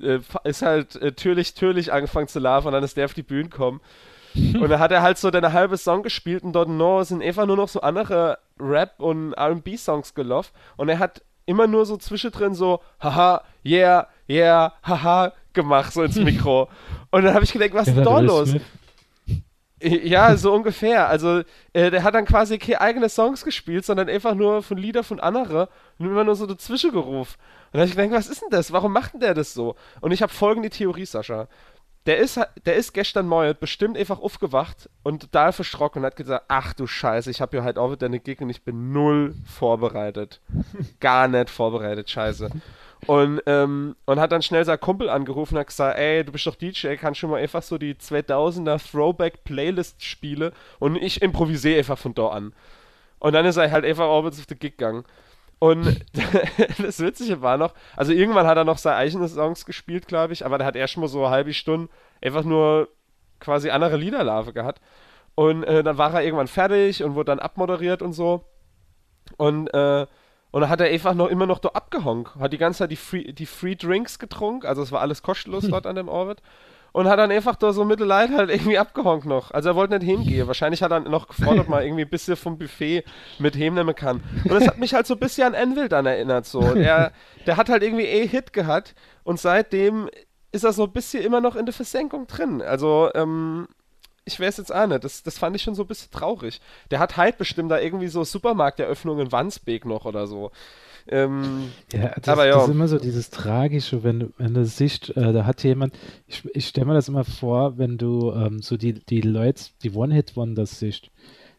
äh, 0.00 0.20
ist 0.44 0.62
halt 0.62 0.96
äh, 0.96 1.12
türlich, 1.12 1.54
türlich 1.54 1.92
angefangen 1.92 2.28
zu 2.28 2.38
laufen 2.38 2.68
und 2.68 2.72
dann 2.72 2.84
ist 2.84 2.96
der 2.96 3.06
auf 3.06 3.14
die 3.14 3.22
Bühne 3.22 3.48
gekommen. 3.48 3.80
und 4.34 4.68
dann 4.68 4.78
hat 4.78 4.92
er 4.92 5.02
halt 5.02 5.18
so 5.18 5.30
eine 5.30 5.52
halbe 5.52 5.78
Song 5.78 6.02
gespielt 6.02 6.42
und 6.42 6.52
dort 6.52 6.68
noch 6.68 7.04
sind 7.04 7.22
einfach 7.22 7.46
nur 7.46 7.56
noch 7.56 7.68
so 7.68 7.80
andere 7.80 8.38
Rap- 8.60 9.00
und 9.00 9.32
RB-Songs 9.34 10.14
gelaufen. 10.14 10.52
Und 10.76 10.88
er 10.88 10.98
hat 10.98 11.22
immer 11.46 11.66
nur 11.66 11.86
so 11.86 11.96
zwischendrin 11.96 12.54
so, 12.54 12.80
haha, 13.00 13.42
yeah, 13.64 14.08
yeah, 14.28 14.74
haha, 14.82 15.32
gemacht, 15.52 15.92
so 15.92 16.02
ins 16.02 16.16
Mikro. 16.16 16.68
und 17.10 17.24
dann 17.24 17.34
habe 17.34 17.44
ich 17.44 17.52
gedacht, 17.52 17.72
was 17.72 17.88
ist 17.88 17.96
denn 17.96 18.04
da 18.04 18.20
los? 18.20 18.50
Smith. 18.50 18.62
Ja, 19.78 20.36
so 20.38 20.54
ungefähr. 20.54 21.06
Also, 21.06 21.42
äh, 21.74 21.90
der 21.90 22.02
hat 22.02 22.14
dann 22.14 22.24
quasi 22.24 22.58
keine 22.58 22.80
eigenen 22.80 23.10
Songs 23.10 23.44
gespielt, 23.44 23.84
sondern 23.84 24.08
einfach 24.08 24.34
nur 24.34 24.62
von 24.62 24.78
Lieder 24.78 25.04
von 25.04 25.20
anderen 25.20 25.68
und 25.98 26.06
immer 26.06 26.24
nur 26.24 26.34
so 26.34 26.46
dazwischen 26.46 26.92
gerufen. 26.92 27.36
Und 27.76 27.80
dann 27.80 27.90
habe 27.90 28.00
ich 28.00 28.08
gedacht, 28.08 28.18
was 28.18 28.28
ist 28.30 28.40
denn 28.40 28.48
das? 28.48 28.72
Warum 28.72 28.90
macht 28.90 29.12
denn 29.12 29.20
der 29.20 29.34
das 29.34 29.52
so? 29.52 29.76
Und 30.00 30.10
ich 30.10 30.22
habe 30.22 30.32
folgende 30.32 30.70
Theorie, 30.70 31.04
Sascha. 31.04 31.46
Der 32.06 32.16
ist, 32.16 32.40
der 32.64 32.74
ist 32.74 32.94
gestern 32.94 33.28
Morgen 33.28 33.54
bestimmt 33.60 33.98
einfach 33.98 34.18
aufgewacht 34.18 34.88
und 35.02 35.20
total 35.20 35.52
verschrocken 35.52 36.00
und 36.00 36.06
hat 36.06 36.16
gesagt, 36.16 36.46
ach 36.48 36.72
du 36.72 36.86
Scheiße, 36.86 37.30
ich 37.30 37.42
habe 37.42 37.54
hier 37.54 37.64
halt 37.64 37.76
auch 37.76 37.92
wieder 37.92 38.06
eine 38.06 38.18
Gig 38.18 38.40
und 38.40 38.48
ich 38.48 38.62
bin 38.62 38.92
null 38.92 39.34
vorbereitet. 39.44 40.40
Gar 41.00 41.28
nicht 41.28 41.50
vorbereitet, 41.50 42.08
Scheiße. 42.08 42.48
Und, 43.06 43.42
ähm, 43.44 43.94
und 44.06 44.20
hat 44.20 44.32
dann 44.32 44.40
schnell 44.40 44.64
seinen 44.64 44.80
Kumpel 44.80 45.10
angerufen 45.10 45.56
und 45.56 45.60
hat 45.60 45.66
gesagt, 45.66 45.98
ey, 45.98 46.24
du 46.24 46.32
bist 46.32 46.46
doch 46.46 46.54
DJ, 46.54 46.94
kannst 46.94 47.20
schon 47.20 47.28
mal 47.28 47.42
einfach 47.42 47.62
so 47.62 47.76
die 47.76 47.94
2000er 47.94 48.90
Throwback 48.90 49.44
Playlist 49.44 50.02
spielen 50.02 50.52
und 50.78 50.96
ich 50.96 51.20
improvisiere 51.20 51.76
einfach 51.80 51.98
von 51.98 52.14
da 52.14 52.28
an. 52.28 52.54
Und 53.18 53.34
dann 53.34 53.44
ist 53.44 53.58
er 53.58 53.70
halt 53.70 53.84
einfach 53.84 54.06
abends 54.06 54.38
auf 54.38 54.46
den 54.46 54.58
Gig 54.58 54.78
gegangen. 54.78 55.04
Und 55.58 56.04
das 56.78 57.00
Witzige 57.00 57.40
war 57.40 57.56
noch, 57.56 57.74
also 57.96 58.12
irgendwann 58.12 58.46
hat 58.46 58.58
er 58.58 58.64
noch 58.64 58.78
seine 58.78 58.96
eigenen 58.96 59.28
Songs 59.28 59.64
gespielt, 59.64 60.06
glaube 60.06 60.32
ich, 60.32 60.44
aber 60.44 60.58
der 60.58 60.66
hat 60.66 60.76
erst 60.76 60.92
schon 60.94 61.00
mal 61.00 61.08
so 61.08 61.24
eine 61.24 61.30
halbe 61.30 61.54
Stunde 61.54 61.90
einfach 62.22 62.44
nur 62.44 62.88
quasi 63.40 63.70
andere 63.70 63.96
Liederlarve 63.96 64.52
gehabt. 64.52 64.80
Und 65.34 65.64
äh, 65.64 65.82
dann 65.82 65.98
war 65.98 66.14
er 66.14 66.24
irgendwann 66.24 66.46
fertig 66.46 67.02
und 67.02 67.14
wurde 67.14 67.26
dann 67.26 67.38
abmoderiert 67.38 68.02
und 68.02 68.12
so. 68.12 68.44
Und 69.36 69.68
äh, 69.74 70.06
und 70.56 70.62
dann 70.62 70.70
hat 70.70 70.80
er 70.80 70.88
einfach 70.88 71.12
noch 71.12 71.28
immer 71.28 71.44
noch 71.44 71.58
da 71.58 71.68
abgehonkt. 71.70 72.36
Hat 72.36 72.50
die 72.50 72.56
ganze 72.56 72.78
Zeit 72.78 72.90
die 72.90 72.96
Free, 72.96 73.32
die 73.32 73.44
Free 73.44 73.74
Drinks 73.74 74.18
getrunken, 74.18 74.66
also 74.66 74.80
es 74.82 74.90
war 74.90 75.02
alles 75.02 75.22
kostenlos 75.22 75.64
dort 75.68 75.86
an 75.86 75.96
dem 75.96 76.08
Orbit. 76.08 76.40
Und 76.96 77.08
hat 77.08 77.18
dann 77.18 77.30
einfach 77.30 77.56
da 77.56 77.74
so 77.74 77.84
Mittelleid 77.84 78.30
halt 78.30 78.48
irgendwie 78.48 78.78
abgehonkt 78.78 79.26
noch. 79.26 79.50
Also 79.50 79.68
er 79.68 79.76
wollte 79.76 79.98
nicht 79.98 80.08
hingehen. 80.08 80.46
Wahrscheinlich 80.46 80.82
hat 80.82 80.92
er 80.92 81.00
noch 81.00 81.28
gefordert, 81.28 81.68
mal 81.68 81.84
irgendwie 81.84 82.04
ein 82.04 82.08
bisschen 82.08 82.36
vom 82.36 82.56
Buffet 82.56 83.04
mit 83.38 83.54
hinnehmen 83.54 83.94
kann. 83.94 84.22
Und 84.44 84.52
das 84.52 84.66
hat 84.66 84.78
mich 84.78 84.94
halt 84.94 85.06
so 85.06 85.12
ein 85.12 85.20
bisschen 85.20 85.48
an 85.48 85.52
Envil 85.52 85.90
dann 85.90 86.06
erinnert. 86.06 86.46
So. 86.46 86.60
Der, 86.74 87.12
der 87.46 87.58
hat 87.58 87.68
halt 87.68 87.82
irgendwie 87.82 88.06
eh 88.06 88.26
Hit 88.26 88.54
gehabt 88.54 88.94
und 89.24 89.38
seitdem 89.38 90.08
ist 90.52 90.64
er 90.64 90.72
so 90.72 90.84
ein 90.84 90.92
bisschen 90.92 91.22
immer 91.22 91.42
noch 91.42 91.54
in 91.54 91.66
der 91.66 91.74
Versenkung 91.74 92.28
drin. 92.28 92.62
Also, 92.62 93.10
ähm, 93.14 93.68
ich 94.24 94.40
weiß 94.40 94.56
jetzt 94.56 94.74
auch 94.74 94.86
nicht. 94.86 95.04
Das, 95.04 95.22
das 95.22 95.36
fand 95.36 95.54
ich 95.54 95.62
schon 95.62 95.74
so 95.74 95.82
ein 95.82 95.88
bisschen 95.88 96.10
traurig. 96.10 96.62
Der 96.90 96.98
hat 96.98 97.18
halt 97.18 97.36
bestimmt 97.36 97.70
da 97.70 97.78
irgendwie 97.78 98.08
so 98.08 98.24
Supermarkteröffnungen 98.24 99.26
in 99.26 99.32
Wandsbek 99.32 99.84
noch 99.84 100.06
oder 100.06 100.26
so. 100.26 100.50
Ähm, 101.08 101.68
ja, 101.92 102.14
das, 102.16 102.28
aber 102.28 102.46
ja. 102.46 102.54
das 102.54 102.64
ist 102.64 102.70
immer 102.70 102.88
so 102.88 102.98
dieses 102.98 103.30
Tragische, 103.30 104.02
wenn, 104.02 104.32
wenn 104.38 104.54
du 104.54 104.64
siehst, 104.64 105.16
äh, 105.16 105.32
da 105.32 105.46
hat 105.46 105.62
jemand, 105.62 105.94
ich, 106.26 106.44
ich 106.52 106.66
stelle 106.68 106.86
mir 106.86 106.94
das 106.94 107.08
immer 107.08 107.24
vor, 107.24 107.78
wenn 107.78 107.96
du 107.96 108.32
ähm, 108.32 108.60
so 108.60 108.76
die, 108.76 108.94
die 108.94 109.20
Leute, 109.20 109.64
die 109.82 109.92
One-Hit-Wonders 109.92 110.80
siehst, 110.80 111.10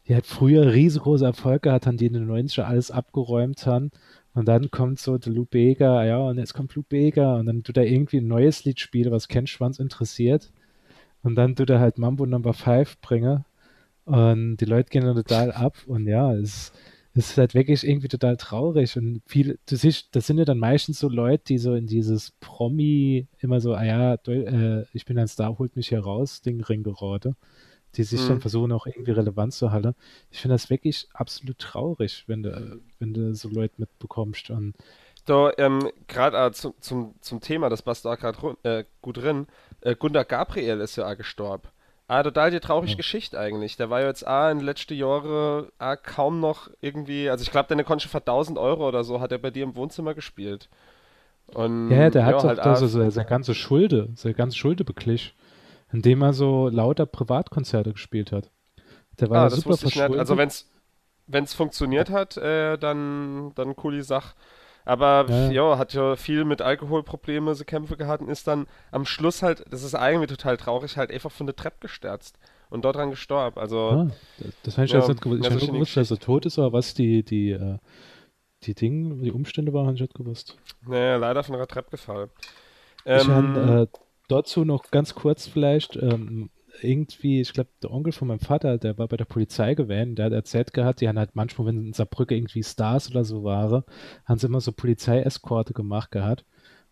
die 0.08 0.14
halt 0.14 0.26
früher 0.26 0.74
riesengroße 0.74 1.26
Erfolge 1.26 1.72
hatten, 1.72 1.98
die 1.98 2.08
in 2.08 2.14
den 2.14 2.30
90er 2.30 2.64
alles 2.64 2.92
abgeräumt 2.92 3.66
haben. 3.66 3.92
Und 4.34 4.48
dann 4.48 4.70
kommt 4.70 5.00
so 5.00 5.18
der 5.18 5.34
Lou 5.34 5.46
Bega, 5.46 6.06
ja, 6.06 6.20
und 6.20 6.38
jetzt 6.38 6.54
kommt 6.54 6.76
Lou 6.76 6.84
Bega 6.84 7.38
und 7.38 7.48
dann 7.48 7.64
tut 7.64 7.78
er 7.78 7.88
irgendwie 7.88 8.18
ein 8.18 8.28
neues 8.28 8.66
Lied 8.66 8.80
spielen, 8.80 9.12
was 9.12 9.28
Ken 9.28 9.48
Schwanz 9.48 9.80
interessiert. 9.80 10.52
Und 11.24 11.36
dann 11.36 11.56
tut 11.56 11.70
er 11.70 11.80
halt 11.80 11.98
Mambo 11.98 12.26
Number 12.26 12.54
5 12.54 13.00
bringen. 13.02 13.46
Und 14.06 14.58
die 14.58 14.66
Leute 14.66 14.90
gehen 14.90 15.04
dann 15.04 15.16
total 15.16 15.52
ab. 15.52 15.76
Und 15.88 16.08
ja, 16.08 16.34
es, 16.34 16.72
es 17.18 17.32
ist 17.32 17.38
halt 17.38 17.56
wirklich 17.56 17.88
irgendwie 17.88 18.08
total 18.08 18.38
traurig. 18.38 18.96
Und 18.96 19.22
viele, 19.26 19.58
du 19.66 19.76
siehst, 19.76 20.16
das 20.16 20.28
sind 20.28 20.38
ja 20.38 20.46
dann 20.46 20.60
meistens 20.60 21.00
so 21.00 21.10
Leute, 21.10 21.44
die 21.48 21.58
so 21.58 21.74
in 21.74 21.88
dieses 21.88 22.32
Promi 22.40 23.28
immer 23.40 23.60
so, 23.60 23.74
ah 23.74 23.84
ja, 23.84 24.14
äh, 24.14 24.86
ich 24.94 25.06
bin 25.06 25.18
ein 25.18 25.28
Star, 25.28 25.58
holt 25.58 25.76
mich 25.76 25.90
hier 25.90 26.02
raus, 26.02 26.42
Ding 26.42 26.62
Ringerode, 26.64 27.36
die 27.96 28.04
sich 28.04 28.22
mhm. 28.24 28.28
dann 28.28 28.42
versuchen 28.42 28.72
auch 28.72 28.86
irgendwie 28.86 29.12
relevant 29.12 29.54
zu 29.54 29.72
halten. 29.72 29.96
Ich 30.30 30.42
finde 30.42 30.54
das 30.54 30.70
wirklich 30.70 31.08
absolut 31.14 31.58
traurig, 31.58 32.24
wenn 32.28 32.44
du, 32.44 32.82
wenn 33.00 33.14
du 33.14 33.34
so 33.34 33.50
Leute 33.50 33.76
mitbekommst. 33.78 34.52
Und 34.52 34.76
da, 35.26 35.52
ähm, 35.58 35.90
gerade 36.08 36.38
äh, 36.38 36.52
zum, 36.52 36.76
zum, 36.82 37.16
zum 37.20 37.42
Thema, 37.42 37.70
das 37.70 37.82
passt 37.82 38.06
da 38.06 38.14
gerade 38.16 38.58
äh, 38.62 38.84
gut 39.02 39.18
drin. 39.18 39.48
Äh, 39.82 39.96
Gunda 39.96 40.22
Gabriel 40.22 40.82
ist 40.82 40.96
ja 40.98 41.12
auch 41.12 41.18
gestorben. 41.18 41.68
Ah, 42.10 42.24
total 42.24 42.52
die 42.52 42.62
traurige 42.62 42.92
ja. 42.92 42.98
Geschichte 42.98 43.38
eigentlich. 43.38 43.76
Der 43.76 43.90
war 43.90 44.00
ja 44.00 44.08
jetzt 44.08 44.26
auch 44.26 44.50
in 44.50 44.60
den 44.60 44.66
letzten 44.66 44.94
Jahren 44.94 45.68
auch 45.78 45.96
kaum 46.04 46.40
noch 46.40 46.70
irgendwie, 46.80 47.30
also 47.30 47.42
ich 47.42 47.52
glaube, 47.52 47.84
konnte 47.84 48.04
schon 48.04 48.12
für 48.12 48.20
1000 48.20 48.58
Euro 48.58 48.88
oder 48.88 49.04
so, 49.04 49.20
hat 49.20 49.34
er 49.34 49.40
bei 49.40 49.52
dir 49.52 49.64
im 49.64 49.76
Wohnzimmer 49.76 50.14
gespielt. 50.14 50.70
Und, 51.48 51.92
ja, 51.92 52.10
der 52.10 52.26
hat 52.26 52.44
halt 52.44 52.60
auch 52.62 52.76
so 52.76 52.88
seine 52.88 53.28
ganze 53.28 53.54
Schulde, 53.54 54.10
seine 54.16 54.36
ganze 54.36 54.58
Schulde 54.58 54.86
beglich, 54.86 55.36
indem 55.92 56.22
er 56.22 56.34
so 56.34 56.70
lauter 56.70 57.06
Privatkonzerte 57.06 57.92
gespielt 57.92 58.32
hat. 58.32 58.52
Der 59.20 59.30
war 59.30 59.46
ah, 59.46 59.50
das 59.50 59.62
super 59.62 59.78
verschuldet. 59.78 60.20
Also 60.20 60.38
wenn 60.38 61.44
es 61.44 61.54
funktioniert 61.54 62.10
hat, 62.10 62.38
äh, 62.38 62.78
dann, 62.78 63.52
dann 63.56 63.76
coole 63.76 64.04
Sache. 64.04 64.34
Aber 64.88 65.26
ja. 65.30 65.52
ja, 65.52 65.78
hat 65.78 65.94
ja 65.94 66.16
viel 66.16 66.46
mit 66.46 66.62
Alkoholproblemen 66.62 67.54
so 67.56 67.66
Kämpfe 67.66 67.98
gehabt 67.98 68.22
und 68.22 68.30
ist 68.30 68.48
dann 68.48 68.68
am 68.90 69.06
Schluss 69.06 69.44
halt, 69.44 69.66
das 69.70 69.84
ist 69.84 69.94
irgendwie 69.94 70.28
total 70.28 70.56
traurig, 70.56 70.96
halt 70.96 71.12
einfach 71.12 71.30
von 71.30 71.46
der 71.46 71.58
Treppe 71.58 71.80
gestürzt 71.82 72.40
und 72.70 72.86
dort 72.86 72.96
dran 72.96 73.10
gestorben. 73.10 73.60
Also, 73.60 73.90
ah, 73.90 74.08
das 74.64 74.78
habe 74.78 74.86
ich 74.86 74.94
ja, 74.94 75.00
jetzt 75.00 75.10
nicht 75.10 75.22
gewusst. 75.22 75.42
Ich 75.42 75.52
habe 75.52 75.60
nur 75.60 75.74
gewusst, 75.74 75.98
dass 75.98 76.10
er 76.10 76.20
tot 76.20 76.46
ist, 76.46 76.58
aber 76.58 76.72
was 76.72 76.94
die, 76.94 77.24
die, 77.24 77.52
äh, 77.52 77.80
die 78.64 78.76
Dinge, 78.76 79.22
die 79.22 79.32
Umstände 79.34 79.74
waren, 79.74 79.88
habe 79.88 79.96
ich 79.96 80.02
nicht 80.02 80.14
gewusst. 80.14 80.58
Naja, 80.88 81.18
leider 81.18 81.44
von 81.44 81.58
der 81.58 81.68
Treppe 81.68 81.92
gefallen. 81.92 82.30
Ich 83.04 83.12
ähm, 83.12 83.28
habe 83.28 83.90
äh, 83.94 83.98
dazu 84.30 84.64
noch 84.64 84.90
ganz 84.90 85.16
kurz 85.16 85.48
vielleicht, 85.48 85.98
ähm, 85.98 86.50
irgendwie, 86.82 87.42
ich 87.42 87.54
glaube, 87.54 87.70
der 87.82 87.92
Onkel 87.92 88.14
von 88.14 88.28
meinem 88.28 88.40
Vater, 88.40 88.78
der 88.78 88.98
war 88.98 89.08
bei 89.08 89.18
der 89.18 89.26
Polizei 89.26 89.74
gewesen, 89.74 90.16
der 90.16 90.26
hat 90.26 90.34
erzählt 90.34 90.74
gehabt, 90.74 91.02
die 91.02 91.08
haben 91.08 91.18
halt 91.18 91.36
manchmal, 91.36 91.68
wenn 91.68 91.88
in 91.88 91.94
Saarbrücke 91.94 92.36
irgendwie 92.36 92.64
Stars 92.64 93.10
oder 93.10 93.24
so 93.24 93.44
waren, 93.44 93.84
haben 94.26 94.40
sie 94.40 94.48
immer 94.48 94.62
so 94.62 94.72
Polizeieskorte 94.72 95.74
gemacht 95.74 96.12
gehabt. 96.12 96.46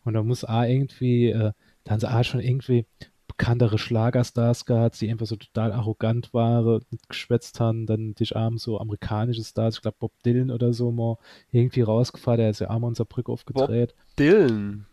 Und 0.04 0.14
da 0.14 0.24
muss 0.24 0.46
A 0.46 0.66
irgendwie, 0.66 1.30
äh, 1.30 1.52
da 1.84 1.92
haben 1.92 2.00
sie 2.00 2.10
A 2.10 2.24
schon 2.24 2.40
irgendwie 2.40 2.86
bekanntere 3.28 3.78
Schlagerstars 3.78 4.66
gehabt, 4.66 5.02
die 5.02 5.10
einfach 5.10 5.26
so 5.26 5.36
total 5.36 5.74
arrogant 5.74 6.34
waren, 6.34 6.82
geschwätzt 7.10 7.60
haben, 7.60 7.86
dann 7.86 8.14
dich 8.16 8.36
abends 8.36 8.64
so 8.64 8.80
amerikanische 8.80 9.44
Stars, 9.44 9.76
ich 9.76 9.82
glaube 9.82 9.98
Bob 10.00 10.12
Dylan 10.24 10.52
oder 10.52 10.74
so 10.74 10.92
mal 10.92 11.18
irgendwie 11.52 11.82
rausgefahren, 11.82 12.40
der 12.40 12.50
ist 12.50 12.60
ja 12.60 12.70
einmal 12.70 12.92
in 12.92 12.96
Saarbrücke 12.96 13.32
aufgedreht. 13.32 13.96
Bob 13.96 14.16
Dylan? 14.18 14.86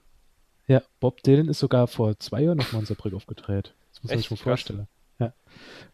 Ja, 0.67 0.83
Bob 1.01 1.23
Dylan 1.23 1.49
ist 1.49 1.61
sogar 1.61 1.87
vor 1.87 2.19
zwei 2.19 2.43
Jahren 2.43 2.59
noch 2.59 2.73
mal 2.73 2.81
in 2.81 2.87
Saarbrücke 2.87 3.17
aufgedreht. 3.17 3.75
Das 4.03 4.11
muss 4.11 4.11
man 4.11 4.19
sich 4.19 4.31
mal 4.31 4.37
vorstellen. 4.37 4.89
Ja. 5.19 5.33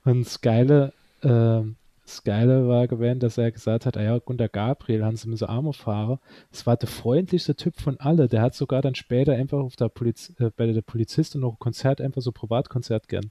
Und 0.04 0.24
das 0.24 0.40
Geile, 0.40 0.92
äh, 1.22 1.62
das 2.04 2.24
Geile 2.24 2.66
war 2.66 2.88
gewesen, 2.88 3.20
dass 3.20 3.36
er 3.36 3.52
gesagt 3.52 3.84
hat, 3.84 3.96
ah 3.96 4.02
ja, 4.02 4.18
Gunter 4.18 4.48
Gabriel, 4.48 5.04
haben 5.04 5.16
sie 5.16 5.28
mit 5.28 5.38
so 5.38 5.46
Arme 5.46 5.72
fahren. 5.72 6.18
Das 6.50 6.66
war 6.66 6.76
der 6.76 6.88
freundlichste 6.88 7.54
Typ 7.54 7.78
von 7.78 8.00
alle. 8.00 8.28
Der 8.28 8.40
hat 8.40 8.54
sogar 8.54 8.80
dann 8.80 8.94
später 8.94 9.34
einfach 9.34 9.58
auf 9.58 9.76
der 9.76 9.88
Poliz 9.88 10.32
äh, 10.38 10.50
bei 10.56 10.66
der 10.66 10.82
Polizistin 10.82 11.42
noch 11.42 11.52
ein 11.52 11.58
Konzert, 11.58 12.00
einfach 12.00 12.22
so 12.22 12.32
Privatkonzert 12.32 13.08
gern. 13.08 13.30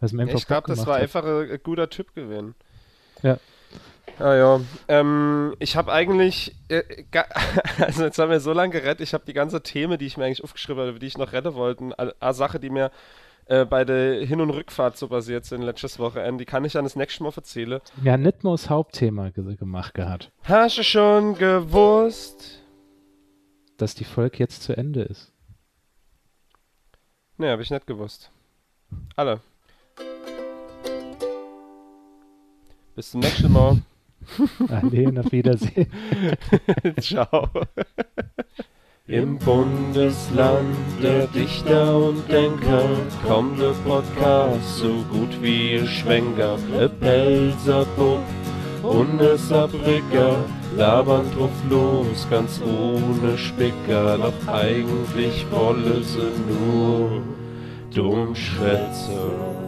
Was 0.00 0.12
mir 0.12 0.22
einfach 0.22 0.38
ich 0.38 0.46
glaube, 0.46 0.68
das 0.68 0.86
war 0.86 0.96
hat. 0.96 1.02
einfach 1.02 1.24
ein, 1.24 1.50
ein 1.50 1.60
guter 1.62 1.90
Typ 1.90 2.14
gewesen. 2.14 2.54
Ja. 3.22 3.38
Ah 4.18 4.34
ja, 4.34 4.60
ähm, 4.86 5.56
ich 5.58 5.76
habe 5.76 5.92
eigentlich, 5.92 6.54
äh, 6.68 6.82
also 7.78 8.04
jetzt 8.04 8.18
haben 8.18 8.30
wir 8.30 8.38
so 8.38 8.52
lange 8.52 8.72
gerettet, 8.72 9.00
ich 9.00 9.14
habe 9.14 9.24
die 9.26 9.32
ganze 9.32 9.62
Themen, 9.62 9.98
die 9.98 10.06
ich 10.06 10.16
mir 10.16 10.26
eigentlich 10.26 10.44
aufgeschrieben 10.44 10.86
habe, 10.86 10.98
die 11.00 11.06
ich 11.06 11.18
noch 11.18 11.32
retten 11.32 11.54
wollte, 11.54 11.98
eine 11.98 12.34
Sache, 12.34 12.60
die 12.60 12.70
mir 12.70 12.92
äh, 13.46 13.64
bei 13.64 13.84
der 13.84 14.24
Hin- 14.24 14.40
und 14.40 14.50
Rückfahrt 14.50 14.96
so 14.96 15.08
basiert 15.08 15.44
sind 15.44 15.62
letztes 15.62 15.98
Wochenende. 15.98 16.38
Die 16.38 16.44
kann 16.44 16.64
ich 16.64 16.72
dann 16.72 16.84
das 16.84 16.96
nächste 16.96 17.22
Mal 17.22 17.32
erzählen. 17.34 17.80
Ja, 18.02 18.16
nicht 18.16 18.44
mal 18.44 18.52
das 18.52 18.70
Hauptthema 18.70 19.30
ge 19.30 19.56
gemacht 19.56 19.94
gehabt. 19.94 20.30
Hast 20.44 20.78
du 20.78 20.82
schon 20.82 21.34
gewusst? 21.34 22.62
Dass 23.76 23.94
die 23.94 24.04
Folge 24.04 24.38
jetzt 24.38 24.62
zu 24.62 24.76
Ende 24.76 25.02
ist. 25.02 25.32
Nee, 27.36 27.48
habe 27.48 27.62
ich 27.62 27.70
nicht 27.70 27.86
gewusst. 27.86 28.30
Alle. 29.16 29.40
Bis 32.94 33.10
zum 33.10 33.20
nächsten 33.20 33.52
Mal. 33.52 33.82
Ade, 34.68 35.20
auf 35.20 35.32
Wiedersehen. 35.32 35.90
Ciao. 37.00 37.48
Im 39.06 39.36
Bundesland 39.36 40.74
der 41.02 41.26
Dichter 41.26 41.94
und 41.94 42.26
Denker 42.26 42.88
kommt 43.28 43.60
der 43.60 43.74
Podcast 43.86 44.78
so 44.78 45.04
gut 45.12 45.42
wie 45.42 45.76
ein 45.76 45.86
Schwenker. 45.86 46.56
E 46.80 46.88
Pelzer 46.88 47.84
Bub 47.96 48.22
und 48.82 49.20
e 49.20 49.36
Saarbrücker 49.36 50.36
labern 50.74 51.26
drauf 51.36 51.50
los, 51.68 52.26
ganz 52.30 52.62
ohne 52.62 53.36
Spicker. 53.36 54.16
Doch 54.16 54.48
eigentlich 54.50 55.44
wolle 55.50 56.02
sie 56.02 56.32
nur 56.48 57.22
dumm 57.94 58.34
schwätzen. 58.34 59.63